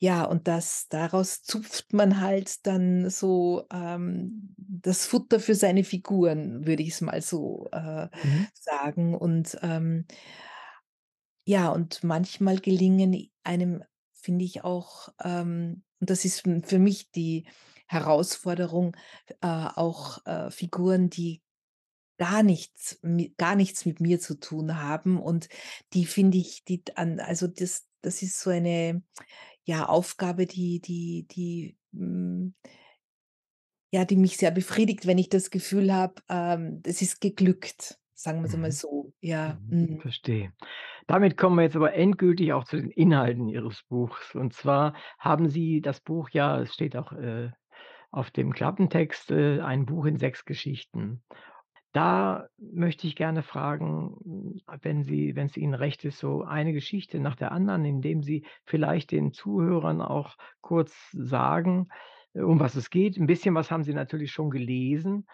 ja, 0.00 0.24
und 0.24 0.48
das 0.48 0.88
daraus 0.88 1.42
zupft 1.42 1.92
man 1.92 2.20
halt 2.20 2.66
dann 2.66 3.10
so, 3.10 3.66
ähm, 3.72 4.54
das 4.58 5.06
Futter 5.06 5.40
für 5.40 5.54
seine 5.56 5.84
Figuren, 5.84 6.66
würde 6.66 6.82
ich's 6.84 7.00
mal 7.02 7.20
so, 7.22 7.68
äh, 7.72 8.08
Mhm. 8.22 8.48
sagen. 8.54 9.14
Und, 9.16 9.58
ähm 9.62 10.06
ja, 11.46 11.70
und 11.70 12.04
manchmal 12.04 12.58
gelingen 12.58 13.30
einem, 13.44 13.82
finde 14.20 14.44
ich 14.44 14.64
auch, 14.64 15.10
ähm 15.22 15.82
und 16.00 16.10
das 16.10 16.24
ist 16.24 16.42
für 16.64 16.78
mich 16.78 17.10
die 17.10 17.46
Herausforderung, 17.88 18.96
äh, 19.40 19.46
auch, 19.48 20.24
äh, 20.26 20.48
Figuren, 20.50 21.10
die 21.10 21.42
gar 22.18 22.42
nichts 22.42 23.00
gar 23.36 23.56
nichts 23.56 23.84
mit 23.86 24.00
mir 24.00 24.20
zu 24.20 24.38
tun 24.40 24.80
haben 24.82 25.20
und 25.20 25.48
die 25.92 26.04
finde 26.06 26.38
ich 26.38 26.64
die 26.64 26.82
an 26.96 27.20
also 27.20 27.46
das 27.46 27.86
das 28.02 28.22
ist 28.22 28.40
so 28.40 28.50
eine, 28.50 29.02
ja, 29.64 29.86
Aufgabe, 29.88 30.46
die 30.46 30.80
die 30.80 31.26
die, 31.30 31.76
hm 31.92 32.54
ja, 33.92 34.04
die 34.04 34.16
mich 34.16 34.36
sehr 34.36 34.50
befriedigt, 34.50 35.06
wenn 35.06 35.18
ich 35.18 35.28
das 35.28 35.50
Gefühl 35.50 35.92
habe, 35.92 36.22
ähm, 36.28 36.82
das 36.82 37.00
ist 37.00 37.20
geglückt, 37.20 37.98
sagen 38.18 38.42
wir's 38.42 38.54
einmal 38.54 38.70
Mhm. 38.70 38.72
so, 38.72 39.12
ja, 39.20 39.60
Mhm. 39.70 39.70
mhm. 39.70 40.02
Verstehe. 40.02 40.52
Damit 41.08 41.36
kommen 41.38 41.56
wir 41.56 41.64
jetzt 41.64 41.76
aber 41.76 41.94
endgültig 41.94 42.52
auch 42.52 42.64
zu 42.64 42.78
den 42.78 42.90
Inhalten 42.90 43.48
Ihres 43.48 43.84
Buchs. 43.84 44.34
Und 44.34 44.54
zwar 44.54 44.94
haben 45.18 45.48
Sie 45.48 45.80
das 45.82 46.00
Buch 46.00 46.30
ja 46.30 46.60
es 46.60 46.74
steht 46.74 46.96
auch, 46.96 47.12
äh, 47.12 47.50
auf 48.12 48.30
dem 48.30 48.52
Klappentext, 48.52 49.30
äh, 49.32 49.60
ein 49.62 49.86
Buch 49.86 50.06
in 50.06 50.16
6 50.18 50.44
Geschichten. 50.46 51.24
Da 51.92 52.48
möchte 52.58 53.06
ich 53.08 53.16
gerne 53.16 53.42
fragen, 53.42 54.60
wenn 54.82 55.02
Sie 55.04 55.36
wenn's 55.36 55.56
Ihnen 55.58 55.74
recht 55.74 56.04
ist, 56.04 56.18
so 56.20 56.44
eine 56.44 56.72
Geschichte 56.74 57.20
nach 57.20 57.36
der 57.36 57.52
anderen, 57.52 57.84
indem 57.86 58.22
Sie 58.22 58.46
vielleicht 58.66 59.12
den 59.12 59.32
Zuhörern 59.32 60.02
auch 60.02 60.36
kurz 60.62 61.10
sagen, 61.12 61.88
äh, 62.34 62.42
um 62.42 62.60
was 62.60 62.76
es 62.76 62.90
geht. 62.90 63.16
'N 63.18 63.26
bisschen 63.28 63.54
was 63.56 63.70
haben 63.70 63.84
sie 63.84 63.94
natürlich 63.94 64.32
schon 64.32 64.50
gelesen, 64.50 65.26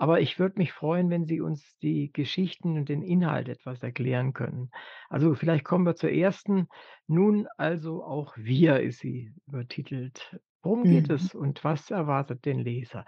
aber 0.00 0.20
ich 0.20 0.38
würde 0.38 0.58
mich 0.58 0.72
freuen, 0.72 1.10
wenn 1.10 1.26
Sie 1.26 1.40
uns 1.40 1.76
die 1.82 2.12
Geschichten 2.12 2.76
und 2.78 2.88
den 2.88 3.02
Inhalt 3.02 3.48
etwas 3.48 3.82
erklären 3.82 4.32
können. 4.32 4.70
Also, 5.10 5.34
vielleicht 5.34 5.64
kommen 5.64 5.86
wir 5.86 5.96
zur 5.96 6.10
ersten. 6.12 6.68
„Nun 7.06 7.46
also 7.58 8.04
auch 8.04 8.36
wir“ 8.36 8.80
ist 8.80 9.00
sie 9.00 9.32
übertitelt. 9.46 10.40
Worum 10.62 10.86
geht 10.86 11.10
Mhm. 11.10 11.10
es 11.10 11.34
und 11.34 11.64
was 11.64 11.90
erwartet 11.90 12.44
den 12.46 12.58
Leser? 12.60 13.04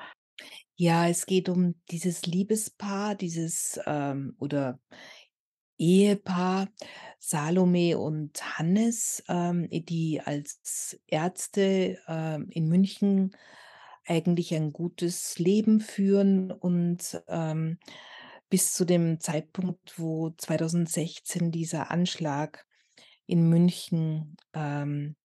Ja, 0.79 1.07
es 1.09 1.27
geht 1.27 1.49
um 1.49 1.75
dieses 1.91 2.25
Liebespaar, 2.27 3.15
dieses, 3.15 3.79
ähm 3.87 4.35
oder 4.39 4.81
Ehepaar 5.79 6.69
Salome 7.19 7.99
und 7.99 8.59
Hannes, 8.59 9.23
ähm, 9.29 9.69
die 9.71 10.21
als 10.25 11.01
Ärzte, 11.07 11.99
ähm, 12.07 12.49
in 12.51 12.69
München 12.69 13.33
eigentlich 14.07 14.55
ein 14.55 14.73
gutes 14.73 15.39
Leben 15.39 15.81
führen 15.81 16.51
und, 16.53 17.23
ähm, 17.29 17.79
bis 18.51 18.75
zu 18.75 18.85
dem 18.85 19.21
Zeitpunkt, 19.21 19.99
wo 19.99 20.31
2016 20.31 21.51
dieser 21.53 21.91
Anschlag 21.91 22.67
in 23.27 23.49
München, 23.49 24.37
ähm, 24.53 25.17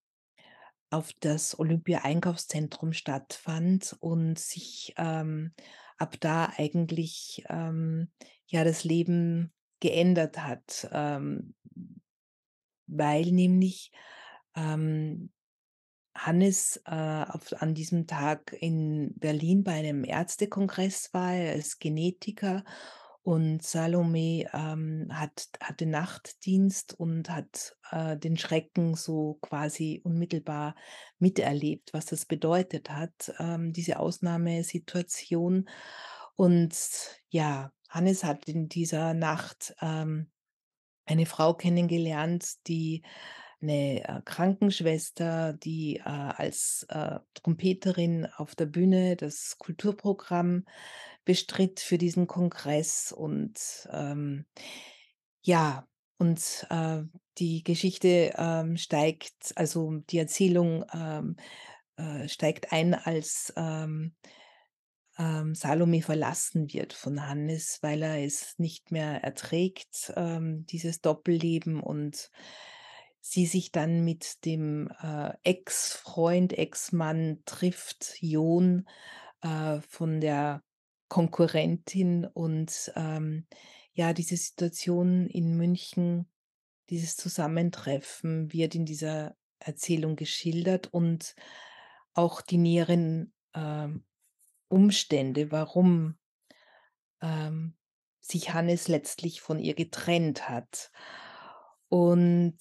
auf 0.89 1.11
das 1.19 1.59
Olympia-Einkaufszentrum 1.59 2.93
stattfand 2.93 3.97
und 3.99 4.39
sich, 4.39 4.93
ähm, 4.97 5.53
ab 5.97 6.15
da 6.19 6.51
eigentlich, 6.57 7.43
ähm, 7.49 8.09
ja, 8.47 8.63
das 8.63 8.83
Leben 8.83 9.51
geändert 9.81 10.39
hat, 10.39 10.87
ähm, 10.91 11.55
weil 12.87 13.25
nämlich, 13.31 13.91
ähm, 14.55 15.29
Hannes, 16.17 16.81
äh, 16.85 16.91
auf 17.29 17.53
an 17.61 17.73
diesem 17.73 18.07
Tag 18.07 18.55
in 18.59 19.13
Berlin 19.15 19.63
bei 19.63 19.73
einem 19.73 20.03
Ärztekongress 20.03 21.13
war. 21.13 21.33
Er 21.33 21.53
ist 21.53 21.79
Genetiker 21.79 22.63
und 23.21 23.61
Salome, 23.61 24.45
ähm, 24.53 25.09
hat 25.11 25.49
hatte 25.61 25.85
Nachtdienst 25.85 26.93
und 26.93 27.29
hat, 27.29 27.75
äh, 27.91 28.17
den 28.17 28.37
Schrecken 28.37 28.95
so 28.95 29.37
quasi 29.41 30.01
unmittelbar 30.03 30.75
miterlebt, 31.19 31.93
was 31.93 32.05
das 32.05 32.25
bedeutet 32.25 32.89
hat, 32.89 33.33
ähm, 33.39 33.73
diese 33.73 33.99
Ausnahmesituation. 33.99 35.69
Und 36.35 36.75
ja, 37.29 37.71
Hannes 37.89 38.23
hat 38.23 38.47
in 38.47 38.69
dieser 38.69 39.13
Nacht, 39.13 39.75
ähm, 39.81 40.31
eine 41.05 41.25
Frau 41.25 41.53
kennengelernt, 41.53 42.67
die 42.67 43.03
'ne, 43.61 44.03
äh, 44.07 44.21
Krankenschwester, 44.25 45.53
die, 45.53 45.97
äh, 45.97 46.01
als, 46.03 46.85
äh, 46.89 47.19
Trompeterin 47.35 48.27
auf 48.37 48.55
der 48.55 48.65
Bühne 48.67 49.15
das 49.15 49.57
Kulturprogramm 49.57 50.65
bestritt 51.25 51.79
für 51.81 51.97
diesen 51.97 52.27
Kongress 52.27 53.11
und, 53.11 53.87
ähm, 53.91 54.45
ja 55.43 55.87
und, 56.19 56.67
die 57.39 57.63
Geschichte, 57.63 58.33
ähm, 58.37 58.77
steigt 58.77 59.53
also 59.57 59.97
die 60.11 60.19
Erzählung, 60.19 60.85
ähm, 60.93 61.37
äh, 61.97 62.27
steigt 62.29 62.71
ein, 62.73 62.93
als, 62.95 63.53
ähm, 63.57 64.15
ähm, 65.19 65.55
Salome 65.55 66.01
verlassen 66.01 66.71
wird 66.73 66.93
von 66.93 67.27
Hannes, 67.27 67.79
weil 67.81 68.03
er 68.03 68.23
es 68.23 68.55
nicht 68.59 68.91
mehr 68.91 69.23
erträgt, 69.23 70.13
ähm, 70.15 70.65
dieses 70.67 71.01
Doppelleben 71.01 71.81
und 71.81 72.29
sie 73.29 73.45
sich 73.45 73.71
dann 73.71 74.03
mit 74.03 74.45
dem, 74.45 74.89
äh, 75.01 75.33
Ex-Freund, 75.43 76.57
Ex-Mann 76.57 77.41
trifft, 77.45 78.15
Jon, 78.21 78.87
äh, 79.41 79.81
von 79.81 80.21
der 80.21 80.63
Konkurrentin 81.09 82.25
und, 82.25 82.91
ähm, 82.95 83.45
ja, 83.93 84.13
diese 84.13 84.37
Situation 84.37 85.27
in 85.27 85.57
München, 85.57 86.29
dieses 86.89 87.17
Zusammentreffen 87.17 88.53
wird 88.53 88.75
in 88.75 88.85
dieser 88.85 89.35
Erzählung 89.59 90.15
geschildert 90.15 90.87
und 90.93 91.35
auch 92.13 92.41
die 92.41 92.57
näheren, 92.57 93.33
ähm, 93.53 94.05
Umstände, 94.69 95.51
warum 95.51 96.17
ähm, 97.21 97.75
sich 98.19 98.53
Hannes 98.53 98.87
letztlich 98.87 99.41
von 99.41 99.59
ihr 99.59 99.73
getrennt 99.73 100.49
hat. 100.49 100.91
Und, 101.91 102.57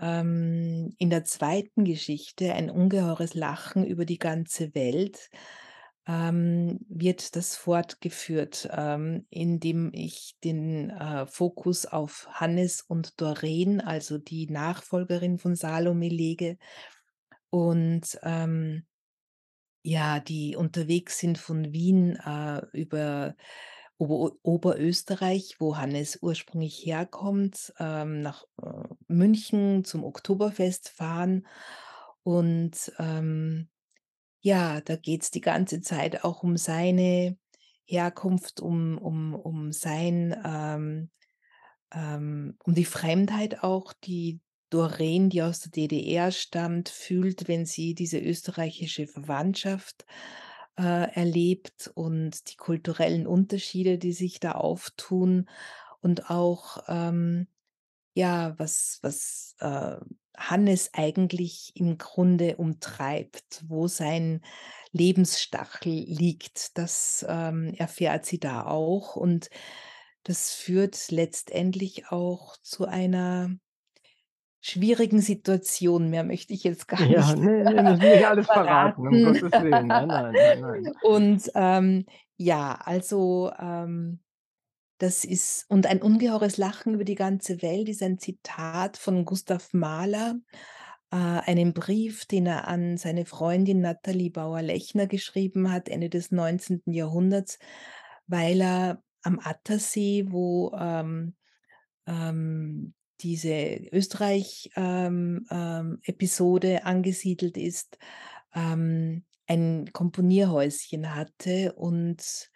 ähm, 0.00 0.90
in 0.98 1.08
der 1.10 1.24
2. 1.24 1.84
Geschichte 1.84 2.52
„Ein 2.54 2.70
ungeheures 2.70 3.34
Lachen 3.34 3.84
über 3.86 4.04
die 4.04 4.18
ganze 4.18 4.74
Welt“, 4.74 5.30
ähm, 6.08 6.80
wird 6.88 7.36
das 7.36 7.56
fortgeführt, 7.56 8.68
ähm, 8.72 9.26
indem 9.30 9.90
ich 9.94 10.34
den, 10.42 10.90
äh, 10.90 11.24
Fokus 11.26 11.86
auf 11.86 12.26
Hannes 12.32 12.82
und 12.82 13.20
Doreen, 13.20 13.80
also 13.80 14.18
die 14.18 14.48
Nachfolgerin 14.50 15.38
von 15.38 15.54
Salome 15.54 16.08
lege 16.08 16.58
und, 17.50 18.18
ähm, 18.24 18.86
ja, 19.84 20.20
die 20.20 20.56
unterwegs 20.56 21.18
sind 21.20 21.38
von 21.38 21.72
Wien, 21.72 22.16
äh, 22.24 22.62
über 22.72 23.36
Ober 23.98 24.32
Oberösterreich, 24.42 25.56
wo 25.60 25.76
Hannes 25.76 26.18
ursprünglich 26.22 26.84
herkommt, 26.84 27.72
ähm, 27.78 28.20
nach, 28.22 28.44
äh, 28.62 28.88
München 29.08 29.84
zum 29.84 30.04
Oktoberfest 30.04 30.88
fahren. 30.88 31.46
Und, 32.24 32.92
ähm, 32.98 33.68
ja, 34.40 34.80
da 34.82 34.96
geht's 34.96 35.30
die 35.30 35.40
ganze 35.42 35.80
Zeit 35.82 36.24
auch 36.24 36.42
um 36.42 36.56
seine 36.56 37.38
Herkunft, 37.86 38.60
um 38.60 38.98
um 38.98 39.34
um 39.34 39.72
sein, 39.72 40.36
ähm 40.44 41.10
ähm, 41.92 42.56
um 42.64 42.74
die 42.74 42.84
Fremdheit 42.84 43.62
auch, 43.62 43.92
die 43.92 44.40
Doreen, 44.70 45.30
die 45.30 45.42
aus 45.42 45.60
der 45.60 45.70
DDR 45.72 46.30
stammt, 46.32 46.88
fühlt, 46.88 47.48
wenn 47.48 47.66
sie 47.66 47.94
diese 47.94 48.18
österreichische 48.18 49.06
Verwandtschaft, 49.06 50.02
äh, 50.02 50.06
erlebt 50.82 51.90
und 51.94 52.50
die 52.50 52.56
kulturellen 52.56 53.26
Unterschiede, 53.26 53.98
die 53.98 54.12
sich 54.12 54.40
da 54.40 54.52
auftun 54.52 55.48
und 56.00 56.30
auch, 56.30 56.84
ähm, 56.88 57.48
ja, 58.14 58.54
was 58.58 58.98
was, 59.02 59.56
äh, 59.60 59.96
Hannes 60.36 60.90
eigentlich 60.94 61.72
im 61.76 61.96
Grunde 61.98 62.56
umtreibt, 62.56 63.64
wo 63.68 63.86
sein 63.88 64.40
Lebensstachel 64.92 65.92
liegt, 65.92 66.76
das, 66.78 67.24
ähm, 67.28 67.74
erfährt 67.74 68.26
sie 68.26 68.40
da 68.40 68.66
auch 68.66 69.16
und 69.16 69.48
das 70.24 70.52
führt 70.52 71.10
letztendlich 71.10 72.08
auch 72.10 72.56
zu 72.62 72.86
einer 72.86 73.50
schwierigen 74.64 75.20
Situation. 75.20 76.10
Mehr 76.10 76.24
möchte 76.24 76.52
ich 76.54 76.64
jetzt 76.64 76.88
gar 76.88 77.08
Ja, 77.08 77.08
nicht 77.08 77.36
ne, 77.36 77.64
ne, 77.66 77.80
müssen 77.82 78.08
nicht 78.10 78.24
alles 78.26 78.48
verraten, 78.50 79.06
um. 79.08 79.20
Gottes 79.20 79.58
Willen. 79.58 79.88
Nein, 79.88 80.08
nein, 80.10 80.36
nein, 80.38 80.60
nein. 80.60 80.92
Und, 81.00 81.50
ähm, 81.54 82.06
ja, 82.36 82.74
also, 82.84 83.52
ähm, 83.58 84.20
das 84.98 85.24
ist 85.24 85.66
und 85.70 85.86
„Ein 85.88 86.02
ungeheures 86.02 86.56
Lachen 86.58 86.94
über 86.94 87.04
die 87.04 87.16
ganze 87.16 87.62
Welt“ 87.62 87.88
ist 87.88 88.02
ein 88.02 88.18
Zitat 88.18 88.96
von 88.98 89.24
Gustav 89.26 89.72
Mahler, 89.74 90.36
äh, 91.12 91.16
einem 91.16 91.74
Brief, 91.74 92.26
den 92.26 92.46
er 92.46 92.68
an 92.68 92.96
seine 92.98 93.26
Freundin 93.26 93.80
Nathalie 93.82 94.30
Bauer-Lechner 94.30 95.06
geschrieben 95.08 95.72
hat, 95.72 95.88
Ende 95.90 96.10
des 96.10 96.32
19. 96.32 96.92
Jahrhunderts, 96.92 97.58
weil 98.28 98.60
er 98.62 99.02
am 99.22 99.40
Attersee, 99.42 100.26
wo, 100.30 100.72
ähm, 100.78 101.34
ähm, 102.06 102.94
diese 103.20 103.78
Österreich 103.92 104.70
ähm, 104.76 105.46
ähm, 105.50 106.00
angesiedelt 106.84 107.56
ist, 107.56 107.98
ähm, 108.54 109.24
ein 109.48 109.90
Komponierhäuschen 109.92 111.14
hatte 111.16 111.74
und 111.74 112.50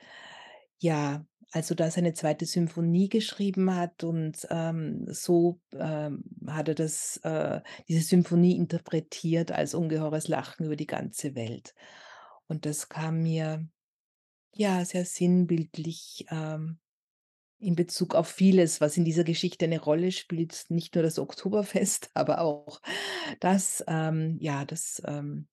ja, 0.81 1.27
also 1.53 1.75
da 1.75 1.91
seine 1.91 2.15
2. 2.15 2.47
Symphonie 2.47 3.09
geschrieben 3.09 3.75
hat 3.77 4.05
und, 4.05 4.47
ähm, 4.51 5.07
so, 5.09 5.61
ähm, 5.75 6.25
hat 6.49 6.69
er 6.69 6.75
das 6.77 7.19
äh, 7.25 7.61
diese 7.89 8.03
Symphonie 8.03 8.57
interpretiert 8.57 9.53
als 9.53 9.75
„Ungeheures 9.75 10.29
Lachen 10.29 10.67
über 10.67 10.77
die 10.77 10.87
ganze 10.89 11.35
Welt“. 11.37 11.75
Und 12.49 12.67
das 12.67 12.89
kam 12.91 13.23
mir, 13.23 13.69
ja, 14.55 14.85
sehr 14.87 15.05
sinnbildlich, 15.07 16.27
ähm, 16.31 16.79
in 17.61 17.75
Bezug 17.77 18.15
auf 18.15 18.29
vieles, 18.29 18.81
was 18.81 18.97
in 18.97 19.05
dieser 19.05 19.25
Geschichte 19.25 19.69
'ne 19.69 19.81
Rolle 19.81 20.13
spielt, 20.13 20.67
nicht 20.71 20.95
nur 20.95 21.03
das 21.05 21.19
Oktoberfest, 21.19 22.11
aber 22.15 22.41
auch 22.41 22.81
das, 23.41 23.85
ähm 23.89 24.39
ja, 24.41 24.65
das, 24.65 25.03
ähm, 25.07 25.49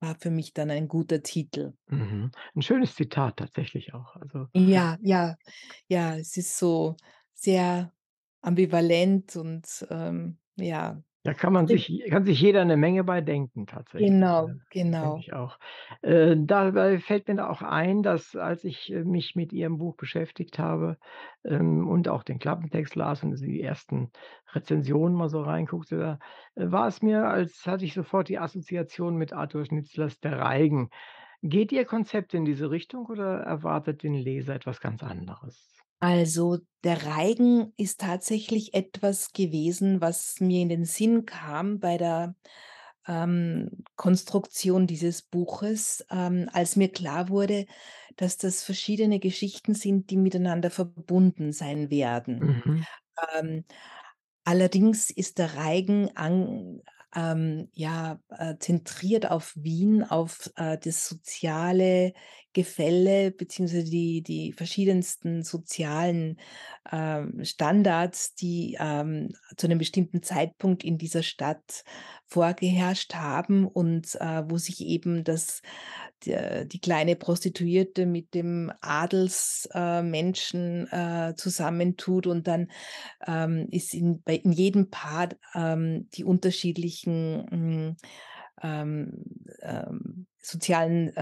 war 0.00 0.16
für 0.20 0.30
mich 0.30 0.54
dann 0.54 0.70
ein 0.70 0.88
guter 0.88 1.22
Titel. 1.22 1.74
Mhm. 1.90 2.30
'N 2.54 2.62
schönes 2.62 2.94
Zitat 2.94 3.38
tatsächlich 3.38 3.94
auch, 3.94 4.16
also 4.16 4.48
Ja, 4.54 4.96
ja, 5.02 5.36
ja, 5.88 6.16
es 6.16 6.36
ist 6.36 6.56
so 6.58 6.96
sehr 7.34 7.92
ambivalent 8.40 9.36
und, 9.36 9.86
ähm, 9.90 10.38
ja. 10.56 11.02
Da 11.28 11.34
kann 11.34 11.52
man 11.52 11.66
sich 11.66 12.02
kann 12.10 12.24
sich 12.24 12.40
jeder 12.40 12.64
'ne 12.64 12.76
Menge 12.78 13.04
bei 13.04 13.20
denken 13.20 13.66
tatsächlich, 13.66 14.06
Genau, 14.06 14.46
ja, 14.46 14.54
denke 15.02 15.18
genau. 15.18 15.20
ich 15.20 15.32
auch. 15.34 15.58
Äh, 16.02 16.36
dabei 16.38 16.98
fällt 17.00 17.28
mir 17.28 17.34
da 17.36 17.50
auch 17.50 17.60
ein, 17.62 18.02
dass 18.02 18.34
als 18.34 18.64
ich, 18.64 18.90
äh, 18.92 19.04
mich 19.04 19.36
mit 19.36 19.52
Ihrem 19.52 19.76
Buch 19.78 19.96
beschäftigt 19.96 20.58
habe, 20.58 20.96
ähm, 21.44 21.86
und 21.88 22.08
auch 22.08 22.22
den 22.22 22.38
Klappentext 22.38 22.94
las 22.96 23.22
und 23.24 23.38
die 23.40 23.60
ersten 23.62 24.10
Rezensionen 24.54 25.14
mal 25.16 25.28
so 25.28 25.42
reinguckte, 25.42 25.98
da, 25.98 26.18
äh, 26.56 26.70
war 26.72 26.88
es 26.88 27.02
mir, 27.02 27.26
als 27.28 27.66
hatte 27.66 27.84
ich 27.84 27.94
sofort 27.94 28.28
die 28.30 28.38
Assoziation 28.38 29.16
mit 29.16 29.32
Arthur 29.34 29.66
Schnitzlers 29.66 30.20
Der 30.20 30.38
Reigen. 30.38 30.90
Geht 31.42 31.72
Ihr 31.72 31.84
Konzept 31.84 32.34
in 32.34 32.44
diese 32.46 32.70
Richtung 32.70 33.06
oder 33.06 33.40
erwartet 33.42 34.02
den 34.04 34.14
Leser 34.14 34.54
etwas 34.56 34.80
ganz 34.80 35.02
anderes? 35.04 35.77
Also, 36.00 36.58
Der 36.84 37.04
Reigen 37.06 37.72
ist 37.76 38.00
tatsächlich 38.00 38.72
etwas 38.72 39.32
gewesen, 39.32 40.00
was 40.00 40.38
mir 40.40 40.62
in 40.62 40.68
den 40.68 40.84
Sinn 40.84 41.26
kam 41.26 41.80
bei 41.80 41.98
der, 41.98 42.36
ähm, 43.08 43.84
Konstruktion 43.96 44.86
dieses 44.86 45.22
Buches, 45.22 46.06
ähm, 46.10 46.48
als 46.52 46.76
mir 46.76 46.90
klar 46.92 47.28
wurde, 47.30 47.66
dass 48.16 48.36
das 48.38 48.62
verschiedene 48.62 49.18
Geschichten 49.20 49.74
sind, 49.74 50.10
die 50.10 50.16
miteinander 50.18 50.70
verbunden 50.70 51.52
sein 51.52 51.90
werden. 51.90 52.46
Mhm. 52.64 52.86
Ähm, 53.36 53.64
allerdings 54.44 55.10
ist 55.10 55.38
Der 55.38 55.54
Reigen 55.56 56.16
an 56.16 56.82
ähm, 57.14 57.70
ja, 57.72 58.20
äh, 58.28 58.56
zentriert 58.58 59.30
auf 59.30 59.54
Wien, 59.56 60.04
auf, 60.04 60.50
äh, 60.56 60.76
das 60.78 61.08
soziale 61.08 62.12
Gefälle 62.54 63.30
beziehungsweise 63.30 63.84
die 63.84 64.22
die 64.22 64.52
verschiedensten 64.52 65.42
sozialen, 65.44 66.38
ähm, 66.90 67.44
Standards, 67.44 68.34
die, 68.34 68.76
ähm, 68.80 69.30
zu 69.56 69.68
'nem 69.68 69.78
bestimmten 69.78 70.22
Zeitpunkt 70.22 70.84
in 70.84 70.98
dieser 70.98 71.22
Stadt 71.22 71.84
vorgeherrscht 72.26 73.14
haben 73.14 73.66
und, 73.66 74.14
äh, 74.20 74.44
wo 74.50 74.58
sich 74.58 74.80
eben 74.86 75.24
das 75.24 75.62
der 76.26 76.64
die 76.64 76.80
kleine 76.80 77.16
Prostituierte 77.16 78.06
mit 78.06 78.34
dem 78.34 78.72
Adels 78.80 79.68
äh, 79.74 80.02
äh, 80.90 81.34
zusammentut 81.36 82.26
und 82.26 82.48
dann, 82.48 82.68
ähm, 83.26 83.68
ist 83.70 83.94
in 83.94 84.22
bei 84.22 84.36
in 84.36 84.52
jedem 84.52 84.90
Paar, 84.90 85.30
ähm, 85.54 86.08
die 86.14 86.24
unterschiedlichen, 86.24 87.46
hm, 87.50 87.96
ähm, 88.62 89.24
ähm, 89.62 90.26
sozialen, 90.42 91.12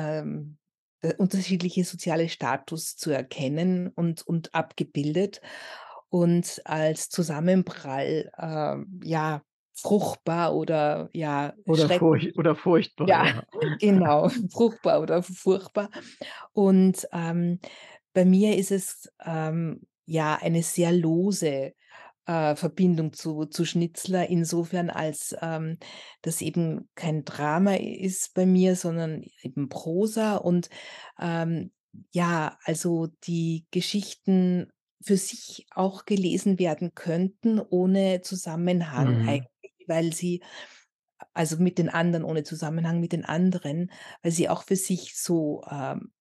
unterschiedliche 1.18 1.84
soziale 1.84 2.28
Status 2.28 2.96
zu 2.96 3.10
erkennen 3.10 3.88
und 3.88 4.26
und 4.26 4.54
abgebildet 4.54 5.40
und 6.08 6.62
als 6.64 7.08
Zusammenprall, 7.08 8.30
ähm, 8.38 9.00
ja, 9.04 9.42
fruchtbar 9.74 10.54
oder, 10.54 11.10
ja, 11.12 11.52
Oder 11.66 11.88
furch 11.90 12.36
oder 12.38 12.56
furchtbar, 12.56 13.08
ja, 13.08 13.26
ja. 13.26 13.42
genau, 13.80 14.28
fruchtbar 14.50 15.02
oder 15.02 15.22
furchtbar. 15.22 15.90
Und, 16.52 17.06
ähm, 17.12 17.60
bei 18.14 18.24
mir 18.24 18.56
ist 18.56 18.70
es, 18.70 19.12
ähm, 19.24 19.82
ja, 20.06 20.38
eine 20.40 20.62
sehr 20.62 20.92
lose, 20.92 21.74
äh, 22.26 22.56
Verbindung 22.56 23.12
zu 23.12 23.46
zu 23.46 23.64
Schnitzler 23.64 24.28
insofern, 24.28 24.90
als, 24.90 25.34
ähm, 25.40 25.78
das 26.22 26.42
eben 26.42 26.88
kein 26.94 27.24
Drama 27.24 27.74
ist 27.76 28.34
bei 28.34 28.46
mir, 28.46 28.76
sondern 28.76 29.22
eben 29.42 29.68
Prosa 29.68 30.36
und, 30.36 30.68
ähm, 31.20 31.72
ja, 32.12 32.58
also 32.64 33.08
die 33.24 33.66
Geschichten 33.70 34.70
für 35.02 35.16
sich 35.16 35.66
auch 35.70 36.04
gelesen 36.04 36.58
werden 36.58 36.92
könnten 36.94 37.60
ohne 37.60 38.20
Zusammenhang 38.22 39.16
Mhm. 39.16 39.20
eigentlich, 39.24 39.72
weil 39.86 40.12
sie 40.12 40.42
also 41.34 41.56
mit 41.58 41.78
den 41.78 41.88
anderen 41.88 42.24
ohne 42.24 42.44
Zusammenhang 42.44 43.00
mit 43.00 43.12
den 43.12 43.24
anderen, 43.24 43.90
weil 44.22 44.32
sie 44.32 44.48
auch 44.48 44.64
für 44.64 44.76
sich 44.76 45.14
so, 45.16 45.62
ähm, 45.70 46.12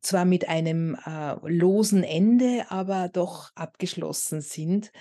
zwar 0.00 0.24
mit 0.24 0.48
einem, 0.48 0.96
äh, 1.04 1.34
losen 1.48 2.04
Ende, 2.04 2.66
aber 2.70 3.08
doch 3.08 3.50
abgeschlossen 3.54 4.40
sind. 4.40 4.92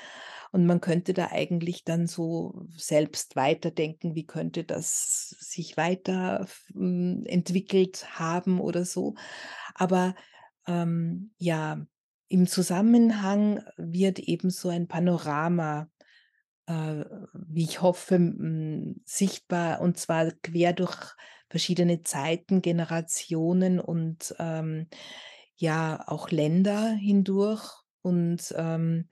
Und 0.52 0.66
man 0.66 0.82
könnte 0.82 1.14
da 1.14 1.28
eigentlich 1.32 1.84
dann 1.84 2.08
so 2.08 2.66
selbst 2.76 3.36
weiterdenken, 3.36 4.16
wie 4.16 4.26
könnte 4.26 4.64
das 4.64 5.36
sich 5.39 5.78
weiter 5.78 6.48
hm, 6.74 7.24
entwickelt 7.26 8.20
haben 8.20 8.60
oder 8.60 8.86
so. 8.86 9.16
Aber, 9.76 10.16
ähm, 10.68 11.32
ja, 11.38 11.86
im 12.30 12.48
Zusammenhang 12.48 13.64
wird 13.78 14.20
eben 14.20 14.50
so 14.50 14.70
ein 14.70 14.88
Panorama, 14.88 15.89
äh, 16.66 17.06
wie 17.34 17.64
ich 17.64 17.82
hoffe, 17.82 18.20
sichtbar 19.06 19.82
und 19.82 19.98
zwar 19.98 20.32
quer 20.43 20.74
durch 20.74 21.16
verschiedene 21.50 22.04
Zeiten, 22.04 22.62
Generationen 22.62 23.80
und, 23.80 24.36
ähm, 24.39 24.88
ja, 25.56 26.04
auch 26.08 26.32
Länder 26.32 26.89
hindurch 26.91 27.72
und, 28.02 28.54
ähm, 28.58 29.08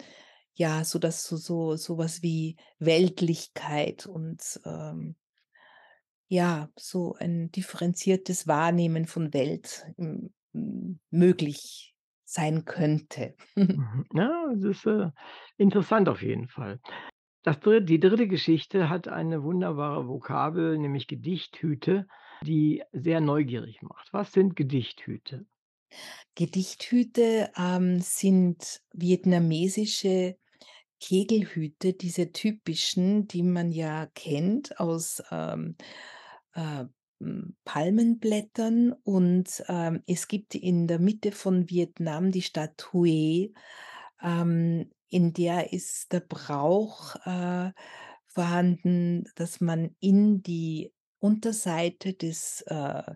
ja, 0.53 0.83
sodass 0.85 1.25
so 1.25 1.37
so 1.37 1.75
so 1.77 1.97
was 1.97 2.21
wie 2.23 2.57
Weltlichkeit 2.79 4.05
und, 4.07 4.59
ähm 4.65 5.15
ja, 6.27 6.69
so 6.75 7.13
ein 7.19 7.51
differenziertes 7.51 8.47
Wahrnehmen 8.47 9.05
von 9.05 9.33
Welt, 9.33 9.85
möglich 11.11 11.95
sein 12.23 12.65
könnte. 12.65 13.35
Mhm. 13.77 14.05
Ja, 14.13 14.45
das 14.53 14.63
ist, 14.63 14.85
äh, 14.85 15.09
interessant 15.57 16.07
auf 16.09 16.21
jeden 16.21 16.47
Fall. 16.47 16.79
Das 17.45 17.59
dri 17.59 17.85
die 17.85 17.99
3. 17.99 18.25
Geschichte 18.25 18.89
hat 18.89 19.07
eine 19.07 19.43
wunderbare 19.43 20.07
Vokabel, 20.07 20.79
nämlich 20.79 21.05
Gedichthüte, 21.05 22.07
die 22.41 22.81
sehr 22.91 23.21
neugierig 23.21 23.83
macht. 23.83 24.11
Was 24.13 24.33
sind 24.33 24.55
Gedichthüte? 24.55 25.45
Gedichthüte, 26.33 27.51
ähm, 27.55 28.01
sind 28.01 28.81
vietnamesische 28.93 30.37
Kegelhüte, 30.99 31.93
diese 31.93 32.31
typischen, 32.31 33.27
die 33.27 33.43
man 33.43 33.71
ja 33.71 34.07
kennt 34.15 34.79
aus, 34.79 35.21
ähm, 35.29 35.75
äh, 36.55 36.85
hm, 37.19 37.55
Palmenblättern 37.63 38.91
und, 39.03 39.63
ähm, 39.67 40.01
es 40.07 40.27
gibt 40.27 40.55
in 40.55 40.87
der 40.87 40.97
Mitte 40.97 41.31
von 41.31 41.69
Vietnam 41.69 42.31
die 42.31 42.41
Stadt 42.41 42.91
Hue, 42.91 43.51
ähm, 44.23 44.89
in 45.09 45.33
der 45.33 45.73
ist 45.73 46.11
der 46.13 46.21
Brauch, 46.21 47.15
äh, 47.25 47.71
vorhanden, 48.27 49.25
dass 49.35 49.61
man 49.61 49.95
in 49.99 50.43
die 50.43 50.93
Unterseite 51.19 52.13
des, 52.13 52.61
äh, 52.67 53.13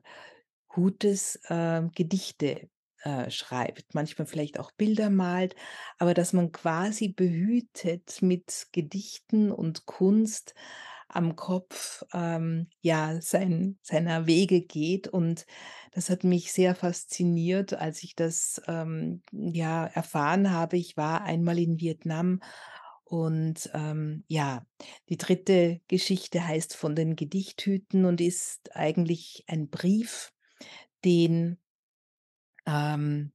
Hutes, 0.76 1.40
ähm, 1.50 1.92
Gedichte, 1.96 2.70
äh, 3.04 3.32
schreibt, 3.32 3.96
manchmal 3.96 4.28
vielleicht 4.28 4.60
auch 4.60 4.72
Bilder 4.72 5.10
malt, 5.10 5.56
aber 5.98 6.14
dass 6.14 6.34
man 6.34 6.52
quasi 6.52 7.10
behütet 7.10 8.22
mit 8.22 8.68
Gedichten 8.72 9.52
und 9.52 9.86
Kunst 9.86 10.54
am 11.10 11.36
Kopf, 11.36 12.04
ähm, 12.14 12.70
ja, 12.82 13.22
sein 13.22 13.78
seiner 13.82 14.28
Wege 14.28 14.62
geht. 14.62 15.08
Und 15.08 15.46
das 15.92 16.10
hat 16.10 16.24
mich 16.24 16.52
sehr 16.54 16.76
fasziniert, 16.76 17.74
als 17.74 18.04
ich 18.04 18.16
das, 18.16 18.62
ähm, 18.68 19.24
ja, 19.32 19.86
erfahren 19.88 20.52
habe. 20.52 20.78
Ich 20.78 20.98
war 20.98 21.24
einmal 21.24 21.60
in 21.60 21.80
Vietnam 21.80 22.42
und, 23.06 23.70
ähm, 23.74 24.24
ja, 24.28 24.66
die 25.10 25.18
dritte 25.18 25.82
Geschichte 25.88 26.48
heißt 26.48 26.76
„Von 26.76 26.96
den 26.96 27.16
Gedichthüten“ 27.16 28.06
und 28.06 28.22
ist 28.22 28.76
eigentlich 28.76 29.44
ein 29.48 29.70
Brief, 29.70 30.32
den 31.06 31.58
ähm, 32.66 33.32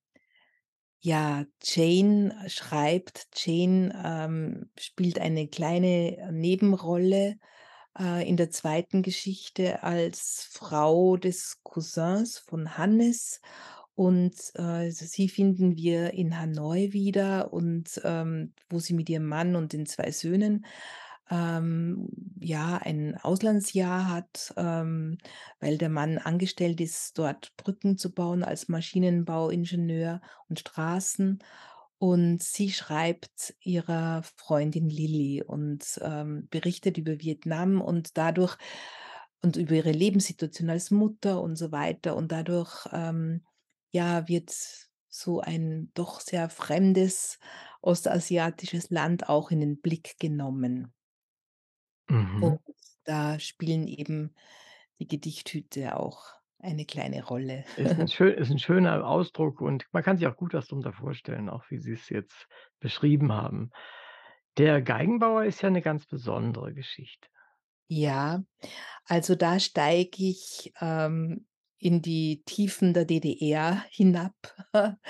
ja, 1.01 1.45
Jane 1.63 2.35
schreibt. 2.49 3.29
Jane, 3.35 3.93
ähm, 4.05 4.71
spielt 4.79 5.19
eine 5.19 5.49
kleine 5.49 6.31
Nebenrolle, 6.33 7.37
äh, 7.99 8.29
in 8.29 8.37
der 8.37 8.51
zweiten 8.51 9.03
Geschichte 9.03 9.83
als 9.83 10.49
Frau 10.51 11.17
des 11.17 11.61
Cousins 11.63 12.39
von 12.39 12.77
Hannes 12.79 13.41
und, 13.95 14.35
äh, 14.57 14.91
sie 14.91 15.29
finden 15.29 15.77
wir 15.77 16.13
in 16.15 16.39
Hanoi 16.39 16.93
wieder 16.93 17.53
und, 17.53 18.01
ähm, 18.05 18.55
wo 18.69 18.79
sie 18.81 18.95
mit 18.95 19.09
ihrem 19.09 19.27
Mann 19.27 19.57
und 19.57 19.73
den 19.73 19.87
2 19.87 20.11
Söhnen, 20.11 20.65
ähm, 21.31 22.09
ja, 22.41 22.79
ein 22.79 23.17
Auslandsjahr 23.17 24.09
hat, 24.11 24.53
ähm, 24.57 25.19
weil 25.61 25.79
der 25.79 25.89
Mann 25.89 26.19
angestellt 26.19 26.81
ist, 26.81 27.19
dort 27.19 27.57
Brücken 27.57 27.97
zu 27.99 28.13
bauen 28.13 28.45
als 28.45 28.69
Maschinenbauingenieur 28.69 30.21
und 30.49 30.61
Straßen. 30.61 31.39
Und 32.05 32.43
sie 32.43 32.71
schreibt 32.71 33.55
ihrer 33.61 34.23
Freundin 34.37 34.91
Lilly 34.91 35.43
und, 35.43 35.99
ähm, 36.03 36.49
berichtet 36.51 36.99
über 36.99 37.19
Vietnam 37.21 37.81
und 37.81 38.19
dadurch 38.19 38.59
und 39.43 39.57
über 39.57 39.75
ihre 39.75 39.93
Lebenssituation 39.93 40.69
als 40.71 40.91
Mutter 40.91 41.41
und 41.41 41.57
so 41.57 41.73
weiter. 41.73 42.17
Und 42.17 42.31
dadurch, 42.33 42.87
ähm, 42.93 43.45
ja, 43.93 44.29
wird 44.29 44.55
so 45.09 45.41
ein 45.41 45.91
doch 45.95 46.21
sehr 46.21 46.51
fremdes 46.51 47.39
ostasiatisches 47.83 48.91
Land 48.91 49.29
auch 49.29 49.51
in 49.51 49.61
den 49.61 49.81
Blick 49.81 50.17
genommen. 50.21 50.93
Und 52.39 52.59
Mhm. 52.59 52.65
da 53.05 53.39
spielen 53.41 53.87
eben 53.89 54.35
die 54.99 55.07
Gedichthüte 55.09 55.97
auch 55.99 56.35
eine 56.65 56.85
kleine 56.87 57.25
Rolle. 57.25 57.65
Ist 57.77 57.99
'n 57.99 58.07
schö 58.07 58.29
ist 58.31 58.51
'n 58.53 58.59
schöner 58.61 59.05
Ausdruck 59.05 59.61
und 59.61 59.87
man 59.93 60.05
kann 60.05 60.17
sich 60.17 60.29
auch 60.29 60.37
gut 60.37 60.55
was 60.55 60.69
drunter 60.69 60.93
vorstellen, 60.93 61.49
auch 61.49 61.65
wie 61.71 61.79
Sie's 61.79 62.09
jetzt 62.09 62.47
beschrieben 62.79 63.33
haben. 63.33 63.71
Der 64.59 64.81
Geigenbauer 64.81 65.45
ist 65.45 65.61
ja 65.63 65.71
'ne 65.71 65.83
ganz 65.83 66.07
besondere 66.07 66.73
Geschichte. 66.73 67.27
Ja, 67.91 68.45
also 69.07 69.35
da 69.35 69.61
steige 69.61 70.25
ich, 70.25 70.73
ähm, 70.81 71.47
in 71.79 72.03
die 72.03 72.43
Tiefen 72.47 72.95
der 72.95 73.05
DDR 73.07 73.85
hinab. 73.91 74.35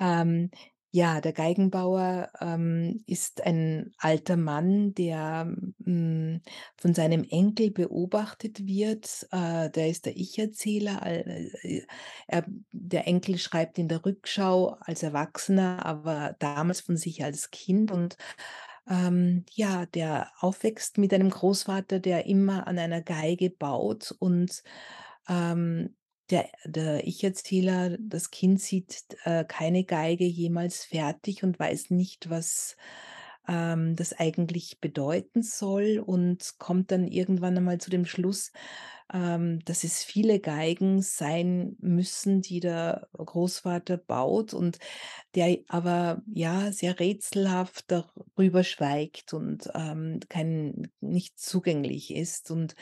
Ähm, 0.00 0.50
ja, 0.94 1.22
der 1.22 1.32
Geigenbauer, 1.32 2.30
ähm, 2.40 3.02
ist 3.06 3.42
ein 3.46 3.94
alter 3.98 4.36
Mann, 4.36 4.94
der, 4.94 5.46
hm, 5.84 6.42
von 6.76 6.92
seinem 6.94 7.24
Enkel 7.24 7.70
beobachtet 7.70 8.66
wird. 8.66 9.26
Äh, 9.32 9.70
der 9.70 9.88
ist 9.88 10.04
der 10.04 10.16
Ich-Erzähler. 10.18 11.00
Äh, 11.06 11.46
äh, 11.62 11.86
er 12.28 12.44
der 12.72 13.06
Enkel 13.06 13.38
schreibt 13.38 13.78
in 13.78 13.88
der 13.88 14.04
Rückschau 14.04 14.76
als 14.80 15.02
Erwachsener, 15.02 15.84
aber 15.86 16.36
damals 16.38 16.82
von 16.82 16.98
sich 16.98 17.24
als 17.24 17.50
Kind 17.50 17.90
und, 17.90 18.16
ähm, 18.88 19.44
ja, 19.52 19.86
der 19.86 20.30
aufwächst 20.40 20.98
mit 20.98 21.14
einem 21.14 21.30
Großvater, 21.30 22.00
der 22.00 22.26
immer 22.26 22.66
an 22.66 22.78
einer 22.78 23.00
Geige 23.02 23.50
baut 23.50 24.14
und, 24.18 24.62
ähm, 25.28 25.94
der 26.32 26.50
der 26.66 27.06
Ich-Erzähler, 27.06 27.98
das 28.00 28.32
Kind 28.32 28.60
sieht, 28.60 29.06
äh, 29.24 29.44
keine 29.46 29.84
Geige 29.84 30.24
jemals 30.26 30.84
fertig 30.84 31.44
und 31.44 31.60
weiß 31.60 31.90
nicht, 31.90 32.30
was, 32.30 32.76
ähm, 33.48 33.96
das 33.96 34.12
eigentlich 34.14 34.80
bedeuten 34.80 35.42
soll 35.42 36.02
und 36.04 36.54
kommt 36.58 36.90
dann 36.92 37.08
irgendwann 37.08 37.56
einmal 37.56 37.78
zu 37.78 37.90
dem 37.90 38.06
Schluss, 38.06 38.52
ähm, 39.12 39.60
dass 39.64 39.84
es 39.84 40.02
viele 40.04 40.40
Geigen 40.40 41.02
sein 41.02 41.76
müssen, 41.80 42.40
die 42.42 42.60
der 42.60 43.08
Großvater 43.14 43.98
baut 43.98 44.54
und 44.54 44.78
der 45.34 45.58
aber, 45.68 46.22
ja, 46.34 46.72
sehr 46.72 47.00
rätselhaft 47.00 47.86
darüber 47.90 48.64
schweigt 48.64 49.34
und, 49.34 49.70
ähm, 49.74 50.20
kein 50.28 50.90
nicht 51.00 51.38
zugänglich 51.40 52.14
ist. 52.14 52.50
Und 52.50 52.74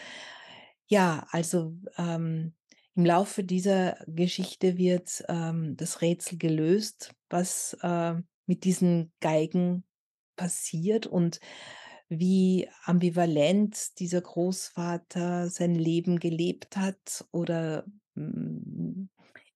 ja, 0.88 1.26
also, 1.30 1.74
ähm, 1.98 2.54
im 2.96 3.04
Laufe 3.04 3.44
dieser 3.44 3.96
Geschichte 4.06 4.76
wird, 4.78 5.24
ähm, 5.28 5.76
das 5.76 6.02
Rätsel 6.02 6.38
gelöst, 6.38 7.12
was, 7.30 7.76
äh, 7.82 8.14
mit 8.46 8.64
diesen 8.64 9.12
Geigen 9.20 9.84
passiert 10.36 11.06
und 11.06 11.40
wie 12.08 12.68
ambivalent 12.84 13.98
dieser 14.00 14.20
Großvater 14.20 15.48
sein 15.50 15.74
Leben 15.76 16.18
gelebt 16.18 16.76
hat 16.76 17.24
oder, 17.32 17.84
hm, 18.16 19.08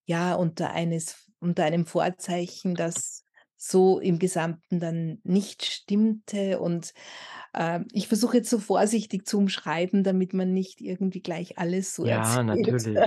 ja, 0.07 0.35
unter 0.35 0.70
eines 0.72 1.30
unter 1.41 1.64
einem 1.64 1.87
Vorzeichen, 1.87 2.74
das 2.76 3.24
so 3.69 3.99
im 4.01 4.19
Gesamten 4.19 4.81
dann 4.81 5.21
nicht 5.25 5.65
stimmte. 5.65 6.61
Und, 6.61 6.93
ähm, 7.55 7.89
ich 7.93 8.09
versuche 8.09 8.39
jetzt 8.39 8.51
so 8.51 8.59
vorsichtig 8.61 9.27
zu 9.27 9.39
umschreiben, 9.39 10.05
damit 10.05 10.35
man 10.35 10.53
nicht 10.55 10.81
irgendwie 10.83 11.23
gleich 11.23 11.59
alles 11.59 11.95
so 11.95 12.05
Ja, 12.05 12.05
erzählt. 12.07 12.45
natürlich. 12.45 13.03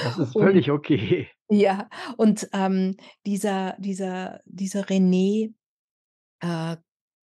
Das 0.00 0.18
ist 0.18 0.34
Und 0.34 0.36
völlig 0.36 0.70
okay. 0.70 1.30
ja, 1.50 1.88
und, 2.16 2.48
ähm, 2.52 2.96
dieser 3.26 3.76
dieser 3.78 4.40
dieser 4.46 4.82
René, 4.86 5.54
äh, 6.40 6.76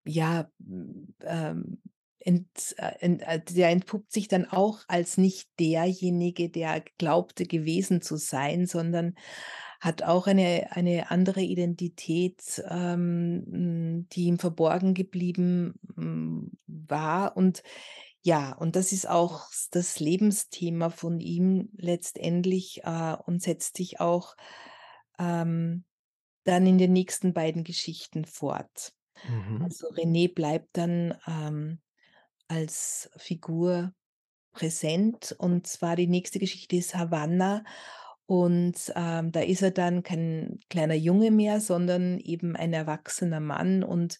ja, 0.07 0.51
hm, 0.64 1.14
ähm, 1.22 1.83
ent 2.20 2.74
äh, 2.79 2.93
ent 3.01 3.22
äh, 3.22 3.41
der 3.45 3.70
entpuppt 3.70 4.12
sich 4.12 4.29
dann 4.29 4.47
auch 4.47 4.81
als 4.89 5.18
nicht 5.18 5.49
derjenige, 5.61 6.51
der 6.51 6.85
glaubte 6.99 7.47
gewesen 7.47 8.03
zu 8.03 8.16
sein, 8.16 8.66
sondern 8.66 9.14
hat 9.81 10.03
auch 10.03 10.26
eine 10.26 10.68
eine 10.72 11.11
andere 11.11 11.41
Identität, 11.41 12.62
ähm, 12.68 13.45
hm, 13.51 14.09
die 14.11 14.24
ihm 14.24 14.39
verborgen 14.39 14.95
geblieben, 14.95 15.74
hm, 15.95 16.53
war. 16.66 17.37
Und 17.37 17.62
ja, 18.22 18.53
und 18.55 18.76
das 18.76 18.93
ist 18.93 19.09
auch 19.09 19.47
das 19.70 20.01
Lebensthema 20.01 20.91
von 20.91 21.20
ihm 21.20 21.70
letztendlich, 21.76 22.83
äh, 22.85 23.16
und 23.26 23.43
setzt 23.43 23.76
sich 23.76 24.01
auch, 24.01 24.37
ähm, 25.18 25.85
dann 26.45 26.66
in 26.66 26.79
den 26.79 26.93
nächsten 26.93 27.33
beiden 27.33 27.62
Geschichten 27.62 28.24
fort. 28.24 28.93
Mhm. 29.29 29.62
Also, 29.62 29.89
René 29.89 30.33
bleibt 30.33 30.76
dann, 30.76 31.14
ähm, 31.26 31.81
als 32.49 33.11
Figur 33.16 33.93
präsent 34.53 35.37
und 35.39 35.66
zwar 35.66 35.95
die 35.95 36.07
nächste 36.07 36.39
Geschichte 36.39 36.76
ist 36.76 36.95
Havanna 36.97 37.62
und, 38.29 38.93
ähm, 38.95 39.33
da 39.33 39.41
ist 39.41 39.62
er 39.62 39.70
dann 39.70 40.03
kein 40.03 40.61
kleiner 40.68 40.95
Junge 40.95 41.31
mehr, 41.31 41.61
sondern 41.62 42.18
eben 42.20 42.57
ein 42.57 42.74
erwachsener 42.74 43.41
Mann 43.41 43.83
und 43.83 44.18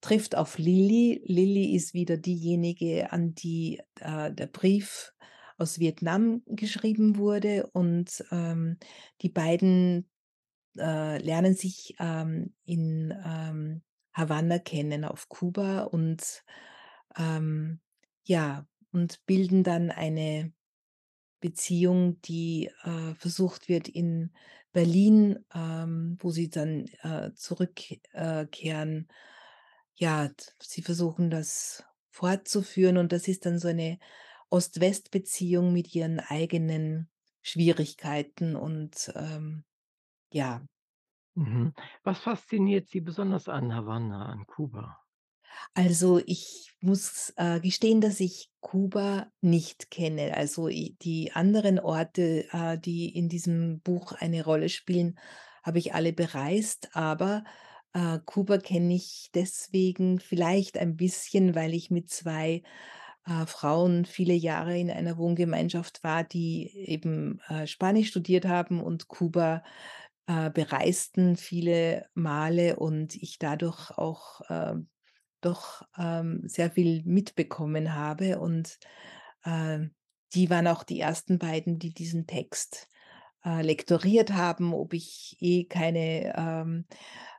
trifft 0.00 0.36
auf 0.36 0.56
Lilly. 0.58 1.20
Lilly 1.26 1.74
ist 1.74 1.92
wieder 1.92 2.16
diejenige, 2.16 3.12
an 3.12 3.34
die, 3.34 3.80
äh, 4.00 4.32
der 4.32 4.46
Brief 4.46 5.12
aus 5.58 5.80
Vietnam 5.80 6.42
geschrieben 6.46 7.16
wurde 7.16 7.68
und, 7.72 8.24
ähm, 8.30 8.78
die 9.22 9.30
beiden, 9.30 10.08
äh, 10.78 11.18
lernen 11.18 11.54
sich, 11.54 11.96
ähm, 11.98 12.54
in, 12.66 13.12
ähm, 13.26 13.82
Havanna 14.12 14.60
kennen 14.60 15.04
auf 15.04 15.28
Kuba 15.28 15.82
und, 15.82 16.44
ähm, 17.18 17.80
ja, 18.24 18.66
und 18.92 19.24
bilden 19.26 19.64
dann 19.64 19.90
eine 19.90 20.52
Beziehung, 21.40 22.20
die, 22.22 22.70
äh, 22.84 23.14
versucht 23.14 23.68
wird 23.68 23.88
in 23.88 24.32
Berlin, 24.72 25.44
ähm, 25.54 26.16
wo 26.20 26.30
sie 26.30 26.50
dann, 26.50 26.86
äh, 27.02 27.32
zurückkehren. 27.34 28.50
kehren. 28.50 29.08
Ja, 29.96 30.30
sie 30.60 30.82
versuchen 30.82 31.30
das 31.30 31.84
fortzuführen 32.10 32.96
und 32.98 33.12
das 33.12 33.28
ist 33.28 33.46
dann 33.46 33.58
so 33.58 33.68
eine 33.68 33.98
Ost-West-Beziehung 34.50 35.72
mit 35.72 35.94
ihren 35.94 36.20
eigenen 36.20 37.08
Schwierigkeiten 37.42 38.56
und, 38.56 39.12
ähm, 39.16 39.64
ja. 40.32 40.64
Mhm. 41.34 41.72
Was 42.04 42.20
fasziniert 42.20 42.88
Sie 42.88 43.00
besonders 43.00 43.48
an 43.48 43.74
Havanna, 43.74 44.26
an 44.26 44.46
Kuba? 44.46 45.00
Also, 45.74 46.20
ich 46.26 46.72
muss, 46.80 47.32
äh, 47.36 47.60
gestehen, 47.60 48.00
dass 48.00 48.20
ich 48.20 48.50
Kuba 48.60 49.30
nicht 49.40 49.90
kenne. 49.90 50.36
Also, 50.36 50.68
die 50.68 51.30
anderen 51.34 51.78
Orte, 51.78 52.46
äh, 52.52 52.78
die 52.78 53.08
in 53.16 53.28
diesem 53.28 53.80
Buch 53.80 54.12
eine 54.12 54.44
Rolle 54.44 54.68
spielen, 54.68 55.18
habe 55.62 55.78
ich 55.78 55.94
alle 55.94 56.12
bereist, 56.12 56.88
aber, 56.94 57.44
äh, 57.92 58.18
Kuba 58.24 58.58
kenne 58.58 58.94
ich 58.94 59.30
deswegen 59.34 60.18
vielleicht 60.20 60.78
ein 60.78 60.96
bisschen, 60.96 61.54
weil 61.54 61.74
ich 61.74 61.90
mit 61.90 62.10
2 62.10 62.62
äh, 63.26 63.46
Frauen 63.46 64.06
viele 64.06 64.32
Jahre 64.34 64.78
in 64.78 64.90
einer 64.90 65.18
Wohngemeinschaft 65.18 66.02
war, 66.02 66.24
die 66.24 66.70
eben, 66.74 67.40
äh, 67.48 67.66
Spanisch 67.66 68.08
studiert 68.08 68.46
haben 68.46 68.82
und 68.82 69.08
Kuba, 69.08 69.62
äh, 70.26 70.50
bereisten 70.50 71.36
viele 71.36 72.06
Male 72.14 72.76
und 72.76 73.14
ich 73.16 73.38
dadurch 73.38 73.90
auch, 73.98 74.40
ähm 74.50 74.88
doch, 75.40 75.82
ähm, 75.98 76.42
sehr 76.46 76.70
viel 76.70 77.02
mitbekommen 77.04 77.94
habe 77.94 78.40
und, 78.40 78.78
ähm, 79.44 79.92
die 80.34 80.50
waren 80.50 80.66
auch 80.68 80.84
die 80.84 81.00
ersten 81.00 81.38
beiden, 81.38 81.78
die 81.78 81.92
diesen 81.92 82.26
Text, 82.26 82.88
äh, 83.44 83.62
lektoriert 83.62 84.32
haben, 84.32 84.74
ob 84.74 84.94
ich 84.94 85.36
eh 85.40 85.64
keine, 85.66 86.34
ähm, 86.36 86.86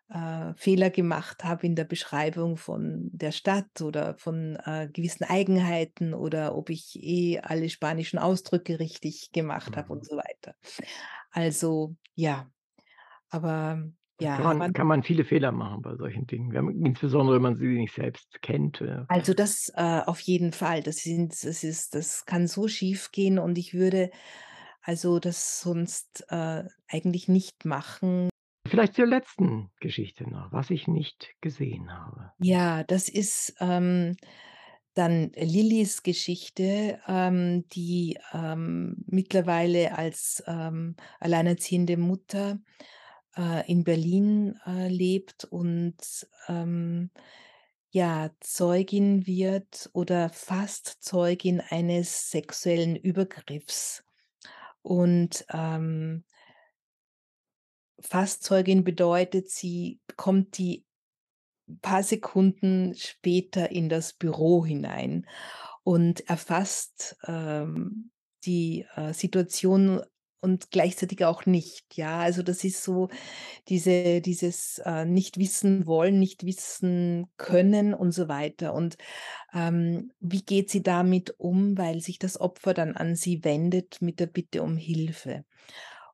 äh, 0.09 0.53
Fehler 0.57 0.89
gemacht 0.89 1.43
habe 1.43 1.65
in 1.67 1.75
der 1.75 1.85
Beschreibung 1.85 2.57
von 2.57 3.09
der 3.13 3.31
Stadt 3.31 3.81
oder 3.81 4.17
von, 4.17 4.57
äh, 4.65 4.89
gewissen 4.91 5.23
Eigenheiten 5.25 6.13
oder 6.13 6.55
ob 6.57 6.69
ich 6.69 6.97
eh 7.01 7.39
alle 7.39 7.69
spanischen 7.69 8.19
Ausdrücke 8.19 8.79
richtig 8.79 9.31
gemacht 9.33 9.77
habe 9.77 9.87
Mhm. 9.87 9.93
und 9.93 10.05
so 10.05 10.17
weiter. 10.17 10.55
Also, 11.31 11.95
ja, 12.15 12.51
aber 13.29 13.83
ja, 14.21 14.37
kann 14.37 14.57
man 14.57 14.73
kann 14.73 14.87
man 14.87 15.03
viele 15.03 15.23
Fehler 15.23 15.51
machen 15.51 15.81
bei 15.81 15.95
solchen 15.95 16.27
Dingen, 16.27 16.49
man 16.49 16.85
insbesondere 16.85 17.35
wenn 17.35 17.41
man 17.43 17.57
sie 17.57 17.65
nicht 17.67 17.93
selbst 17.93 18.41
kennt. 18.41 18.81
Also, 19.07 19.33
das, 19.33 19.71
äh, 19.75 20.01
auf 20.05 20.19
jeden 20.21 20.51
Fall. 20.53 20.83
Das 20.83 20.97
sind 20.97 21.31
das 21.31 21.63
ist 21.63 21.95
das 21.95 22.25
kann 22.25 22.47
so 22.47 22.67
schiefgehen 22.67 23.39
und 23.39 23.57
ich 23.57 23.73
würde 23.73 24.11
also 24.81 25.19
das 25.19 25.61
sonst, 25.61 26.25
äh, 26.29 26.63
eigentlich 26.87 27.27
nicht 27.27 27.65
machen. 27.65 28.29
Vielleicht 28.67 28.95
zur 28.95 29.05
letzten 29.05 29.69
Geschichte 29.79 30.29
noch, 30.29 30.51
was 30.51 30.69
ich 30.69 30.87
nicht 30.87 31.35
gesehen 31.41 31.91
habe. 31.91 32.31
Ja, 32.39 32.83
das 32.83 33.09
ist, 33.09 33.55
ähm, 33.59 34.15
dann 34.93 35.31
Lillys 35.35 36.03
Geschichte, 36.03 36.99
ähm, 37.07 37.65
die, 37.69 38.17
ähm, 38.33 39.03
mittlerweile 39.07 39.97
als, 39.97 40.43
ähm, 40.47 40.95
alleinerziehende 41.19 41.97
Mutter, 41.97 42.59
äh, 43.37 43.69
in 43.71 43.83
Berlin, 43.83 44.59
äh, 44.65 44.87
lebt 44.87 45.45
und, 45.45 45.97
ähm, 46.47 47.11
ja, 47.91 48.31
Zeugin 48.39 49.27
wird 49.27 49.89
oder 49.93 50.29
fast 50.29 50.97
Zeugin 51.03 51.61
eines 51.61 52.31
sexuellen 52.31 52.95
Übergriffs. 52.95 54.03
Und, 54.81 55.45
ähm 55.53 56.23
fast 58.01 58.43
Zeugin 58.43 58.83
bedeutet, 58.83 59.49
sie 59.49 59.99
kommt 60.17 60.57
die 60.57 60.85
paar 61.81 62.03
Sekunden 62.03 62.95
später 62.95 63.71
in 63.71 63.87
das 63.89 64.13
Büro 64.13 64.65
hinein 64.65 65.27
und 65.83 66.27
erfasst, 66.29 67.17
ähm, 67.27 68.11
die, 68.43 68.85
äh, 68.95 69.13
Situation 69.13 70.01
und 70.41 70.71
gleichzeitig 70.71 71.23
auch 71.25 71.45
nicht, 71.45 71.97
ja? 71.97 72.19
Also, 72.19 72.43
das 72.43 72.63
ist 72.63 72.83
so 72.83 73.09
diese 73.69 74.21
dieses, 74.21 74.79
äh, 74.85 75.05
nicht 75.05 75.37
wissen 75.39 75.85
wollen, 75.87 76.19
nicht 76.19 76.45
wissen 76.45 77.27
können 77.37 77.93
und 77.93 78.11
so 78.13 78.27
weiter. 78.29 78.73
Und, 78.73 78.97
ähm, 79.53 80.11
wie 80.19 80.43
geht 80.43 80.69
sie 80.71 80.83
damit 80.83 81.35
um, 81.39 81.77
weil 81.77 82.01
sich 82.01 82.19
das 82.19 82.39
Opfer 82.41 82.73
dann 82.73 82.95
an 82.97 83.15
sie 83.15 83.43
wendet 83.45 84.01
mit 84.01 84.19
der 84.19 84.27
Bitte 84.27 84.63
um 84.63 84.77
Hilfe. 84.77 85.45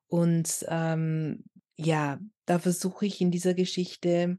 Und, 0.08 0.64
ähm, 0.68 1.44
ja, 1.76 2.18
da 2.46 2.58
versuche 2.58 3.06
ich 3.06 3.20
in 3.20 3.30
dieser 3.30 3.54
Geschichte, 3.54 4.38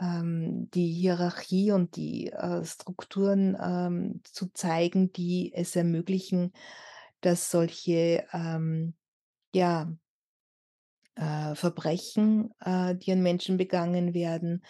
ähm, 0.00 0.70
die 0.74 0.88
Hierarchie 0.92 1.72
und 1.72 1.96
die, 1.96 2.32
äh, 2.32 2.64
Strukturen, 2.64 3.56
ähm, 3.62 4.22
zu 4.24 4.48
zeigen, 4.54 5.12
die 5.12 5.52
es 5.54 5.76
ermöglichen, 5.76 6.52
dass 7.22 7.50
solche, 7.50 8.26
ähm, 8.32 8.94
ja 9.54 9.90
äh, 11.16 11.54
Verbrechen, 11.54 12.50
äh, 12.60 12.94
die 12.96 13.12
an 13.12 13.22
Menschen 13.22 13.56
begangen 13.56 14.14
werden, 14.14 14.64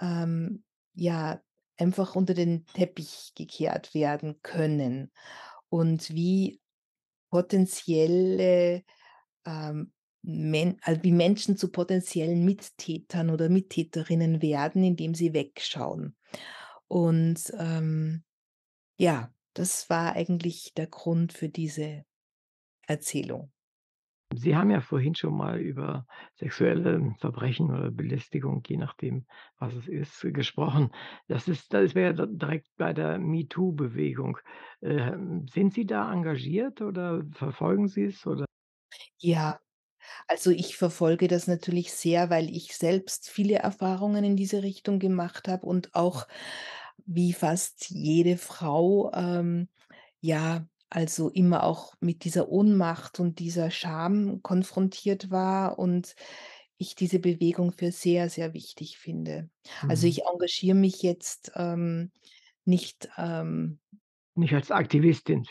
ähm, 0.00 0.64
ja, 0.94 1.40
einfach 1.76 2.16
unter 2.16 2.34
den 2.34 2.66
Teppich 2.66 3.32
gekehrt 3.34 3.94
werden 3.94 4.40
können 4.42 5.12
und 5.68 6.10
wie 6.10 6.60
potenzielle, 7.30 8.82
ähm, 9.46 9.92
Men 10.22 10.78
also, 10.82 11.04
wie 11.04 11.12
Menschen 11.12 11.56
zu 11.56 11.70
potenziellen 11.70 12.44
Mittätern 12.44 13.30
oder 13.30 13.48
Mittäterinnen 13.48 14.42
werden, 14.42 14.82
indem 14.82 15.14
sie 15.14 15.32
wegschauen. 15.32 16.16
Und, 16.88 17.52
ähm, 17.58 18.24
ja, 18.98 19.32
das 19.54 19.88
war 19.88 20.14
eigentlich 20.14 20.74
der 20.74 20.88
Grund 20.88 21.32
für 21.32 21.48
diese 21.48 22.04
Erzählung. 22.86 23.52
Sie 24.34 24.54
haben 24.56 24.70
ja 24.70 24.80
vorhin 24.82 25.14
schon 25.14 25.34
mal 25.36 25.58
über 25.58 26.06
sexuelle 26.34 27.14
Verbrechen 27.18 27.70
oder 27.70 27.90
Belästigung, 27.90 28.62
je 28.66 28.76
nachdem, 28.76 29.26
was 29.58 29.74
es 29.74 29.88
ist, 29.88 30.20
gesprochen. 30.34 30.90
Das 31.28 31.48
ist 31.48 31.72
das 31.72 31.94
wäre 31.94 32.28
direkt 32.28 32.68
bei 32.76 32.92
der 32.92 33.18
MeToo-Bewegung. 33.18 34.38
Ähm, 34.82 35.46
sind 35.48 35.72
Sie 35.72 35.86
da 35.86 36.12
engagiert 36.12 36.82
oder 36.82 37.22
verfolgen 37.32 37.88
Sie 37.88 38.04
es 38.04 38.26
oder 38.26 38.44
Ja, 39.18 39.60
also 40.28 40.50
ich 40.50 40.76
verfolge 40.76 41.28
das 41.28 41.46
natürlich 41.48 41.92
sehr, 41.92 42.30
weil 42.30 42.50
ich 42.50 42.76
selbst 42.76 43.30
viele 43.30 43.56
Erfahrungen 43.56 44.24
in 44.24 44.36
diese 44.36 44.62
Richtung 44.62 44.98
gemacht 45.00 45.48
habe 45.48 45.66
und 45.66 45.94
auch 45.94 46.28
wie 47.06 47.32
fast 47.34 47.90
jede 47.90 48.38
Frau, 48.38 49.12
ähm, 49.14 49.68
ja, 50.20 50.66
also 50.90 51.30
immer 51.30 51.64
auch 51.64 51.94
mit 52.00 52.24
dieser 52.24 52.48
Ohnmacht 52.48 53.20
und 53.20 53.38
dieser 53.40 53.70
Scham 53.70 54.42
konfrontiert 54.42 55.30
war 55.30 55.78
und 55.78 56.14
ich 56.78 56.94
diese 56.94 57.18
Bewegung 57.20 57.72
für 57.72 57.92
sehr, 57.92 58.30
sehr 58.30 58.54
wichtig 58.54 58.98
finde. 58.98 59.50
Also, 59.88 60.06
Mhm. 60.06 60.08
ich 60.08 60.24
engagiere 60.26 60.76
mich 60.76 61.02
jetzt, 61.02 61.52
ähm, 61.56 62.12
nicht, 62.64 63.10
ähm 63.18 63.80
nicht 64.36 64.54
als 64.54 64.70
Aktivistin 64.70 65.44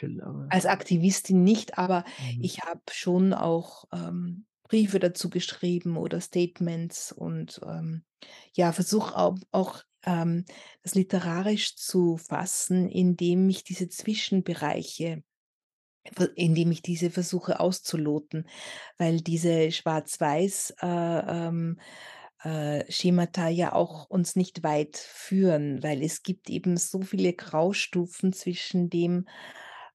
als 0.50 0.66
Aktivistin 0.66 1.44
nicht, 1.44 1.78
aber 1.78 2.06
Mhm. 2.18 2.38
ich 2.40 2.62
habe 2.62 2.82
schon 2.92 3.34
auch, 3.34 3.86
ähm, 3.92 4.46
Briefe 4.64 5.00
dazu 5.00 5.30
geschrieben 5.30 5.98
oder 5.98 6.20
Statements 6.22 7.12
und, 7.12 7.62
ähm, 7.66 8.04
ja, 8.54 8.72
versuche 8.74 9.16
au 9.18 9.36
auch, 9.52 9.84
ähm, 10.04 10.46
das 10.84 10.96
literarisch 10.96 11.76
zu 11.78 12.18
fassen, 12.18 12.90
indem 12.90 13.50
ich 13.50 13.64
diese 13.64 13.88
Zwischenbereiche 13.90 15.24
indem 16.36 16.72
ich 16.72 16.82
diese 16.82 17.10
versuche 17.10 17.60
auszuloten, 17.60 18.48
weil 18.98 19.22
diese 19.22 19.72
Schwarz-Weiß, 19.72 20.76
äh, 20.82 20.88
ähm, 20.88 21.80
äh, 22.44 22.90
Schemata 22.92 23.48
ja 23.48 23.74
auch 23.74 24.10
uns 24.10 24.36
nicht 24.36 24.64
weit 24.64 24.98
führen, 24.98 25.82
weil 25.84 26.04
es 26.04 26.24
gibt 26.24 26.50
eben 26.50 26.78
so 26.78 27.02
viele 27.02 27.34
Graustufen 27.34 28.34
zwischen 28.34 28.90
dem, 28.90 29.28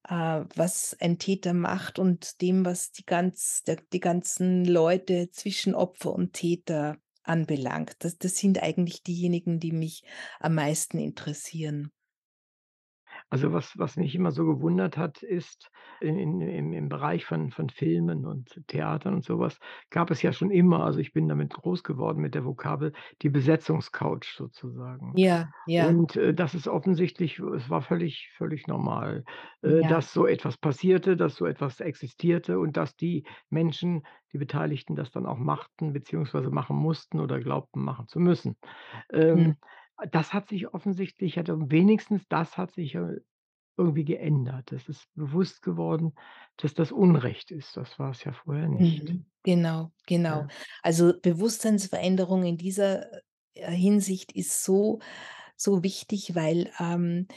äh, 0.07 0.43
was 0.55 0.95
ein 0.99 1.19
Täter 1.19 1.53
macht 1.53 1.99
und 1.99 2.41
dem, 2.41 2.65
was 2.65 2.91
die 2.91 3.05
ganz 3.05 3.63
der 3.63 3.77
die 3.93 3.99
ganzen 3.99 4.65
Leute 4.65 5.29
zwischen 5.31 5.75
Opfer 5.75 6.13
und 6.13 6.33
Täter 6.33 6.97
anbelangt. 7.23 7.95
Das 7.99 8.17
das 8.17 8.35
sind 8.37 8.61
eigentlich 8.61 9.03
diejenigen, 9.03 9.59
die 9.59 9.71
mich 9.71 10.03
am 10.39 10.55
meisten 10.55 10.99
interessieren. 10.99 11.91
Also, 13.33 13.51
was 13.53 13.77
was 13.79 13.97
mich 13.97 14.13
immer 14.15 14.31
so 14.31 14.45
gewundert 14.45 14.95
hat, 14.97 15.23
ist 15.23 15.71
in 16.01 16.17
in 16.19 16.41
im 16.41 16.73
im 16.73 16.89
Bereich 16.89 17.25
von 17.25 17.51
von 17.51 17.69
Filmen 17.69 18.25
und 18.25 18.61
Theatern 18.67 19.15
und 19.15 19.23
so 19.25 19.39
was 19.39 19.59
gab 19.89 20.11
es 20.11 20.21
ja 20.21 20.33
schon 20.33 20.51
immer 20.51 20.83
also, 20.85 20.99
ich 20.99 21.13
bin 21.13 21.27
damit 21.29 21.53
groß 21.53 21.83
geworden 21.83 22.21
mit 22.21 22.35
der 22.35 22.45
Vokabel, 22.45 22.93
die 23.23 23.29
Besetzungscouch 23.29 24.25
sozusagen. 24.37 25.15
Ja, 25.15 25.53
ja. 25.65 25.95
Und, 25.95 26.15
äh, 26.17 26.33
das 26.35 26.53
ist 26.55 26.67
offensichtlich 26.67 27.39
es 27.39 27.69
war 27.69 27.81
völlig 27.81 28.31
völlig 28.37 28.67
normal, 28.67 29.23
äh, 29.63 29.83
Ja. 29.83 29.87
dass 29.87 30.13
so 30.13 30.27
etwas 30.27 30.57
passierte, 30.57 31.17
dass 31.17 31.35
so 31.35 31.45
etwas 31.47 31.79
existierte 31.79 32.59
und 32.59 32.77
dass 32.77 32.95
die 32.95 33.25
Menschen, 33.49 34.03
die 34.33 34.37
Beteiligten 34.37 34.95
das 34.95 35.11
dann 35.11 35.25
auch 35.25 35.39
machten 35.39 35.93
beziehungsweise 35.93 36.51
machen 36.51 36.75
mussten 36.77 37.19
oder 37.19 37.39
glaubten, 37.39 37.81
machen 37.83 38.07
zu 38.07 38.19
müssen. 38.19 38.57
Mhm. 39.33 39.53
Ähm, 39.53 39.57
das 40.11 40.33
hat 40.33 40.49
sich 40.49 40.73
offensichtlich 40.73 41.37
hat 41.37 41.47
wenigstens 41.49 42.27
das 42.27 42.57
hat 42.57 42.73
sich 42.73 42.93
ja 42.93 43.09
irgendwie 43.77 44.05
geändert. 44.05 44.71
Es 44.71 44.87
ist 44.87 45.07
bewusst 45.15 45.61
geworden, 45.61 46.13
dass 46.57 46.73
das 46.73 46.91
Unrecht 46.91 47.49
ist. 47.51 47.75
Das 47.75 47.97
war 47.97 48.11
es 48.11 48.23
ja 48.23 48.31
vorher 48.31 48.67
nicht. 48.67 49.09
Mhm. 49.09 49.25
Genau, 49.43 49.91
genau. 50.05 50.41
Ja. 50.41 50.47
Also, 50.83 51.13
Bewusstseinsveränderung 51.19 52.43
in 52.43 52.57
dieser, 52.57 53.11
äh, 53.55 53.71
Hinsicht 53.71 54.31
ist 54.31 54.63
so 54.63 54.99
so 55.55 55.83
wichtig, 55.83 56.35
weil, 56.35 56.71
ähm 56.79 57.27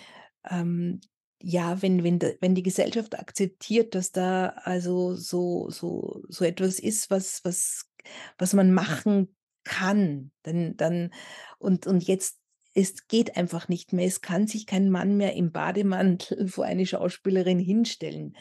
ähm, 0.50 1.00
ja, 1.42 1.82
wenn 1.82 2.02
wenn 2.02 2.20
wenn 2.40 2.54
die 2.54 2.62
Gesellschaft 2.62 3.18
akzeptiert, 3.18 3.94
dass 3.94 4.12
da 4.12 4.48
also 4.64 5.14
so 5.14 5.68
so 5.70 6.22
so 6.28 6.44
etwas 6.44 6.78
ist, 6.78 7.10
was 7.10 7.44
was 7.44 7.90
was 8.38 8.54
man 8.54 8.72
machen 8.72 9.36
kann, 9.64 10.30
dann 10.42 10.76
dann 10.76 11.12
und 11.58 11.86
und 11.86 12.04
jetzt 12.06 12.38
es 12.76 13.08
geht 13.08 13.36
einfach 13.36 13.68
nicht 13.68 13.92
mehr. 13.92 14.06
Es 14.06 14.20
kann 14.22 14.46
sich 14.46 14.66
kein 14.66 14.90
Mann 14.90 15.16
mehr 15.16 15.34
im 15.34 15.52
Bademantel 15.52 16.48
vor 16.48 16.66
eine 16.66 16.86
Schauspielerin 16.86 17.58
hinstellen. 17.58 18.36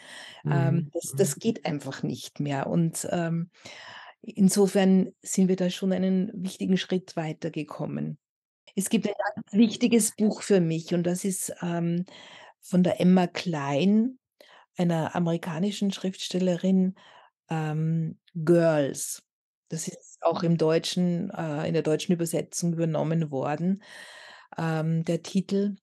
Ähm, 0.51 0.83
Mhm, 0.83 0.91
das 0.93 1.13
mhm. 1.13 1.15
das 1.15 1.39
geht 1.39 1.65
einfach 1.65 2.03
nicht 2.03 2.39
mehr. 2.39 2.67
Und, 2.67 3.07
ähm, 3.11 3.51
insofern 4.21 5.11
sind 5.21 5.47
wir 5.47 5.55
da 5.55 5.69
schon 5.69 5.93
einen 5.93 6.31
wichtigen 6.33 6.77
Schritt 6.77 7.15
weitergekommen. 7.15 8.17
Es 8.75 8.89
gibt 8.89 9.07
ein 9.07 9.13
ganz 9.35 9.53
wichtiges 9.53 10.13
Buch 10.15 10.41
für 10.43 10.61
mich 10.61 10.93
und 10.93 11.03
das 11.05 11.25
ist, 11.25 11.53
ähm, 11.61 12.05
von 12.61 12.83
der 12.83 13.01
Emma 13.01 13.27
Cline, 13.27 14.17
einer 14.77 15.15
amerikanischen 15.15 15.91
Schriftstellerin, 15.91 16.95
ähm, 17.49 18.19
„Girls“. 18.35 19.23
Das 19.69 19.87
ist 19.87 20.17
auch 20.21 20.43
im 20.43 20.57
Deutschen 20.57 21.29
äh, 21.31 21.67
in 21.67 21.73
der 21.73 21.83
deutschen 21.83 22.13
Übersetzung 22.13 22.73
übernommen 22.73 23.31
worden, 23.31 23.83
ähm, 24.57 25.03
der 25.05 25.21
Titel. 25.23 25.75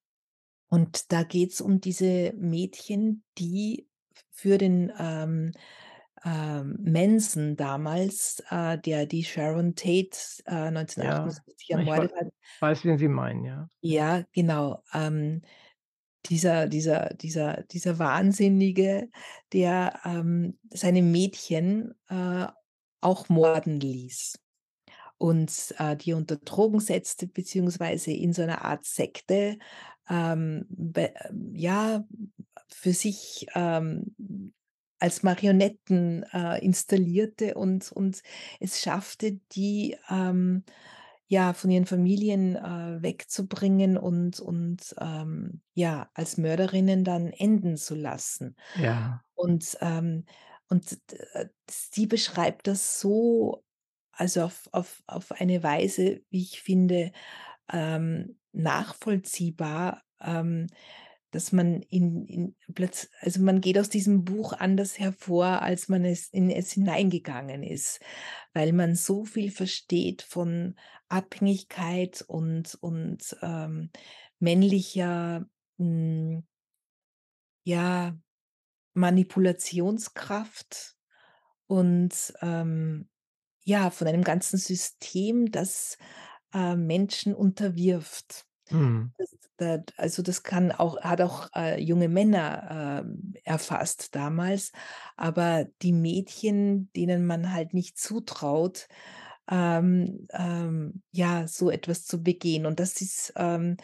Und 0.68 1.12
da 1.12 1.22
geht's 1.22 1.60
um 1.60 1.80
diese 1.80 2.32
Mädchen, 2.36 3.22
die 3.38 3.88
für 4.30 4.58
den, 4.58 4.92
ähm, 4.98 5.52
ähm, 6.24 6.78
Manson 6.80 7.56
damals, 7.56 8.42
äh, 8.50 8.78
der 8.78 9.06
die 9.06 9.24
Sharon 9.24 9.74
Tate, 9.74 10.16
äh, 10.46 10.52
Ja, 10.54 10.66
1968 10.68 11.54
ich 11.58 11.76
wei 11.76 11.80
ermordet 11.80 12.12
hat 12.14 12.32
weiß, 12.60 12.84
wen 12.84 12.98
Sie 12.98 13.08
meinen, 13.08 13.44
ja. 13.44 13.68
ja, 13.80 14.24
genau. 14.32 14.82
Ähm, 14.94 15.42
dieser 16.26 16.68
dieser 16.68 17.12
dieser 17.14 17.64
dieser 17.64 17.98
Wahnsinnige, 17.98 19.08
der, 19.52 20.00
ähm, 20.04 20.58
seine 20.70 21.02
Mädchen, 21.02 21.94
äh, 22.08 22.46
auch 23.00 23.28
morden 23.28 23.80
ließ 23.80 24.41
und, 25.22 25.74
äh, 25.78 25.96
die 25.96 26.14
unter 26.14 26.36
Drogen 26.36 26.80
setzte, 26.80 27.28
beziehungsweise 27.28 28.10
in 28.12 28.32
so 28.32 28.42
einer 28.42 28.64
Art 28.64 28.84
Sekte, 28.84 29.58
ähm, 30.10 30.66
be 30.68 31.14
ja, 31.54 32.04
für 32.68 32.92
sich, 32.92 33.46
ähm, 33.54 34.14
als 34.98 35.22
Marionetten, 35.22 36.24
äh, 36.32 36.58
installierte 36.64 37.54
und 37.54 37.92
und 37.92 38.22
es 38.60 38.80
schaffte, 38.80 39.40
die, 39.52 39.96
ähm, 40.10 40.64
ja, 41.28 41.54
von 41.54 41.70
ihren 41.70 41.86
Familien, 41.86 42.56
äh, 42.56 43.02
wegzubringen 43.02 43.96
und 43.98 44.40
und, 44.40 44.94
ähm, 45.00 45.62
ja, 45.74 46.10
als 46.14 46.36
Mörderinnen 46.38 47.04
dann 47.04 47.28
enden 47.28 47.76
zu 47.76 47.94
lassen. 47.94 48.56
Ja. 48.74 49.22
Und, 49.34 49.76
ähm 49.80 50.24
und 50.68 50.98
äh, 51.34 51.48
sie 51.70 52.06
beschreibt 52.06 52.66
das 52.66 53.00
so 53.00 53.62
also, 54.12 54.42
auf 54.44 54.68
auf 54.72 55.02
auf 55.06 55.32
eine 55.32 55.62
Weise, 55.62 56.22
wie 56.30 56.42
ich 56.42 56.60
finde, 56.62 57.12
ähm, 57.72 58.38
nachvollziehbar, 58.52 60.02
ähm, 60.22 60.66
dass 61.32 61.52
man 61.52 61.82
in 61.82 62.26
in 62.26 62.56
plötz 62.74 63.08
also, 63.20 63.40
man 63.42 63.60
geht 63.62 63.78
aus 63.78 63.88
diesem 63.90 64.24
Buch 64.24 64.52
anders 64.54 64.98
hervor, 64.98 65.62
als 65.62 65.88
man 65.88 66.04
es 66.04 66.28
in 66.30 66.50
es 66.50 66.72
hineingegangen 66.72 67.62
ist, 67.64 68.00
weil 68.54 68.72
man 68.72 68.94
so 68.96 69.24
viel 69.24 69.50
versteht 69.52 70.22
von 70.22 70.76
Abhängigkeit 71.08 72.22
und 72.28 72.76
und, 72.82 73.36
ähm, 73.42 73.90
männlicher, 74.40 75.46
hm 75.78 76.44
ja, 77.66 78.16
Manipulationskraft 78.94 80.96
und, 81.68 82.34
ähm, 82.42 83.10
ja, 83.64 83.90
von 83.90 84.08
einem 84.08 84.24
ganzen 84.24 84.58
System, 84.58 85.50
das, 85.52 85.98
äh, 86.54 86.76
Menschen 86.76 87.34
unterwirft. 87.34 88.46
Mhm. 88.70 89.12
Das 89.18 89.30
da 89.58 89.78
also, 89.98 90.22
das 90.22 90.42
kann 90.44 90.72
auch 90.72 91.00
hat 91.02 91.20
auch, 91.22 91.48
äh, 91.56 91.80
junge 91.82 92.08
Männer, 92.08 93.02
ähm, 93.06 93.34
erfasst 93.44 94.14
damals, 94.16 94.72
aber 95.16 95.66
die 95.82 95.92
Mädchen, 95.92 96.90
denen 96.96 97.26
man 97.26 97.52
halt 97.54 97.74
nicht 97.74 97.98
zutraut, 97.98 98.88
ähm, 99.50 100.26
ähm, 100.32 101.02
ja, 101.12 101.48
so 101.48 101.70
etwas 101.70 102.04
zu 102.06 102.22
begehen. 102.22 102.66
Und 102.66 102.80
das 102.80 103.00
ist, 103.02 103.32
ähm, 103.36 103.76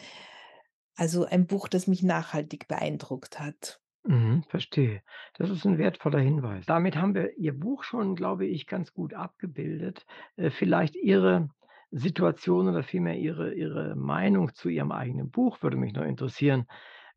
also, 0.97 1.25
ein 1.25 1.47
Buch, 1.47 1.67
das 1.69 1.87
mich 1.87 2.03
nachhaltig 2.03 2.67
beeindruckt 2.67 3.39
hat. 3.39 3.79
Mhm, 4.05 4.43
verstehe. 4.47 5.01
Das 5.37 5.49
ist 5.49 5.65
'n 5.65 5.77
wertvoller 5.77 6.19
Hinweis. 6.19 6.65
Damit 6.65 6.95
haben 6.95 7.13
wir 7.15 7.37
Ihr 7.37 7.53
Buch 7.57 7.83
schon, 7.83 8.15
glaube 8.15 8.45
ich, 8.45 8.65
ganz 8.65 8.93
gut 8.93 9.13
abgebildet. 9.13 10.05
Äh, 10.37 10.49
vielleicht 10.51 10.95
Ihre 10.95 11.49
Situation 11.91 12.67
oder 12.69 12.83
vielmehr 12.83 13.17
Ihre 13.17 13.53
Ihre 13.53 13.95
Meinung 13.95 14.53
zu 14.53 14.69
Ihrem 14.69 14.91
eigenen 14.91 15.31
Buch 15.31 15.61
würde 15.63 15.75
mich 15.77 15.93
noch 15.93 16.03
interessieren. 16.05 16.65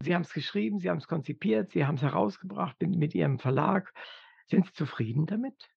Sie 0.01 0.14
haben's 0.14 0.33
geschrieben, 0.33 0.80
Sie 0.80 0.91
haben's 0.91 1.07
konzipiert, 1.07 1.70
Sie 1.70 1.87
haben's 1.87 2.03
herausgebracht 2.03 2.76
mit 2.80 2.97
mit 2.97 3.14
Ihrem 3.14 3.39
Verlag. 3.39 3.93
Sind 4.47 4.66
Sie 4.66 4.72
zufrieden 4.72 5.26
damit? 5.26 5.68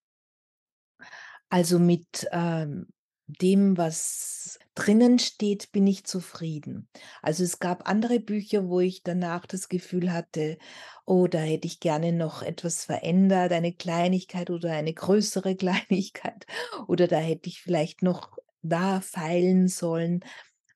Also, 1.52 1.78
mit, 1.78 2.26
ähm, 2.32 2.86
dem, 3.26 3.76
was 3.76 4.58
drinnen 4.74 5.18
steht, 5.18 5.72
bin 5.72 5.86
ich 5.86 6.04
zufrieden. 6.04 6.88
Also, 7.22 7.44
es 7.44 7.58
gab 7.60 7.88
andere 7.88 8.20
Bücher, 8.20 8.68
wo 8.68 8.80
ich 8.80 9.02
danach 9.02 9.46
das 9.46 9.68
Gefühl 9.68 10.12
hatte: 10.12 10.58
„Oh, 11.06 11.26
da 11.26 11.38
hätte 11.40 11.66
ich 11.66 11.80
gerne 11.80 12.12
noch 12.12 12.42
etwas 12.42 12.84
verändert, 12.84 13.52
eine 13.52 13.72
Kleinigkeit 13.72 14.50
oder 14.50 14.72
eine 14.72 14.94
größere 14.94 15.56
Kleinigkeit 15.56 16.46
oder 16.88 17.06
da 17.08 17.18
hätte 17.18 17.48
ich 17.48 17.60
vielleicht 17.62 18.02
noch 18.02 18.38
da 18.62 19.00
feilen 19.00 19.68
sollen.“ 19.68 20.20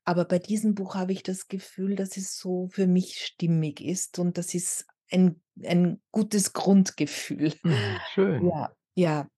Aber 0.04 0.24
bei 0.24 0.38
diesem 0.38 0.74
Buch 0.74 0.94
habe 0.96 1.12
ich 1.12 1.22
das 1.22 1.48
Gefühl, 1.48 1.94
dass 1.96 2.16
es 2.16 2.36
so 2.38 2.68
für 2.72 2.86
mich 2.86 3.24
stimmig 3.24 3.80
ist 3.80 4.18
und 4.18 4.38
das 4.38 4.54
ist 4.54 4.86
ein 5.10 5.42
ein 5.62 6.00
gutes 6.12 6.52
Grundgefühl. 6.54 7.52
Mhm, 7.64 8.00
schön. 8.02 8.52
Ja, 8.52 8.74
ja. 8.96 9.28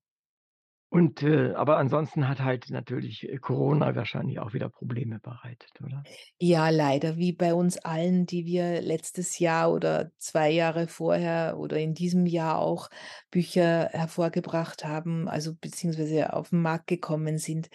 Und, 0.93 1.23
äh 1.23 1.55
aber 1.55 1.79
ansonsten 1.79 2.29
hat 2.29 2.41
halt 2.41 2.69
natürlich, 2.69 3.27
äh, 3.27 3.39
Corona 3.39 3.97
wahrscheinlich 3.97 4.39
auch 4.41 4.53
wieder 4.53 4.69
Probleme 4.69 5.21
bereitet, 5.21 5.81
oder? 5.83 6.07
Ja, 6.41 6.69
leider, 6.71 7.17
wie 7.17 7.33
bei 7.33 7.55
uns 7.55 7.79
allen, 7.79 8.27
die 8.27 8.45
wir 8.45 8.81
letztes 8.83 9.39
Jahr 9.39 9.73
oder 9.73 10.11
2 10.19 10.51
Jahre 10.51 10.89
vorher 10.89 11.57
oder 11.59 11.77
in 11.79 11.95
diesem 11.95 12.27
Jahr 12.27 12.59
auch 12.59 12.91
Bücher 13.31 13.89
hervorgebracht 13.93 14.85
haben, 14.85 15.29
also 15.29 15.55
beziehungsweise 15.55 16.33
auf 16.33 16.51
'n 16.53 16.61
Markt 16.61 16.89
gekommen 16.89 17.39
sind. 17.39 17.69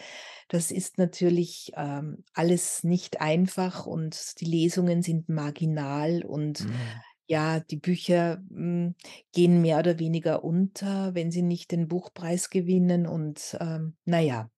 Das 0.49 0.71
ist 0.71 0.97
natürlich, 0.97 1.73
ähm, 1.77 2.23
alles 2.33 2.83
nicht 2.85 3.21
einfach 3.21 3.85
und 3.85 4.41
die 4.41 4.45
Lesungen 4.45 5.01
sind 5.03 5.29
marginal 5.29 6.23
und 6.25 6.65
Mhm. 6.65 7.03
Ja, 7.27 7.59
die 7.59 7.77
Bücher, 7.77 8.43
hm, 8.49 8.95
gehen 9.33 9.61
mehr 9.61 9.79
oder 9.79 9.99
weniger 9.99 10.43
unter, 10.43 11.13
wenn 11.15 11.31
sie 11.31 11.41
nicht 11.43 11.71
den 11.71 11.87
Buchpreis 11.87 12.49
gewinnen 12.49 13.07
und, 13.07 13.57
ähm, 13.61 13.95
na 14.05 14.19
ja. 14.21 14.49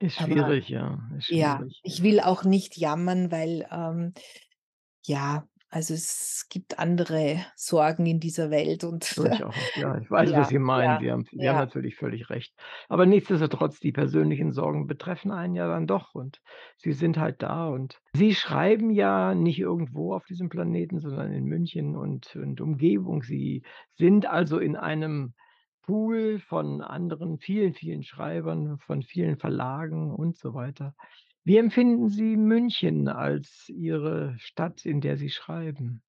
Ist 0.00 0.16
Aber 0.16 0.20
schwierig, 0.20 0.68
ja, 0.68 1.08
ist 1.16 1.26
ja, 1.28 1.66
schwierig. 1.66 1.84
ich 1.84 2.02
will 2.02 2.20
auch 2.20 2.44
nicht 2.44 2.76
jammern, 2.78 3.30
weil, 3.32 3.66
ähm, 3.72 4.14
ja, 5.06 5.48
Also, 5.74 5.92
es 5.92 6.46
gibt 6.50 6.78
andere 6.78 7.44
Sorgen 7.56 8.06
in 8.06 8.20
dieser 8.20 8.52
Welt 8.52 8.84
und 8.84 9.16
Durchaus, 9.16 9.56
ja. 9.74 9.98
Ich 9.98 10.08
weiß, 10.10 10.30
was 10.30 10.36
ja, 10.36 10.44
Sie 10.44 10.60
meinen. 10.60 10.84
ja, 10.84 11.00
Sie 11.00 11.10
haben 11.10 11.24
Sie 11.24 11.36
haben 11.38 11.56
ja. 11.56 11.64
natürlich 11.64 11.96
völlig 11.96 12.30
recht. 12.30 12.54
Aber 12.88 13.06
nichtsdestotrotz, 13.06 13.80
die 13.80 13.90
persönlichen 13.90 14.52
Sorgen 14.52 14.86
betreffen 14.86 15.32
einen 15.32 15.56
ja 15.56 15.66
dann 15.66 15.88
doch 15.88 16.14
und 16.14 16.40
sie 16.76 16.92
sind 16.92 17.18
halt 17.18 17.42
da 17.42 17.66
und 17.66 18.00
Sie 18.14 18.36
schreiben 18.36 18.90
ja 18.90 19.34
nicht 19.34 19.58
irgendwo 19.58 20.14
auf 20.14 20.24
diesem 20.26 20.48
Planeten, 20.48 21.00
sondern 21.00 21.32
in 21.32 21.44
München 21.46 21.96
und 21.96 22.36
und 22.36 22.60
Umgebung. 22.60 23.24
Sie 23.24 23.64
sind 23.94 24.26
also 24.26 24.60
in 24.60 24.76
einem 24.76 25.34
Pool 25.82 26.38
von 26.38 26.82
anderen 26.82 27.38
vielen, 27.38 27.74
vielen 27.74 28.04
Schreibern, 28.04 28.78
von 28.78 29.02
vielen 29.02 29.38
Verlagen 29.38 30.14
und 30.14 30.36
so 30.38 30.54
weiter. 30.54 30.94
Wie 31.46 31.56
empfinden 31.56 32.08
Sie 32.10 32.36
München 32.36 33.08
als 33.08 33.68
Ihre 33.70 34.34
Stadt, 34.38 34.84
in 34.84 35.00
der 35.00 35.16
Sie 35.16 35.30
schreiben? 35.30 36.02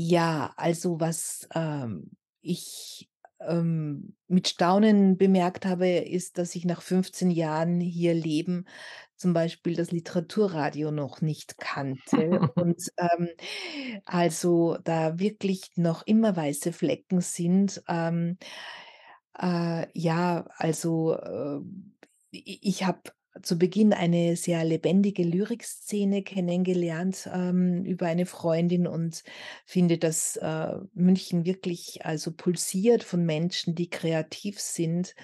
Ja, 0.00 0.52
also 0.56 1.00
was, 1.00 1.48
ähm, 1.54 2.10
ich, 2.40 3.10
ähm, 3.40 4.14
mit 4.28 4.46
Staunen 4.48 5.16
bemerkt 5.18 5.66
habe, 5.66 5.88
ist, 5.88 6.38
dass 6.38 6.54
ich 6.54 6.64
nach 6.64 6.82
15 6.82 7.30
Jahren 7.32 7.80
hier 7.80 8.14
Leben 8.14 8.66
zum 9.16 9.32
Beispiel 9.32 9.74
das 9.74 9.90
Literaturradio 9.90 10.92
noch 10.92 11.20
nicht 11.20 11.58
kannte 11.58 12.40
und, 12.54 12.92
ähm, 12.96 13.28
also 14.04 14.78
da 14.84 15.18
wirklich 15.18 15.70
noch 15.76 16.06
immer 16.06 16.36
weiße 16.36 16.72
Flecken 16.72 17.20
sind. 17.20 17.82
Ähm, 17.88 18.38
äh, 19.38 19.86
ja, 19.98 20.46
also, 20.56 21.14
äh, 21.14 21.60
ich 22.30 22.84
habe 22.84 23.00
zu 23.42 23.58
Beginn 23.58 23.92
eine 23.92 24.36
sehr 24.36 24.64
lebendige 24.64 25.22
Lyrikszene 25.22 26.22
kennengelernt, 26.22 27.28
ähm, 27.32 27.84
über 27.84 28.06
eine 28.06 28.26
Freundin 28.26 28.86
und 28.86 29.22
finde, 29.64 29.98
dass, 29.98 30.36
äh, 30.36 30.74
München 30.94 31.44
wirklich, 31.44 32.04
also, 32.04 32.32
pulsiert 32.32 33.04
von 33.04 33.24
Menschen, 33.24 33.74
die 33.74 33.90
kreativ 33.90 34.60
sind. 34.60 35.14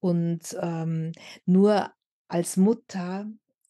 Und, 0.00 0.56
ähm, 0.60 1.12
nur 1.46 1.90
als 2.28 2.56
Mutter, 2.56 3.26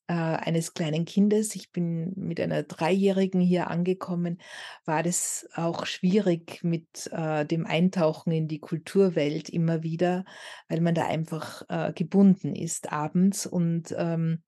äh, 0.08 0.14
eines 0.14 0.74
kleinen 0.74 1.04
Kindes, 1.04 1.54
ich 1.54 1.72
bin 1.72 2.12
mit 2.16 2.40
einer 2.40 2.62
Dreijährigen 2.64 3.40
hier 3.40 3.68
angekommen, 3.70 4.38
war 4.84 5.02
das 5.02 5.48
auch 5.54 5.86
schwierig 5.86 6.64
mit, 6.64 7.08
äh, 7.12 7.46
dem 7.46 7.66
Eintauchen 7.66 8.32
in 8.32 8.48
die 8.48 8.60
Kulturwelt 8.60 9.48
immer 9.50 9.82
wieder, 9.82 10.24
weil 10.68 10.80
man 10.80 10.94
da 10.94 11.06
einfach, 11.06 11.62
äh, 11.68 11.92
gebunden 11.92 12.54
ist 12.56 12.92
abends 12.92 13.46
und, 13.46 13.94
ähm 13.98 14.42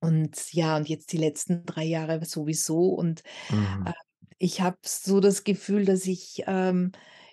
und 0.00 0.52
ja, 0.52 0.76
und 0.76 0.88
jetzt 0.88 1.12
die 1.12 1.16
letzten 1.18 1.64
3 1.64 1.84
Jahre 1.84 2.24
sowieso 2.24 2.90
und, 2.94 3.22
äh, 3.22 3.24
Mhm. 3.50 3.96
ich 4.38 4.60
habe 4.62 4.78
so 4.84 5.20
das 5.20 5.44
Gefühl, 5.44 5.84
dass 5.86 6.06
ich, 6.06 6.44
ähm, 6.46 6.92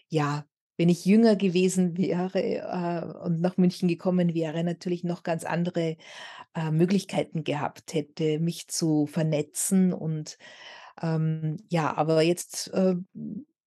ja, 0.09 0.45
wenn 0.77 0.89
ich 0.89 1.05
jünger 1.05 1.35
gewesen 1.35 1.97
wäre, 1.97 2.39
äh, 2.43 3.05
und 3.25 3.41
nach 3.41 3.57
München 3.57 3.87
gekommen 3.87 4.33
wäre, 4.33 4.63
natürlich 4.63 5.03
noch 5.03 5.23
ganz 5.23 5.43
andere, 5.45 5.97
äh, 6.55 6.71
Möglichkeiten 6.71 7.43
gehabt 7.43 7.93
hätte, 7.93 8.39
mich 8.39 8.67
zu 8.69 9.07
vernetzen 9.07 9.93
und, 9.93 10.37
ähm, 11.01 11.57
ja, 11.69 11.95
aber 11.97 12.21
jetzt, 12.23 12.69
äh, 12.73 12.95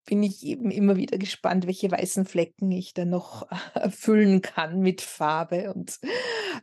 bin 0.05 0.23
ich 0.23 0.45
eben 0.45 0.71
immer 0.71 0.97
wieder 0.97 1.17
gespannt, 1.17 1.67
welche 1.67 1.91
weißen 1.91 2.25
Flecken 2.25 2.71
ich 2.71 2.93
dann 2.93 3.09
noch 3.09 3.47
füllen 3.91 4.41
kann 4.41 4.79
mit 4.81 5.01
Farbe 5.01 5.73
und, 5.73 5.99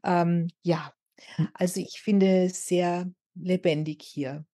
ähm, 0.05 0.49
ja. 0.62 0.93
Hm. 1.36 1.49
Also, 1.55 1.80
ich 1.80 2.01
finde 2.03 2.45
es 2.47 2.66
sehr 2.66 3.11
lebendig 3.34 4.03
hier. 4.03 4.45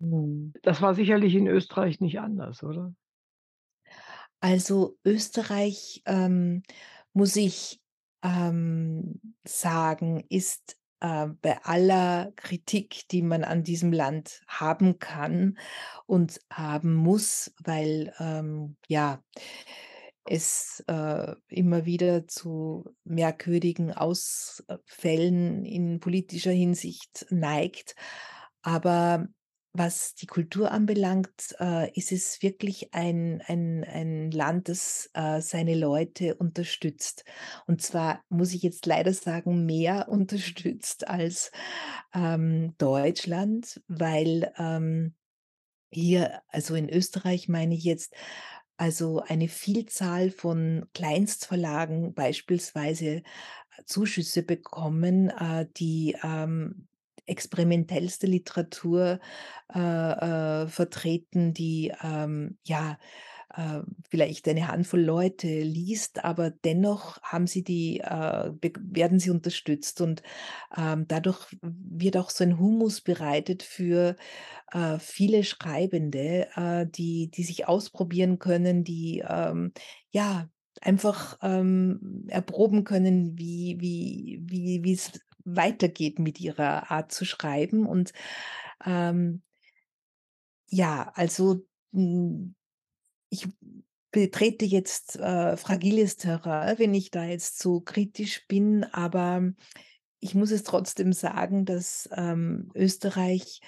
Mhm. 0.00 0.52
Das 0.62 0.82
war 0.82 0.94
sicherlich 0.94 1.34
in 1.34 1.46
Österreich 1.46 2.00
nicht 2.00 2.20
anders, 2.20 2.62
oder? 2.62 2.94
Also, 4.40 4.98
Österreich, 5.04 6.02
ähm, 6.06 6.62
muss 7.12 7.36
ich, 7.36 7.80
ähm, 8.22 9.20
sagen, 9.44 10.24
ist, 10.30 10.78
äh, 11.00 11.26
bei 11.42 11.62
aller 11.62 12.32
Kritik, 12.36 13.08
die 13.10 13.22
man 13.22 13.44
an 13.44 13.64
diesem 13.64 13.92
Land 13.92 14.42
haben 14.48 14.98
kann 14.98 15.58
und 16.06 16.40
haben 16.50 16.94
muss, 16.94 17.52
weil, 17.62 18.14
ähm, 18.18 18.76
ja, 18.88 19.22
es, 20.26 20.82
äh, 20.86 21.34
immer 21.48 21.84
wieder 21.86 22.26
zu 22.26 22.84
merkwürdigen 23.04 23.92
Ausfällen 23.92 25.64
in 25.64 26.00
politischer 26.00 26.52
Hinsicht 26.52 27.26
neigt. 27.30 27.94
Aber 28.62 29.28
was 29.72 30.14
die 30.14 30.26
Kultur 30.26 30.72
anbelangt, 30.72 31.54
äh, 31.60 31.90
ist 31.98 32.12
es 32.12 32.42
wirklich 32.42 32.92
ein 32.94 33.42
ein 33.46 33.84
ein 33.84 34.30
Land, 34.32 34.68
das, 34.68 35.10
äh, 35.14 35.40
seine 35.40 35.74
Leute 35.76 36.34
unterstützt. 36.36 37.24
Und 37.66 37.82
zwar 37.82 38.22
muss 38.28 38.52
ich 38.54 38.62
jetzt 38.62 38.86
leider 38.86 39.12
sagen, 39.14 39.66
mehr 39.66 40.08
unterstützt 40.10 41.08
als, 41.08 41.52
ähm, 42.14 42.74
Deutschland, 42.78 43.80
weil, 43.88 44.52
ähm, 44.58 45.14
hier 45.92 46.42
also 46.48 46.74
in 46.74 46.88
Österreich 46.88 47.48
meine 47.48 47.74
ich 47.74 47.84
jetzt, 47.84 48.14
also 48.76 49.20
eine 49.20 49.48
Vielzahl 49.48 50.30
von 50.30 50.86
Kleinstverlagen 50.94 52.14
beispielsweise 52.14 53.22
Zuschüsse 53.86 54.42
bekommen, 54.42 55.30
äh, 55.30 55.66
die, 55.76 56.16
ähm, 56.22 56.88
experimentellste 57.30 58.26
Literatur, 58.26 59.20
äh, 59.74 59.78
äh, 60.64 60.68
vertreten, 60.68 61.54
die, 61.54 61.92
ähm, 62.02 62.58
ja, 62.64 62.98
äh, 63.54 63.80
vielleicht 64.08 64.46
eine 64.48 64.68
Handvoll 64.68 65.00
Leute 65.02 65.48
liest, 65.62 66.24
aber 66.24 66.50
dennoch 66.50 67.20
haben 67.22 67.46
sie 67.48 67.64
die, 67.64 68.00
äh, 68.00 68.52
werden 68.80 69.18
sie 69.18 69.30
unterstützt 69.30 70.00
und, 70.00 70.22
ähm, 70.76 71.06
dadurch 71.08 71.56
wird 71.62 72.16
auch 72.16 72.30
so 72.30 72.44
ein 72.44 72.58
Humus 72.58 73.00
bereitet 73.00 73.62
für, 73.64 74.16
äh, 74.72 74.98
viele 75.00 75.44
Schreibende, 75.44 76.48
äh, 76.56 76.86
die 76.88 77.30
die 77.30 77.42
sich 77.44 77.68
ausprobieren 77.68 78.38
können, 78.38 78.84
die, 78.84 79.24
ähm, 79.28 79.72
ja, 80.10 80.48
einfach, 80.80 81.38
ähm, 81.42 82.24
erproben 82.28 82.84
können, 82.84 83.38
wie 83.38 83.76
wie 83.80 84.40
wie 84.46 84.80
wie's 84.84 85.12
weitergeht 85.56 86.18
mit 86.18 86.40
ihrer 86.40 86.90
Art 86.90 87.12
zu 87.12 87.24
schreiben 87.24 87.86
und, 87.86 88.12
ähm 88.84 89.42
ja, 90.70 91.10
also, 91.14 91.66
hm, 91.92 92.54
ich 93.30 93.48
betrete 94.12 94.64
jetzt, 94.64 95.16
äh, 95.16 95.56
fragiles 95.56 96.16
Terrain, 96.16 96.78
wenn 96.78 96.94
ich 96.94 97.10
da 97.10 97.24
jetzt 97.24 97.60
so 97.60 97.80
kritisch 97.80 98.46
bin, 98.48 98.84
aber 98.84 99.52
ich 100.20 100.34
muss 100.34 100.50
es 100.50 100.64
trotzdem 100.64 101.12
sagen, 101.12 101.64
dass, 101.64 102.08
ähm, 102.16 102.70
Österreich 102.74 103.60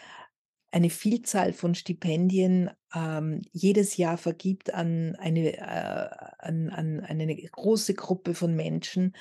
eine 0.72 0.90
Vielzahl 0.90 1.52
von 1.52 1.74
Stipendien, 1.74 2.70
ähm, 2.94 3.42
jedes 3.52 3.96
Jahr 3.98 4.16
vergibt 4.18 4.72
an 4.74 5.16
eine 5.16 5.56
äh, 5.58 6.08
an 6.38 6.70
an 6.70 7.00
an 7.00 7.20
eine 7.20 7.36
große 7.36 7.94
Gruppe 7.94 8.34
von 8.34 8.54
Menschen, 8.56 9.14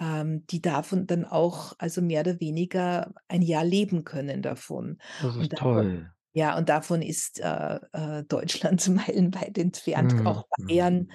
ähm, 0.00 0.46
die 0.48 0.60
davon 0.62 1.06
dann 1.06 1.24
auch 1.24 1.74
also 1.78 2.02
mehr 2.02 2.20
oder 2.22 2.40
weniger 2.40 3.12
ein 3.28 3.42
Jahr 3.42 3.64
leben 3.64 4.04
können 4.04 4.42
davon. 4.42 4.98
Das 5.18 5.34
ist 5.34 5.50
davon 5.50 5.56
toll. 5.56 6.14
ja, 6.34 6.56
und 6.58 6.68
davon 6.68 7.02
ist, 7.02 7.40
äh, 7.40 7.76
äh, 7.92 8.24
Deutschland 8.24 8.88
meilenweit 8.90 9.56
entfernt, 9.58 10.14
Mhm, 10.14 10.26
auch 10.26 10.44
mhm. 10.56 10.68
Bayern. 10.68 11.08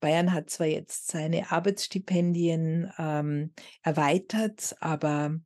Bayern 0.00 0.32
hat 0.32 0.50
zwar 0.50 0.66
jetzt 0.68 1.08
seine 1.08 1.50
Arbeitsstipendien, 1.52 2.92
ähm, 2.98 3.54
erweitert, 3.82 4.76
aber 4.80 5.38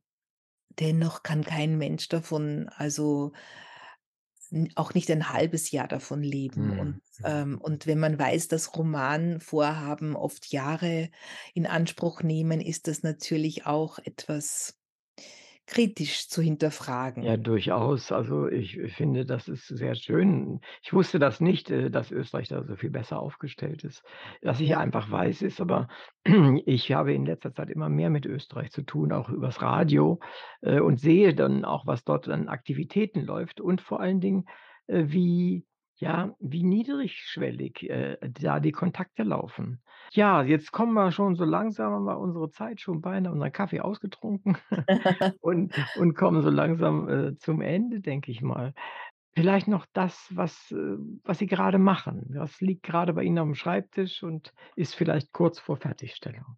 dennoch 0.79 1.23
kann 1.23 1.43
kein 1.43 1.77
Mensch 1.77 2.07
davon 2.09 2.69
also 2.69 3.33
auch 4.75 4.93
nicht 4.93 5.09
ein 5.11 5.29
halbes 5.29 5.71
Jahr 5.71 5.87
davon 5.87 6.23
leben. 6.23 6.71
Und, 6.71 6.97
Mhm, 6.97 7.01
mhm. 7.17 7.25
ähm 7.25 7.59
und 7.61 7.87
wenn 7.87 7.99
man 7.99 8.17
weiß, 8.19 8.47
dass 8.47 8.75
Romanvorhaben 8.77 10.15
oft 10.15 10.51
Jahre 10.51 11.09
in 11.53 11.67
Anspruch 11.67 12.21
nehmen, 12.23 12.61
ist 12.61 12.87
das 12.87 13.03
natürlich 13.03 13.65
auch 13.65 13.99
etwas 13.99 14.77
kritisch 15.69 16.27
zu 16.29 16.41
Ja, 17.21 17.35
hinterfragen. 17.35 17.35
durchaus. 17.35 18.13
Also, 18.13 18.47
ich 18.47 18.77
finde, 18.93 19.25
das 19.25 19.49
ist 19.49 19.67
sehr 19.67 19.93
schön. 19.95 20.61
Ich 20.81 20.93
wusste 20.93 21.19
das 21.19 21.41
nicht, 21.41 21.69
äh, 21.69 21.89
dass 21.91 22.11
Österreich 22.11 22.47
da 22.47 22.63
so 22.63 22.77
viel 22.77 22.91
besser 22.91 23.19
aufgestellt 23.19 23.83
ist. 23.83 24.03
Was 24.41 24.61
ich 24.61 24.77
Ja. 24.77 24.77
einfach 24.77 25.11
weiß, 25.11 25.41
ist 25.41 25.59
aber, 25.59 25.89
ich 26.65 26.93
habe 26.93 27.13
in 27.13 27.25
letzter 27.25 27.53
Zeit 27.53 27.69
immer 27.71 27.89
mehr 27.89 28.09
mit 28.09 28.25
Österreich 28.25 28.71
zu 28.71 28.83
tun, 28.83 29.11
auch 29.11 29.27
übers 29.29 29.61
Radio, 29.61 30.19
äh, 30.61 30.79
und 30.79 31.01
sehe 31.01 31.35
dann 31.35 31.65
auch, 31.65 31.85
was 31.85 32.05
dort 32.05 32.29
an 32.29 32.47
Aktivitäten 32.47 33.21
läuft 33.25 33.59
und 33.59 33.81
vor 33.81 33.99
allen 33.99 34.21
Dingen, 34.21 34.45
äh, 34.87 35.03
wie 35.07 35.65
ja, 35.99 36.35
wie 36.39 36.63
niedrigschwellig, 36.63 37.89
äh, 37.89 38.17
da 38.21 38.59
die 38.59 38.71
Kontakte 38.71 39.23
laufen. 39.23 39.83
Ja, 40.13 40.41
jetzt 40.43 40.71
kommen 40.71 40.93
wir 40.93 41.11
schon 41.11 41.35
so 41.35 41.45
langsam 41.45 41.93
haben 41.93 42.05
wir 42.05 42.17
unsere 42.19 42.49
Zeit 42.49 42.81
schon 42.81 43.01
beinahe 43.01 43.31
unseren 43.33 43.51
Kaffee 43.51 43.79
ausgetrunken 43.81 44.57
und 45.41 45.73
und 45.93 46.15
kommen 46.15 46.41
so 46.41 46.49
langsam, 46.49 47.09
äh, 47.09 47.37
zum 47.37 47.61
Ende, 47.61 48.01
denke 48.01 48.31
ich 48.31 48.41
mal. 48.41 48.73
vielleicht 49.35 49.67
noch 49.67 49.85
das, 49.93 50.27
was, 50.35 50.71
äh 50.71 50.97
was 51.23 51.39
Sie 51.39 51.47
gerade 51.47 51.79
machen. 51.79 52.27
Was 52.35 52.61
liegt 52.61 52.83
gerade 52.83 53.13
bei 53.13 53.23
Ihnen 53.23 53.39
aufm 53.39 53.55
Schreibtisch 53.55 54.23
und 54.23 54.53
ist 54.75 54.95
vielleicht 54.95 55.33
kurz 55.33 55.59
vor 55.59 55.77
Fertigstellung? 55.77 56.57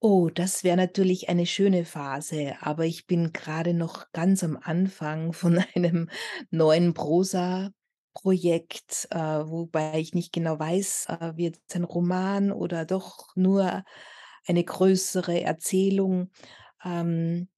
Oh, 0.00 0.28
das 0.32 0.62
wäre 0.62 0.76
natürlich 0.76 1.28
eine 1.28 1.44
schöne 1.44 1.84
Phase, 1.84 2.54
aber 2.60 2.84
ich 2.86 3.06
bin 3.08 3.32
gerade 3.32 3.74
noch 3.74 4.12
ganz 4.12 4.44
am 4.44 4.56
Anfang 4.56 5.32
von 5.32 5.58
einem 5.74 6.08
neuen 6.50 6.94
Prosaprojekt, 8.22 9.08
äh, 9.10 9.16
wobei 9.18 9.98
ich 10.00 10.14
nicht 10.14 10.32
genau 10.32 10.58
weiß, 10.58 11.06
äh, 11.08 11.36
wird's 11.36 11.74
ein 11.74 11.84
Roman 11.84 12.52
oder 12.52 12.84
doch 12.84 13.34
nur 13.36 13.84
eine 14.46 14.64
größere 14.64 15.40
Erzählung. 15.42 16.30
Ähm 16.84 17.48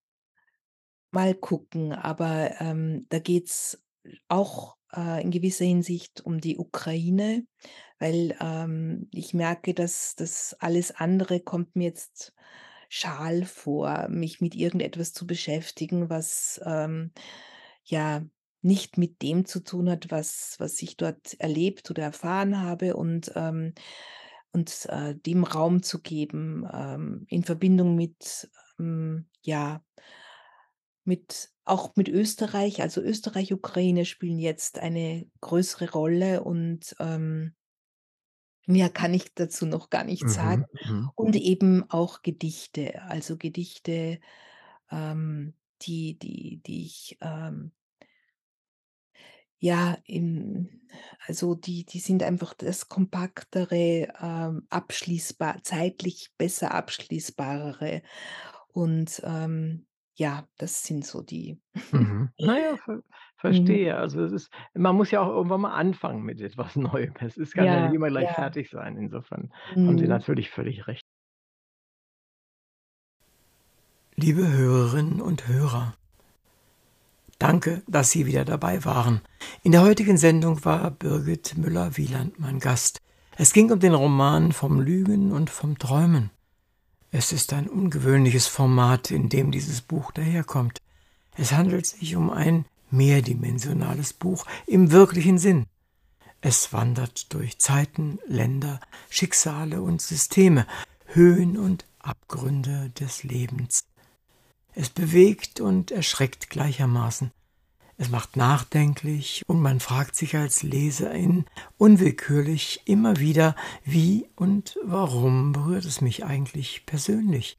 mal 1.13 1.35
gucken, 1.35 1.93
aber, 1.93 2.61
ähm, 2.61 3.07
da 3.09 3.19
geht's 3.19 3.83
auch, 4.29 4.77
äh, 4.95 5.23
in 5.23 5.31
gewisser 5.31 5.65
Hinsicht 5.65 6.21
um 6.25 6.41
die 6.41 6.57
Ukraine, 6.59 7.47
weil, 7.99 8.37
ähm, 8.41 9.09
ich 9.13 9.35
merke, 9.35 9.75
dass 9.75 10.15
das 10.17 10.55
alles 10.61 10.93
andere 10.93 11.41
kommt 11.41 11.77
mir 11.77 11.85
jetzt 11.89 12.33
schal 12.89 13.45
vor, 13.45 14.09
mich 14.09 14.41
mit 14.41 14.55
irgendetwas 14.57 15.13
zu 15.13 15.27
beschäftigen, 15.27 16.11
was, 16.11 16.61
ähm, 16.65 17.13
ja, 17.85 18.25
nicht 18.63 18.99
mit 18.99 19.23
dem 19.23 19.45
zu 19.47 19.61
tun 19.65 19.91
hat, 19.91 20.11
was 20.11 20.57
was 20.59 20.81
ich 20.83 20.97
dort 20.97 21.35
erlebt 21.41 21.91
oder 21.91 22.03
erfahren 22.05 22.61
habe 22.63 22.97
und, 22.97 23.33
ähm 23.37 23.75
und, 24.53 24.87
äh, 24.89 25.15
dem 25.17 25.45
Raum 25.45 25.83
zu 25.83 26.01
geben, 26.03 26.67
ähm, 26.73 27.25
in 27.29 27.45
Verbindung 27.45 27.95
mit, 27.97 28.51
hm, 28.79 29.27
ja 29.43 29.83
mit 31.07 31.51
auch 31.65 31.95
mit 31.97 32.09
Österreich. 32.09 32.83
Also, 32.83 33.01
Österreich, 33.01 33.53
Ukraine 33.53 34.05
spielen 34.05 34.39
jetzt 34.39 34.79
eine 34.79 35.27
größere 35.41 35.91
Rolle 35.93 36.43
und, 36.45 36.95
ähm 37.01 37.55
mehr 38.67 38.91
kann 38.91 39.15
ich 39.15 39.35
dazu 39.35 39.67
noch 39.67 39.91
gar 39.91 40.05
nicht 40.05 40.29
sagen. 40.29 40.65
Mhm, 40.73 40.85
mhm. 40.85 41.11
Und 41.15 41.37
eben 41.37 41.85
auch 41.91 42.23
Gedichte, 42.23 43.03
also 43.03 43.37
Gedichte, 43.37 44.21
ähm, 44.91 45.55
die 45.83 46.19
die 46.19 46.63
die 46.65 46.85
ich, 46.87 47.19
ähm 47.23 47.73
ja, 49.61 49.99
in 50.05 50.83
also, 51.27 51.55
die 51.55 51.85
die 51.87 52.01
sind 52.01 52.23
einfach 52.25 52.55
das 52.55 52.89
kompaktere, 52.89 54.09
ähm, 54.21 54.67
abschließbar 54.71 55.63
zeitlich 55.65 56.31
besser 56.39 56.75
abschließbarere. 56.75 58.03
Und, 58.69 59.23
ähm, 59.25 59.87
ja, 60.17 60.49
das 60.59 60.85
sind 60.85 61.07
so 61.07 61.23
die 61.23 61.61
Mhm. 61.93 62.31
Na 62.39 62.59
ja, 62.59 62.77
ver 62.77 63.03
Mhm. 63.49 63.81
verstehe. 63.81 63.97
Also, 63.97 64.23
es 64.25 64.33
ist 64.33 64.51
man 64.75 64.97
muss 64.97 65.11
ja 65.11 65.21
auch 65.23 65.29
irgendwann 65.29 65.61
mal 65.63 65.75
anfangen 65.75 66.23
mit 66.23 66.41
etwas 66.41 66.77
Neuem. 66.77 67.15
Es 67.21 67.37
ist 67.37 67.55
kann 67.55 67.73
ja 67.73 67.81
nicht 67.81 67.93
Ja, 67.93 67.95
immer 67.95 68.09
gleich 68.09 68.31
ja. 68.31 68.33
fertig 68.33 68.71
sein. 68.71 68.97
Insofern 68.97 69.53
haben 69.83 69.99
Sie 69.99 70.07
Mhm. 70.07 70.09
natürlich 70.09 70.51
völlig 70.51 70.87
recht. 70.87 71.03
Liebe 74.17 74.47
Hörerinnen 74.47 75.21
und 75.21 75.49
Hörer. 75.49 75.95
Danke, 77.41 77.83
dass 77.87 78.11
Sie 78.11 78.27
wieder 78.27 78.45
dabei 78.45 78.85
waren. 78.85 79.23
In 79.63 79.73
der 79.73 79.81
heutigen 79.81 80.19
Sendung 80.19 80.63
war 80.67 80.91
Birgit 80.91 81.57
Müller-Wieland 81.57 82.39
mein 82.39 82.61
Gast. 82.61 83.01
Es 83.39 83.55
ging 83.55 83.73
um 83.73 83.81
den 83.81 83.95
Roman 83.95 84.53
„Vom 84.53 84.79
Lügen 84.79 85.33
und 85.33 85.49
vom 85.49 85.79
Träumen“. 85.79 86.29
Es 87.11 87.33
ist 87.33 87.55
ein 87.55 87.67
ungewöhnliches 87.67 88.47
Format, 88.47 89.11
in 89.11 89.31
dem 89.31 89.53
dieses 89.53 89.81
Buch 89.81 90.13
daherkommt. 90.13 90.83
Es 91.35 91.53
handelt 91.53 91.87
sich 91.87 92.15
um 92.15 92.29
ein 92.29 92.67
mehrdimensionales 92.91 94.13
Buch 94.13 94.45
im 94.67 94.91
wirklichen 94.91 95.39
Sinn. 95.39 95.65
Es 96.43 96.75
wandert 96.75 97.33
durch 97.33 97.59
Zeiten, 97.59 98.19
Länder, 98.27 98.81
Schicksale 99.09 99.81
und 99.81 100.03
Systeme, 100.03 100.67
Höhen 101.07 101.57
und 101.57 101.87
Abgründe 102.01 102.91
des 103.01 103.23
Lebens. 103.25 103.85
Es 104.75 104.91
bewegt 104.91 105.61
und 105.61 105.91
erschreckt 105.91 106.51
gleichermaßen. 106.51 107.33
Es 107.97 108.09
macht 108.09 108.37
nachdenklich 108.37 109.43
und 109.47 109.61
man 109.61 109.79
fragt 109.79 110.17
sich 110.17 110.35
als 110.35 110.63
Leserin 110.63 111.45
unwillkürlich 111.77 112.81
immer 112.87 113.19
wieder, 113.19 113.55
wie 113.85 114.27
und 114.37 114.79
warum 114.83 115.53
berührt 115.53 115.85
es 115.85 116.01
mich 116.01 116.25
eigentlich 116.25 116.87
persönlich? 116.87 117.59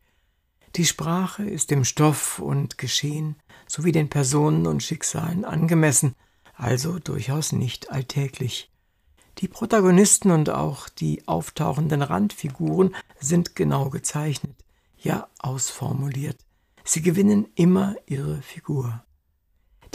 Die 0.77 0.85
Sprache 0.85 1.43
ist 1.43 1.69
dem 1.69 1.83
Stoff 1.83 2.39
und 2.39 2.77
Geschehen 2.79 3.35
sowie 3.67 3.91
den 3.91 4.09
Personen 4.09 4.65
und 4.65 4.81
Schicksalen 4.81 5.45
angemessen, 5.45 6.15
also 6.55 6.97
durchaus 6.97 7.51
nicht 7.51 7.91
alltäglich. 7.91 8.71
Die 9.37 9.47
Protagonisten 9.47 10.31
und 10.31 10.49
auch 10.49 10.89
die 10.89 11.27
auftauchenden 11.27 12.01
Randfiguren 12.01 12.95
sind 13.19 13.55
genau 13.55 13.89
gezeichnet, 13.89 14.55
ja 14.97 15.27
ausformuliert. 15.39 16.37
Sie 16.93 17.01
gewinnen 17.01 17.47
immer 17.55 17.95
ihre 18.05 18.41
Figur. 18.41 19.01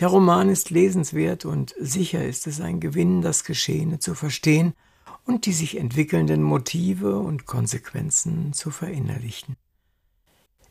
Der 0.01 0.09
Roman 0.09 0.48
ist 0.48 0.70
lesenswert 0.70 1.44
und 1.44 1.74
sicher 1.78 2.24
ist 2.24 2.47
es 2.47 2.62
ein 2.62 2.81
Gewinn, 2.81 3.20
das 3.20 3.44
Geschehene 3.44 3.98
zu 3.98 4.14
verstehen 4.14 4.73
und 5.27 5.44
die 5.44 5.52
sich 5.52 5.77
entwickelnden 5.77 6.43
Motive 6.43 7.18
und 7.18 7.44
Konsequenzen 7.44 8.55
zu 8.55 8.70
verinnerlichen. 8.70 9.56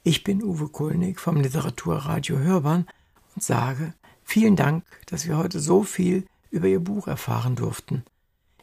Ich 0.02 0.24
bin 0.24 0.42
Uwe 0.44 0.70
Kulnig 0.70 1.20
vom 1.20 1.40
Literaturradio 1.40 2.40
Hörbahn 2.40 2.88
und 3.36 3.44
sage 3.44 3.94
vielen 4.24 4.56
Dank, 4.56 4.84
dass 5.06 5.28
wir 5.28 5.38
heute 5.38 5.60
so 5.60 5.84
viel 5.84 6.26
über 6.50 6.68
Ihr 6.68 6.80
Buch 6.80 7.08
erfahren 7.08 7.56
durften. 7.56 8.04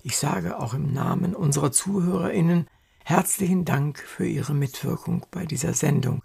Ich 0.02 0.16
sage 0.16 0.58
auch 0.58 0.74
im 0.74 0.92
Namen 0.92 1.32
unserer 1.32 1.70
ZuhörerInnen 1.70 2.66
herzlichen 3.04 3.64
Dank 3.64 4.00
für 4.00 4.26
Ihre 4.26 4.52
Mitwirkung 4.52 5.26
bei 5.30 5.46
dieser 5.46 5.74
Sendung, 5.74 6.24